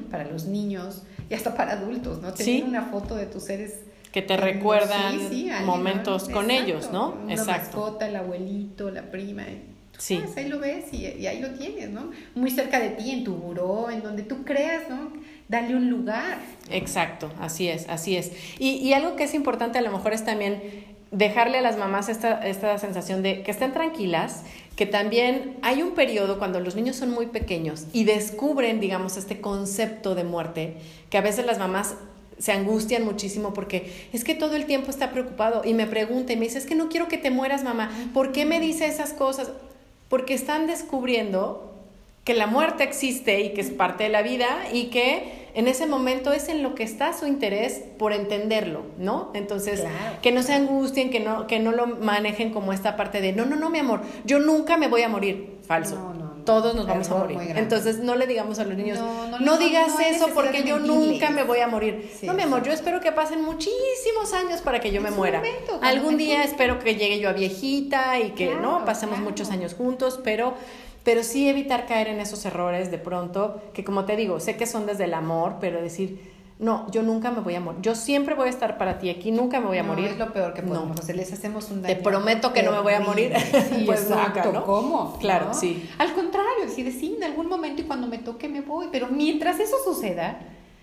Para 0.10 0.24
los 0.24 0.46
niños 0.46 1.04
y 1.30 1.36
hasta 1.36 1.54
para 1.54 1.74
adultos, 1.74 2.20
¿no? 2.20 2.34
Tener 2.34 2.64
una 2.64 2.86
foto 2.86 3.14
de 3.14 3.28
tus 3.28 3.44
seres 3.44 3.82
que 4.12 4.24
te 4.24 4.38
recuerdan 4.38 5.20
momentos 5.68 6.30
con 6.30 6.50
ellos, 6.50 6.90
¿no? 6.92 7.16
Exacto. 7.30 7.46
La 7.46 7.58
mascota, 7.60 8.08
el 8.08 8.16
abuelito, 8.16 8.90
la 8.90 9.04
prima. 9.04 9.44
Sí. 10.00 10.20
ahí 10.36 10.48
lo 10.48 10.60
ves 10.60 10.86
y, 10.94 11.06
y, 11.06 11.28
ahí 11.28 11.42
lo 11.42 11.50
tienes, 11.52 11.90
¿no? 11.90 12.10
Muy 12.34 12.50
cerca 12.50 12.80
de 12.80 12.92
ti, 12.92 13.12
en 13.12 13.26
tu 13.26 13.36
buró, 13.36 13.92
en 13.92 14.02
donde 14.02 14.24
tú 14.24 14.46
creas, 14.46 14.90
¿no? 14.90 15.12
Dale 15.50 15.76
un 15.76 15.90
lugar. 15.90 16.38
Exacto, 16.70 17.32
así 17.42 17.68
es, 17.68 17.90
así 17.90 18.16
es. 18.16 18.32
Y, 18.60 18.76
y 18.76 18.94
algo 18.94 19.16
que 19.16 19.24
es 19.24 19.34
importante 19.34 19.80
a 19.80 19.82
lo 19.82 19.92
mejor 19.92 20.14
es 20.14 20.24
también 20.24 20.62
dejarle 21.10 21.58
a 21.58 21.62
las 21.62 21.76
mamás 21.76 22.08
esta, 22.08 22.48
esta 22.48 22.78
sensación 22.78 23.24
de 23.24 23.42
que 23.42 23.50
estén 23.50 23.74
tranquilas, 23.74 24.44
que 24.76 24.86
también 24.86 25.58
hay 25.64 25.82
un 25.82 25.96
periodo 25.96 26.38
cuando 26.38 26.60
los 26.60 26.76
niños 26.76 26.98
son 26.98 27.10
muy 27.10 27.26
pequeños 27.26 27.86
y 27.94 28.04
descubren, 28.04 28.80
digamos, 28.80 29.18
este 29.18 29.42
concepto 29.42 30.14
de 30.14 30.24
muerte, 30.24 30.76
que 31.10 31.18
a 31.18 31.22
veces 31.22 31.48
las 31.48 31.58
mamás 31.58 31.96
se 32.38 32.52
angustian 32.52 33.04
muchísimo 33.04 33.52
porque 33.52 34.08
es 34.14 34.24
que 34.24 34.36
todo 34.36 34.56
el 34.56 34.66
tiempo 34.66 34.92
está 34.92 35.10
preocupado 35.12 35.64
y 35.66 35.74
me 35.74 35.88
pregunta 35.88 36.32
y 36.32 36.38
me 36.38 36.46
dice, 36.46 36.60
es 36.60 36.68
que 36.68 36.76
no 36.76 36.90
quiero 36.90 37.08
que 37.08 37.18
te 37.18 37.32
mueras, 37.32 37.64
mamá, 37.64 37.90
¿por 38.14 38.32
qué 38.32 38.46
me 38.46 38.60
dice 38.60 38.86
esas 38.86 39.14
cosas? 39.14 39.52
Porque 40.10 40.36
están 40.36 40.68
descubriendo 40.68 41.74
que 42.24 42.36
la 42.36 42.48
muerte 42.48 42.84
existe 42.84 43.42
y 43.42 43.54
que 43.54 43.62
es 43.62 43.72
parte 43.72 44.04
de 44.04 44.10
la 44.10 44.22
vida 44.22 44.48
y 44.72 44.86
que 44.86 45.39
en 45.54 45.68
ese 45.68 45.86
momento 45.88 46.32
es 46.34 46.50
en 46.50 46.64
lo 46.64 46.76
que 46.76 46.84
está 46.84 47.18
su 47.18 47.26
interés 47.26 47.82
por 47.98 48.14
entenderlo, 48.14 48.84
¿no? 48.98 49.32
Entonces, 49.34 49.84
que 50.22 50.32
no 50.32 50.44
se 50.44 50.54
angustien, 50.54 51.10
que 51.10 51.20
no, 51.20 51.48
que 51.48 51.60
no 51.60 51.72
lo 51.72 51.88
manejen 51.88 52.52
como 52.52 52.74
esta 52.74 52.96
parte 52.96 53.22
de, 53.22 53.34
no, 53.34 53.46
no, 53.46 53.56
no, 53.56 53.70
mi 53.70 53.80
amor, 53.80 54.02
yo 54.26 54.40
nunca 54.40 54.78
me 54.78 54.88
voy 54.88 55.02
a 55.04 55.10
morir. 55.10 55.58
Falso. 55.68 55.98
Todos 56.46 56.74
nos 56.74 56.88
vamos 56.88 57.10
a 57.12 57.16
morir. 57.16 57.38
Entonces, 57.56 58.00
no 58.00 58.16
le 58.16 58.26
digamos 58.26 58.58
a 58.58 58.64
los 58.64 58.76
niños, 58.76 59.00
no, 59.40 59.58
digas 59.58 59.94
eso 60.00 60.30
porque 60.34 60.64
yo 60.64 60.80
nunca 60.80 61.30
me 61.30 61.44
voy 61.44 61.60
a 61.60 61.68
morir. 61.68 62.12
no, 62.24 62.34
mi 62.34 62.44
amor, 62.44 62.64
yo 62.64 62.72
espero 62.72 63.02
que 63.02 63.12
pasen 63.12 63.44
muchísimos 63.44 64.34
años 64.34 64.62
para 64.62 64.80
que 64.80 64.92
yo 64.92 65.02
me 65.02 65.12
muera. 65.12 65.44
Algún 65.82 66.18
día 66.18 66.44
espero 66.44 66.80
que 66.80 66.96
llegue 66.96 67.20
yo 67.20 67.30
a 67.30 67.34
viejita 67.34 68.20
y 68.20 68.32
que, 68.32 68.56
¿no? 68.56 68.84
Pasemos 68.86 69.20
muchos 69.20 69.52
años 69.52 69.76
juntos, 69.76 70.20
pero 70.24 70.56
pero 71.04 71.24
sí 71.24 71.48
evitar 71.50 71.86
caer 71.86 72.08
en 72.08 72.20
esos 72.20 72.46
errores 72.46 72.92
de 72.92 72.98
pronto, 72.98 73.62
que 73.74 73.84
como 73.84 74.06
te 74.06 74.16
digo, 74.16 74.40
sé 74.40 74.58
que 74.58 74.66
son 74.66 74.86
desde 74.86 75.06
el 75.06 75.14
amor, 75.14 75.56
pero 75.60 75.82
decir, 75.82 76.38
no, 76.60 76.92
yo 76.92 77.04
nunca 77.04 77.32
me 77.32 77.40
voy 77.40 77.56
a 77.56 77.62
morir, 77.62 77.80
yo 77.82 77.96
siempre 77.96 78.36
voy 78.36 78.48
a 78.48 78.50
estar 78.50 78.78
para 78.78 79.00
ti 79.00 79.10
aquí, 79.10 79.32
nunca 79.32 79.62
me 79.62 79.68
voy 79.68 79.78
a 79.78 79.82
no, 79.84 79.88
morir. 79.90 80.08
es 80.08 80.18
lo 80.18 80.34
peor 80.34 80.54
que 80.54 80.62
podemos 80.62 80.90
No. 80.98 81.02
hacer, 81.02 81.16
les 81.16 81.32
hacemos 81.32 81.72
un 81.72 81.82
daño. 81.82 81.96
Te 81.96 82.02
prometo 82.04 82.52
que 82.52 82.64
no 82.64 82.72
me 82.74 82.82
voy 82.82 82.94
a 82.94 83.00
morir. 83.00 83.34
Sí, 83.70 83.84
Pues 83.86 84.02
exacto, 84.02 84.52
¿no? 84.52 84.66
¿cómo? 84.66 85.18
Claro, 85.20 85.48
¿No? 85.48 85.54
sí. 85.54 85.90
Al 85.98 86.14
contrario, 86.14 86.66
decir, 86.66 86.92
sí, 86.92 87.16
en 87.18 87.24
algún 87.24 87.48
momento 87.48 87.82
y 87.82 87.86
cuando 87.86 88.08
me 88.08 88.18
toque 88.18 88.50
me 88.50 88.60
voy, 88.62 88.88
pero 88.92 89.08
mientras 89.08 89.58
eso 89.62 89.78
suceda, 89.86 90.38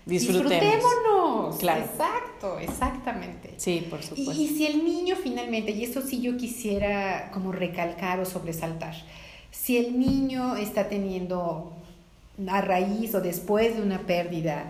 Disfrutemos. 0.07 0.49
disfrutémonos. 0.51 1.57
Claro. 1.57 1.81
Exacto, 1.83 2.59
exactamente. 2.59 3.53
Sí, 3.57 3.85
por 3.89 3.99
Y, 3.99 4.03
supuesto. 4.03 4.33
y 4.41 4.47
si 4.47 4.65
el 4.65 4.83
niño 4.83 5.15
finalmente, 5.21 5.71
y 5.71 5.83
eso 5.83 6.01
sí 6.01 6.21
yo 6.21 6.37
quisiera 6.37 7.29
como 7.33 7.51
recalcar 7.51 8.19
o 8.19 8.25
sobresaltar, 8.25 8.95
si 9.61 9.77
el 9.77 9.99
niño 9.99 10.55
está 10.55 10.87
teniendo 10.87 11.73
a 12.47 12.61
raíz 12.61 13.13
o 13.15 13.21
después 13.21 13.75
de 13.75 13.81
una 13.81 13.99
pérdida 13.99 14.65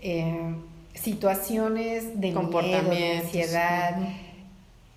eh, 0.00 0.54
situaciones 0.94 2.20
de 2.20 2.32
miedo, 2.32 2.90
de 2.90 3.18
ansiedad, 3.18 3.98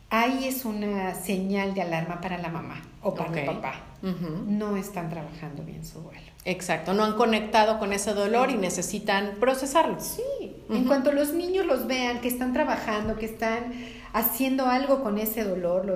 ahí 0.10 0.46
es 0.46 0.66
una 0.66 1.16
señal 1.16 1.74
de 1.74 1.82
alarma 1.82 2.22
para 2.22 2.38
la 2.38 2.50
mamá 2.50 2.82
o 3.02 3.14
para 3.16 3.40
el 3.40 3.46
papá. 3.48 3.74
No 4.02 4.78
están 4.78 5.10
trabajando 5.10 5.64
bien 5.64 5.86
su 5.86 6.00
duelo. 6.00 6.32
Exacto, 6.46 6.94
no 6.94 7.04
han 7.04 7.14
conectado 7.14 7.78
con 7.78 7.94
ese 7.94 8.14
dolor 8.14 8.50
y 8.50 8.56
necesitan 8.56 9.34
procesarlo. 9.40 10.00
Sí, 10.00 10.56
en 10.70 10.86
cuanto 10.86 11.12
los 11.12 11.34
niños 11.34 11.66
los 11.66 11.88
vean, 11.88 12.22
que 12.22 12.28
están 12.28 12.54
trabajando, 12.54 13.18
que 13.18 13.26
están 13.26 13.74
haciendo 14.14 14.66
algo 14.66 15.02
con 15.04 15.18
ese 15.18 15.44
dolor, 15.44 15.86
lo, 15.86 15.96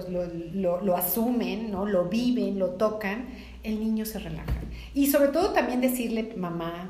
lo- 0.54 0.82
lo 0.82 0.96
asumen, 0.98 1.72
¿no? 1.72 1.86
lo 1.86 2.06
viven, 2.06 2.60
lo 2.60 2.70
tocan, 2.72 3.26
el 3.64 3.80
niño 3.80 4.06
se 4.06 4.20
relaja. 4.20 4.54
Y 4.94 5.08
sobre 5.08 5.30
todo 5.30 5.52
también 5.52 5.82
decirle 5.82 6.34
mamá 6.38 6.90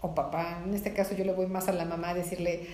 o 0.00 0.14
papá, 0.14 0.62
en 0.66 0.72
este 0.74 0.92
caso 0.94 1.14
yo 1.14 1.24
le 1.24 1.32
voy 1.34 1.46
más 1.46 1.68
a 1.68 1.72
la 1.72 1.84
mamá, 1.84 2.14
decirle, 2.14 2.66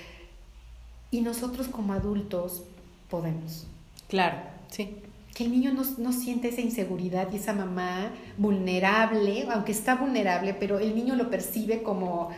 y 1.10 1.20
nosotros 1.22 1.68
como 1.68 1.92
adultos 1.92 2.62
podemos. 3.10 3.66
Claro, 4.08 4.36
sí. 4.68 4.96
Que 5.34 5.44
el 5.44 5.50
niño 5.50 5.72
no, 5.74 5.82
no 5.98 6.12
siente 6.12 6.48
esa 6.48 6.60
inseguridad 6.62 7.28
y 7.32 7.36
esa 7.36 7.52
mamá 7.52 8.10
vulnerable, 8.38 9.46
aunque 9.52 9.72
está 9.72 9.96
vulnerable, 9.96 10.54
pero 10.54 10.78
el 10.78 10.94
niño 10.94 11.14
lo 11.14 11.28
percibe 11.30 11.82
como, 11.82 12.30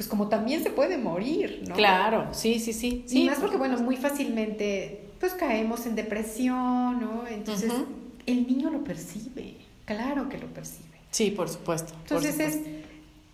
pues 0.00 0.08
como 0.08 0.28
también 0.28 0.62
se 0.62 0.70
puede 0.70 0.96
morir, 0.96 1.62
¿no? 1.68 1.74
Claro, 1.74 2.28
sí, 2.32 2.58
sí, 2.58 2.72
sí. 2.72 3.04
Y 3.04 3.10
sí 3.10 3.24
más 3.26 3.38
porque, 3.38 3.58
bueno, 3.58 3.78
muy 3.80 3.98
fácilmente, 3.98 5.10
pues 5.20 5.34
caemos 5.34 5.84
en 5.84 5.94
depresión, 5.94 6.98
¿no? 6.98 7.24
Entonces, 7.28 7.70
el 8.24 8.46
niño 8.46 8.70
lo 8.70 8.82
percibe, 8.82 9.56
claro 9.84 10.30
que 10.30 10.38
lo 10.38 10.46
percibe. 10.46 10.96
Sí, 11.10 11.32
por 11.32 11.50
supuesto. 11.50 11.92
por 12.08 12.16
Entonces, 12.16 12.40
es, 12.40 12.60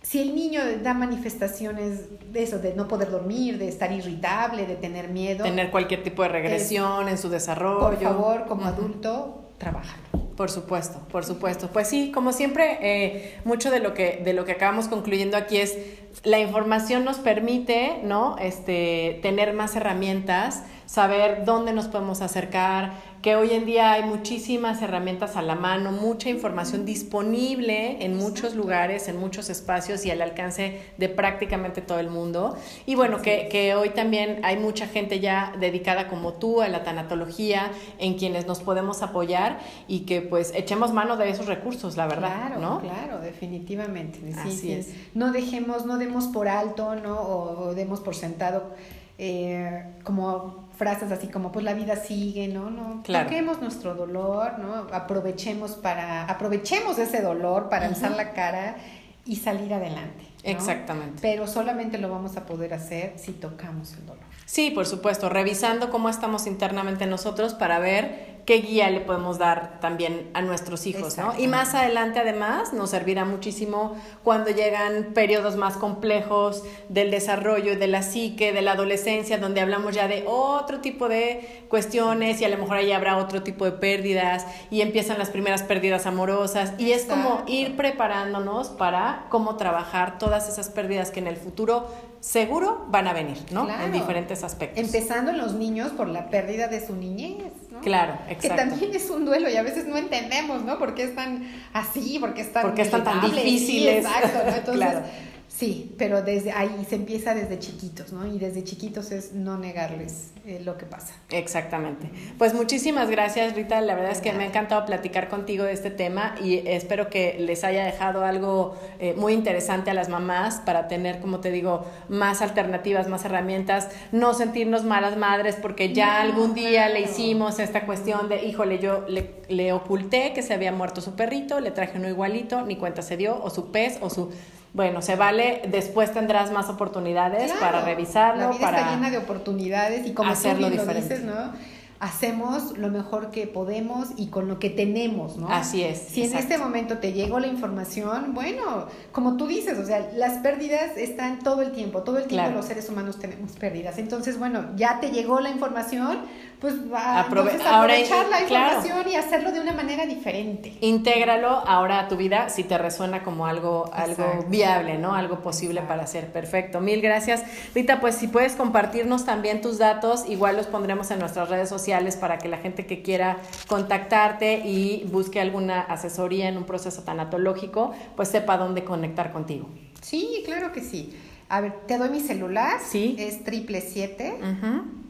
si 0.03 0.19
el 0.19 0.35
niño 0.35 0.61
da 0.83 0.93
manifestaciones 0.93 2.33
de 2.33 2.43
eso, 2.43 2.59
de 2.59 2.75
no 2.75 2.89
poder 2.89 3.13
dormir, 3.13 3.59
de 3.59 3.69
estar 3.69 3.93
irritable, 3.93 4.67
de 4.67 4.75
tener 4.75 5.09
miedo, 5.09 5.45
Tener 5.45 5.71
cualquier 5.71 6.03
tipo 6.03 6.25
de 6.25 6.31
regresión 6.31 7.09
en 7.09 7.17
su 7.17 7.29
desarrollo. 7.29 7.79
por 7.79 8.03
favor, 8.03 8.47
como 8.49 8.65
adulto, 8.65 9.53
trabájalo. 9.59 10.26
Por 10.37 10.51
supuesto, 10.51 11.01
por 11.11 11.25
supuesto. 11.25 11.71
Pues 11.73 11.89
sí, 11.89 12.13
como 12.13 12.33
siempre, 12.33 12.79
eh, 12.83 13.39
mucho 13.45 13.71
de 13.71 13.81
lo 13.81 13.95
que 13.95 14.21
de 14.23 14.35
lo 14.35 14.45
que 14.45 14.53
acabamos 14.53 14.87
concluyendo 14.87 15.37
aquí 15.37 15.57
es 15.57 15.79
la 16.25 16.39
información 16.39 17.05
nos 17.05 17.17
permite, 17.19 18.01
¿no? 18.03 18.37
Este, 18.39 19.19
tener 19.23 19.55
más 19.55 19.77
herramientas, 19.77 20.63
saber 20.87 21.45
dónde 21.45 21.73
nos 21.73 21.89
podemos 21.89 22.23
acercar, 22.23 22.93
que 23.23 23.35
hoy 23.35 23.51
en 23.51 23.67
día 23.67 23.93
hay 23.93 24.05
muchísimas 24.05 24.81
herramientas 24.83 25.35
a 25.37 25.43
la 25.43 25.57
mano, 25.57 25.91
mucha 25.91 26.31
información 26.31 26.85
disponible 26.85 28.05
en 28.05 28.17
muchos 28.17 28.55
lugares, 28.55 29.09
en 29.09 29.17
muchos 29.19 29.51
espacios 29.51 30.05
y 30.07 30.11
al 30.13 30.23
alcance 30.23 30.81
de 30.97 31.09
prácticamente 31.09 31.81
todo 31.83 31.99
el 31.99 32.09
mundo. 32.09 32.57
Y 32.87 32.95
bueno, 32.95 33.21
que, 33.23 33.49
que 33.51 33.75
hoy 33.75 33.91
también 33.91 34.41
hay 34.45 34.57
mucha 34.59 34.87
gente 34.87 35.19
ya 35.19 35.53
dedicada 35.59 36.07
como 36.09 36.35
tú 36.35 36.63
a 36.63 36.69
la 36.69 36.85
tanatología, 36.85 37.73
en 37.99 38.15
quienes 38.15 38.47
nos 38.47 38.61
podemos 38.61 39.03
apoyar 39.03 39.59
y 39.89 40.01
que 40.01 40.23
pues 40.23 40.53
echemos 40.55 40.93
mano 40.93 41.17
de 41.17 41.29
esos 41.31 41.47
recursos, 41.47 41.97
la 41.97 42.07
verdad, 42.07 42.47
Claro, 42.47 42.61
¿no? 42.61 42.81
claro, 42.81 43.21
definitivamente. 43.21 44.21
Sí, 44.21 44.39
Así 44.39 44.53
sí. 44.53 44.73
es. 44.73 44.89
No 45.15 45.33
dejemos, 45.33 45.85
no 45.85 45.99
demos 45.99 46.27
por 46.27 46.47
alto, 46.49 46.95
¿no? 46.95 47.19
O, 47.21 47.69
o 47.69 47.75
demos 47.75 48.01
por 48.01 48.15
sentado 48.15 48.75
eh, 49.19 49.85
como 50.05 50.66
frases 50.77 51.11
así 51.11 51.29
como 51.29 51.53
pues 51.53 51.65
la 51.65 51.75
vida 51.75 51.97
sigue, 51.97 52.49
¿no? 52.49 52.71
No, 52.71 53.03
Claro. 53.03 53.27
toquemos 53.29 53.61
nuestro 53.61 53.95
dolor, 53.95 54.59
¿no? 54.59 54.87
Aprovechemos 54.93 55.73
para, 55.73 56.25
aprovechemos 56.25 56.99
ese 56.99 57.23
dolor 57.23 57.69
para 57.69 57.87
alzar 57.87 58.13
la 58.13 58.33
cara 58.33 58.77
y 59.25 59.37
salir 59.37 59.73
adelante. 59.75 60.25
¿no? 60.45 60.51
Exactamente. 60.53 61.19
Pero 61.23 61.47
solamente 61.47 61.99
lo 61.99 62.09
vamos 62.11 62.37
a 62.37 62.47
poder 62.47 62.73
hacer 62.75 63.15
si 63.19 63.33
tocamos 63.33 63.95
el 63.95 64.07
dolor. 64.07 64.23
Sí, 64.45 64.71
por 64.71 64.87
supuesto, 64.87 65.29
revisando 65.29 65.91
cómo 65.91 66.09
estamos 66.09 66.47
internamente 66.47 67.07
nosotros 67.07 67.55
para 67.55 67.81
ver 67.81 68.36
qué 68.47 68.59
guía 68.59 68.89
le 68.91 69.01
podemos 69.01 69.39
dar 69.39 69.81
también 69.81 70.31
a 70.33 70.41
nuestros 70.41 70.87
hijos, 70.87 71.19
¿no? 71.19 71.35
Y 71.37 71.49
más 71.49 71.75
adelante 71.75 72.21
además 72.21 72.73
nos 72.73 72.91
servirá 72.91 73.25
muchísimo 73.25 74.01
cuando 74.23 74.51
llegan 74.51 75.13
periodos 75.15 75.57
más 75.57 75.77
complejos 75.77 76.63
del 76.89 77.11
desarrollo 77.11 77.73
y 77.73 77.77
de 77.77 77.89
la 77.89 78.03
psique, 78.03 78.53
de 78.53 78.63
la 78.63 78.73
adolescencia, 78.73 79.39
donde 79.39 79.61
hablamos 79.61 79.97
ya 79.97 80.07
de 80.07 80.25
otro 80.29 80.81
tipo 80.81 81.09
de 81.09 81.65
cuestiones 81.69 82.41
y 82.41 82.45
a 82.45 82.49
lo 82.49 82.57
mejor 82.57 82.77
ahí 82.77 82.93
habrá 82.93 83.17
otro 83.17 83.43
tipo 83.43 83.65
de 83.65 83.73
pérdidas 83.73 84.47
y 84.71 84.81
empiezan 84.81 85.19
las 85.19 85.31
primeras 85.31 85.65
pérdidas 85.65 86.07
amorosas. 86.07 86.73
Y 86.79 86.93
es 86.93 87.05
como 87.05 87.43
ir 87.49 87.77
preparándonos 87.77 88.69
para 88.69 89.27
cómo 89.29 89.57
trabajar 89.57 90.19
todas 90.19 90.49
esas 90.49 90.71
pérdidas 90.71 91.11
que 91.11 91.19
en 91.19 91.27
el 91.27 91.37
futuro 91.37 91.89
seguro 92.27 92.87
van 92.89 93.07
a 93.07 93.13
venir, 93.13 93.39
¿no? 93.53 93.67
Claro. 93.67 93.85
En 93.85 93.93
diferentes 93.93 94.43
aspectos. 94.43 94.85
Empezando 94.85 95.31
en 95.31 95.39
los 95.39 95.55
niños 95.55 95.93
por 95.93 96.09
la 96.09 96.29
pérdida 96.29 96.67
de 96.67 96.85
su 96.85 96.97
niñez, 96.97 97.53
¿no? 97.71 97.81
Claro, 97.81 98.19
Que 98.27 98.33
exacto. 98.33 98.57
también 98.57 98.93
es 98.95 99.09
un 99.11 99.25
duelo 99.25 99.49
y 99.49 99.57
a 99.57 99.63
veces 99.63 99.87
no 99.87 99.97
entendemos, 99.97 100.65
¿no? 100.65 100.77
¿Por 100.77 100.95
qué 100.97 101.05
están 101.05 101.47
así? 101.73 102.19
¿Por 102.19 102.35
qué 102.35 102.41
están, 102.41 102.63
¿Por 102.63 102.75
qué 102.75 102.83
están 102.83 103.05
tan? 103.05 103.21
Sí, 103.21 103.31
difíciles? 103.31 104.05
exacto, 104.05 104.39
¿no? 104.45 104.57
Entonces, 104.57 104.75
Claro. 104.75 105.07
Sí, 105.49 105.95
pero 105.99 106.23
desde 106.23 106.53
ahí 106.53 106.87
se 106.89 106.97
empieza 106.97 107.35
desde 107.35 107.59
chiquitos, 107.59 108.13
¿no? 108.13 108.27
Y 108.27 108.39
desde 108.39 108.65
chiquitos 108.65 109.11
es 109.13 109.33
no 109.33 109.59
negarles 109.59 110.31
eh, 110.45 110.61
lo 110.65 110.79
que 110.79 110.87
pasa. 110.87 111.15
Exactamente. 111.31 112.11
Pues 112.39 112.55
muchísimas 112.55 113.11
gracias, 113.11 113.55
Rita. 113.55 113.81
La 113.81 113.95
verdad 113.95 114.13
es 114.13 114.21
que 114.21 114.33
me 114.33 114.45
ha 114.45 114.47
encantado 114.47 114.85
platicar 114.87 115.29
contigo 115.29 115.65
de 115.65 115.73
este 115.73 115.91
tema 115.91 116.37
y 116.43 116.59
espero 116.69 117.11
que 117.11 117.37
les 117.41 117.65
haya 117.65 117.85
dejado 117.85 118.25
algo 118.25 118.77
eh, 119.01 119.15
muy 119.17 119.33
interesante 119.33 119.91
a 119.91 119.95
las 119.95 120.09
mamás 120.09 120.57
para 120.65 120.89
tener, 120.89 121.21
como 121.21 121.41
te 121.41 121.51
digo, 121.51 121.85
más 122.09 122.43
alternativas, 122.43 123.09
más 123.09 123.25
herramientas, 123.25 123.89
no 124.13 124.35
sentirnos 124.35 124.85
malas 124.85 125.17
madres 125.17 125.57
porque 125.61 125.93
ya 125.93 126.23
No, 126.23 126.31
algún 126.31 126.55
día 126.55 126.89
le 126.89 127.01
hicimos 127.01 127.59
esta 127.59 127.87
cuestión 127.87 128.29
de, 128.29 128.45
híjole, 128.45 128.79
yo 128.79 129.05
le, 129.09 129.43
le 129.49 129.73
oculté 129.73 130.33
que 130.33 130.43
se 130.43 130.55
había 130.55 130.71
muerto 130.71 131.01
su 131.01 131.15
perrito, 131.15 131.61
le 131.61 131.71
traje 131.71 131.99
uno 131.99 132.09
igualito, 132.09 132.63
ni 132.63 132.77
cuenta 132.77 133.03
se 133.03 133.17
dio, 133.17 133.43
o 133.43 133.51
su 133.51 133.73
pez, 133.73 133.99
o 134.01 134.11
su... 134.11 134.31
Bueno, 134.77 135.01
se 135.01 135.17
vale, 135.17 135.63
después 135.69 136.13
tendrás 136.13 136.53
más 136.53 136.69
oportunidades 136.69 137.45
Claro, 137.51 137.61
para 137.61 137.81
revisarlo, 137.85 138.43
La 138.43 138.49
vida 138.51 138.61
para... 138.61 138.79
está 138.81 138.95
llena 138.95 139.11
de 139.11 139.17
oportunidades 139.19 140.07
y 140.07 140.13
como 140.13 140.31
hacerlo 140.31 140.67
tú 140.67 140.73
bien 140.75 140.77
lo 140.77 140.83
diferente. 140.93 141.15
dices, 141.15 141.25
¿no? 141.27 141.53
Hacemos 141.99 142.77
lo 142.77 142.89
mejor 142.91 143.31
que 143.31 143.47
podemos 143.47 144.09
y 144.19 144.27
con 144.27 144.49
lo 144.49 144.59
que 144.59 144.69
tenemos, 144.69 145.39
¿no? 145.39 145.49
Así 145.49 145.83
es, 145.83 145.99
Si 145.99 146.25
en 146.25 146.37
este 146.37 146.59
momento 146.59 146.99
te 146.99 147.15
llegó 147.15 147.39
la 147.41 147.47
información, 147.47 148.35
bueno, 148.35 148.89
como 149.13 149.39
tú 149.39 149.47
dices, 149.47 149.79
o 149.79 149.87
sea, 149.87 150.11
las 150.15 150.35
pérdidas 150.41 150.95
están 150.99 151.39
todo 151.39 151.63
el 151.63 151.73
tiempo, 151.73 152.03
todo 152.03 152.19
el 152.19 152.27
tiempo 152.27 152.45
Claro. 152.45 152.57
los 152.59 152.67
seres 152.67 152.91
humanos 152.91 153.19
tenemos 153.19 153.53
pérdidas. 153.53 153.97
Entonces, 153.97 154.39
bueno, 154.39 154.67
ya 154.77 155.01
te 155.01 155.11
llegó 155.11 155.41
la 155.41 155.49
información, 155.49 156.19
pues 156.61 156.75
va 156.93 157.21
Aprove- 157.25 157.51
entonces 157.51 157.67
ahora, 157.67 157.95
aprovechar 157.95 158.29
la 158.29 158.47
claro. 158.47 158.77
información 158.79 159.09
y 159.13 159.17
hacerlo 159.17 159.53
de 159.53 159.61
una 159.61 159.73
manera 159.73 160.07
diferente. 160.07 160.73
Intégralo 160.81 161.49
ahora 161.49 162.01
a 162.01 162.09
tu 162.09 162.17
vida 162.17 162.49
si 162.49 162.65
te 162.65 162.79
resuena 162.79 163.23
como 163.23 163.47
algo, 163.47 163.91
algo 163.93 164.23
Exacto. 164.25 164.47
viable, 164.49 164.99
¿no? 164.99 165.15
Algo 165.15 165.41
posible 165.41 165.75
Exacto. 165.81 165.89
para 165.89 166.03
hacer. 166.05 166.33
Perfecto. 166.33 166.81
Mil 166.81 167.03
gracias. 167.03 167.43
Rita, 167.75 168.01
pues 168.01 168.15
si 168.15 168.29
puedes 168.29 168.55
compartirnos 168.57 169.25
también 169.27 169.61
tus 169.61 169.79
datos, 169.79 170.25
igual 170.29 170.57
los 170.57 170.67
pondremos 170.67 171.11
en 171.11 171.19
nuestras 171.19 171.49
redes 171.51 171.69
sociales 171.69 172.17
para 172.17 172.39
que 172.39 172.49
la 172.49 172.57
gente 172.59 172.87
que 172.87 173.03
quiera 173.03 173.37
contactarte 173.69 174.61
y 174.67 175.05
busque 175.13 175.41
alguna 175.41 175.81
asesoría 175.83 176.49
en 176.49 176.57
un 176.57 176.65
proceso 176.65 177.03
tanatológico, 177.03 177.93
pues 178.17 178.29
sepa 178.29 178.57
dónde 178.57 178.83
conectar 178.85 179.33
contigo. 179.33 179.69
Sí, 180.01 180.43
claro 180.45 180.73
que 180.73 180.81
sí. 180.81 181.15
A 181.49 181.61
ver, 181.61 181.75
te 181.87 181.99
doy 181.99 182.09
mi 182.09 182.21
celular. 182.21 182.79
Sí. 182.85 183.15
Es 183.19 183.45
triple 183.45 183.81
siete. 183.81 184.35
Ujú. 184.41 185.06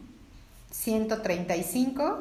135 0.71 2.19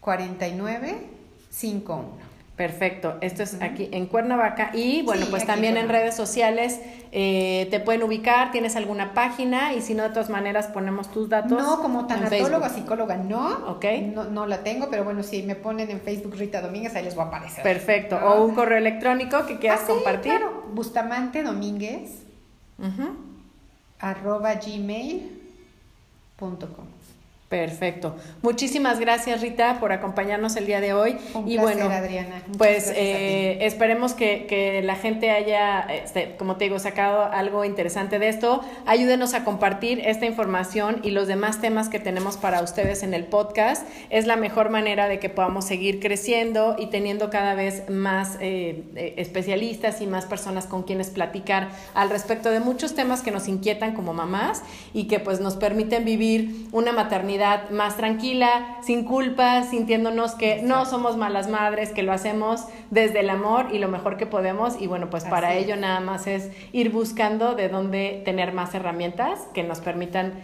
49 0.00 1.06
51. 1.50 2.30
Perfecto, 2.60 3.16
esto 3.22 3.42
es 3.42 3.56
aquí 3.62 3.88
en 3.90 4.04
Cuernavaca 4.04 4.70
y 4.74 5.00
bueno, 5.00 5.24
pues 5.30 5.46
también 5.46 5.78
en 5.78 5.88
redes 5.88 6.14
sociales 6.14 6.78
eh, 7.10 7.66
te 7.70 7.80
pueden 7.80 8.02
ubicar, 8.02 8.52
tienes 8.52 8.76
alguna 8.76 9.14
página 9.14 9.72
y 9.72 9.80
si 9.80 9.94
no, 9.94 10.02
de 10.02 10.10
todas 10.10 10.28
maneras 10.28 10.66
ponemos 10.66 11.10
tus 11.10 11.30
datos. 11.30 11.52
No, 11.52 11.80
como 11.80 12.06
tanatóloga, 12.06 12.68
psicóloga, 12.68 13.16
no. 13.16 13.66
Ok. 13.66 13.86
No, 14.12 14.24
no, 14.24 14.44
la 14.44 14.62
tengo, 14.62 14.90
pero 14.90 15.04
bueno, 15.04 15.22
si 15.22 15.42
me 15.42 15.54
ponen 15.54 15.90
en 15.90 16.02
Facebook 16.02 16.34
Rita 16.36 16.60
Domínguez, 16.60 16.94
ahí 16.94 17.02
les 17.02 17.14
voy 17.14 17.24
a 17.24 17.28
aparecer. 17.28 17.62
Perfecto, 17.62 18.16
o 18.16 18.44
un 18.44 18.54
correo 18.54 18.76
electrónico 18.76 19.46
que 19.46 19.58
quieras 19.58 19.80
ah, 19.84 19.86
sí, 19.86 19.92
compartir. 19.94 20.32
Claro, 20.32 20.64
Bustamante 20.74 21.42
Domínguez, 21.42 22.10
arroba 24.00 24.56
gmail.com. 24.56 25.30
Perfecto. 27.50 28.14
Muchísimas 28.42 29.00
gracias 29.00 29.40
Rita 29.40 29.80
por 29.80 29.90
acompañarnos 29.90 30.54
el 30.54 30.66
día 30.66 30.80
de 30.80 30.92
hoy. 30.94 31.16
Un 31.34 31.50
y 31.50 31.58
placer, 31.58 31.78
bueno, 31.78 31.92
Adriana. 31.92 32.42
pues 32.56 32.92
eh, 32.94 33.66
esperemos 33.66 34.14
que, 34.14 34.46
que, 34.46 34.82
la 34.82 34.94
gente 34.94 35.32
haya, 35.32 35.80
este, 35.80 36.36
como 36.36 36.54
te 36.54 36.66
digo, 36.66 36.78
sacado 36.78 37.24
algo 37.24 37.64
interesante 37.64 38.20
de 38.20 38.28
esto. 38.28 38.60
Ayúdenos 38.86 39.34
a 39.34 39.42
compartir 39.42 39.98
esta 40.04 40.26
información 40.26 41.00
y 41.02 41.10
los 41.10 41.26
demás 41.26 41.60
temas 41.60 41.88
que 41.88 41.98
tenemos 41.98 42.36
para 42.36 42.62
ustedes 42.62 43.02
en 43.02 43.14
el 43.14 43.24
podcast. 43.24 43.84
Es 44.10 44.28
la 44.28 44.36
mejor 44.36 44.70
manera 44.70 45.08
de 45.08 45.18
que 45.18 45.28
podamos 45.28 45.64
seguir 45.64 45.98
creciendo 45.98 46.76
y 46.78 46.86
teniendo 46.86 47.30
cada 47.30 47.54
vez 47.54 47.90
más 47.90 48.36
eh, 48.40 48.84
eh 48.94 49.14
especialistas 49.16 50.00
y 50.00 50.06
más 50.06 50.24
personas 50.24 50.66
con 50.66 50.84
quienes 50.84 51.10
platicar 51.10 51.70
al 51.94 52.10
respecto 52.10 52.52
de 52.52 52.60
muchos 52.60 52.94
temas 52.94 53.22
que 53.22 53.32
nos 53.32 53.48
inquietan 53.48 53.92
como 53.92 54.14
mamás 54.14 54.62
y 54.94 55.08
que 55.08 55.18
pues 55.18 55.40
nos 55.40 55.56
permiten 55.56 56.04
vivir 56.04 56.68
una 56.70 56.92
maternidad 56.92 57.39
más 57.70 57.96
tranquila, 57.96 58.78
sin 58.82 59.04
culpa, 59.04 59.64
sintiéndonos 59.64 60.34
que 60.34 60.62
no 60.62 60.84
somos 60.86 61.16
malas 61.16 61.48
madres, 61.48 61.90
que 61.90 62.02
lo 62.02 62.12
hacemos 62.12 62.64
desde 62.90 63.20
el 63.20 63.30
amor 63.30 63.68
y 63.72 63.78
lo 63.78 63.88
mejor 63.88 64.16
que 64.16 64.26
podemos. 64.26 64.80
Y 64.80 64.86
bueno, 64.86 65.10
pues 65.10 65.24
para 65.24 65.54
ello 65.54 65.76
nada 65.76 66.00
más 66.00 66.26
es 66.26 66.50
ir 66.72 66.90
buscando 66.90 67.54
de 67.54 67.68
dónde 67.68 68.22
tener 68.24 68.52
más 68.52 68.74
herramientas 68.74 69.40
que 69.54 69.62
nos 69.62 69.80
permitan 69.80 70.34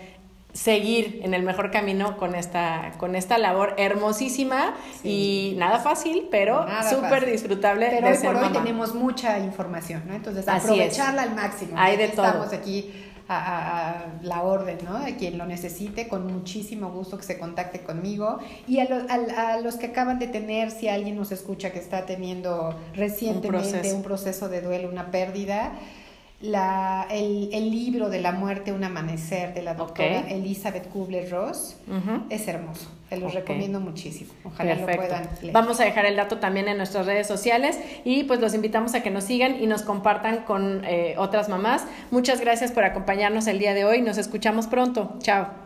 seguir 0.56 1.20
en 1.22 1.34
el 1.34 1.42
mejor 1.42 1.70
camino 1.70 2.16
con 2.16 2.34
esta, 2.34 2.92
con 2.98 3.14
esta 3.14 3.36
labor 3.38 3.74
hermosísima 3.76 4.74
y 5.04 5.54
nada 5.58 5.78
fácil, 5.80 6.28
pero 6.30 6.66
súper 6.88 7.26
disfrutable 7.26 7.88
pero 7.90 8.06
de 8.06 8.12
hoy 8.12 8.18
ser 8.18 8.26
por 8.32 8.36
hoy 8.36 8.48
mamá. 8.48 8.62
tenemos 8.62 8.94
mucha 8.94 9.38
información, 9.38 10.02
¿no? 10.06 10.14
Entonces, 10.14 10.48
aprovecharla 10.48 11.22
al 11.22 11.34
máximo. 11.34 11.72
Hay 11.76 11.96
de 11.96 12.08
todo. 12.08 12.26
Estamos 12.26 12.52
aquí 12.52 12.90
a, 13.28 13.36
a, 13.36 13.90
a, 13.90 14.06
la 14.22 14.42
orden, 14.42 14.78
¿no? 14.84 15.00
De 15.00 15.16
quien 15.16 15.38
lo 15.38 15.46
necesite, 15.46 16.08
con 16.08 16.26
muchísimo 16.26 16.90
gusto 16.90 17.16
que 17.16 17.24
se 17.24 17.38
contacte 17.38 17.80
conmigo. 17.80 18.38
Y 18.66 18.78
a, 18.78 18.84
lo, 18.84 18.96
a, 19.08 19.54
a, 19.54 19.60
los 19.60 19.76
que 19.76 19.86
acaban 19.86 20.18
de 20.18 20.28
tener, 20.28 20.70
si 20.70 20.88
alguien 20.88 21.16
nos 21.16 21.32
escucha 21.32 21.72
que 21.72 21.78
está 21.78 22.06
teniendo 22.06 22.74
recientemente 22.94 23.48
un 23.48 23.72
proceso, 23.72 23.96
un 23.96 24.02
proceso 24.02 24.48
de 24.48 24.60
duelo, 24.60 24.88
una 24.88 25.10
pérdida, 25.10 25.72
la, 26.40 27.06
el, 27.10 27.48
el, 27.52 27.70
libro 27.70 28.10
de 28.10 28.20
la 28.20 28.32
muerte, 28.32 28.72
un 28.72 28.84
amanecer 28.84 29.54
de 29.54 29.62
la 29.62 29.74
doctora 29.74 30.20
okay. 30.20 30.34
Elizabeth 30.34 30.88
Kubler-Ross 30.90 31.76
uh 31.88 31.92
-huh. 31.92 32.22
es 32.28 32.46
hermoso. 32.46 32.90
Te 33.08 33.16
los 33.16 33.30
okay. 33.30 33.40
recomiendo 33.40 33.80
muchísimo. 33.80 34.32
Ojalá 34.44 34.74
Perfecto. 34.74 35.02
lo 35.02 35.08
puedan 35.08 35.28
leer. 35.40 35.52
Vamos 35.52 35.80
a 35.80 35.84
dejar 35.84 36.04
el 36.04 36.16
dato 36.16 36.38
también 36.38 36.68
en 36.68 36.76
nuestras 36.76 37.06
redes 37.06 37.26
sociales 37.26 37.78
y 38.04 38.24
pues 38.24 38.40
los 38.40 38.52
invitamos 38.52 38.94
a 38.94 39.02
que 39.02 39.10
nos 39.10 39.24
sigan 39.24 39.62
y 39.62 39.66
nos 39.66 39.82
compartan 39.82 40.44
con 40.44 40.84
eh, 40.84 41.14
otras 41.16 41.48
mamás. 41.48 41.86
Muchas 42.10 42.40
gracias 42.40 42.70
por 42.72 42.84
acompañarnos 42.84 43.46
el 43.46 43.58
día 43.58 43.72
de 43.72 43.84
hoy. 43.84 44.02
Nos 44.02 44.18
escuchamos 44.18 44.66
pronto. 44.66 45.16
Chao. 45.20 45.65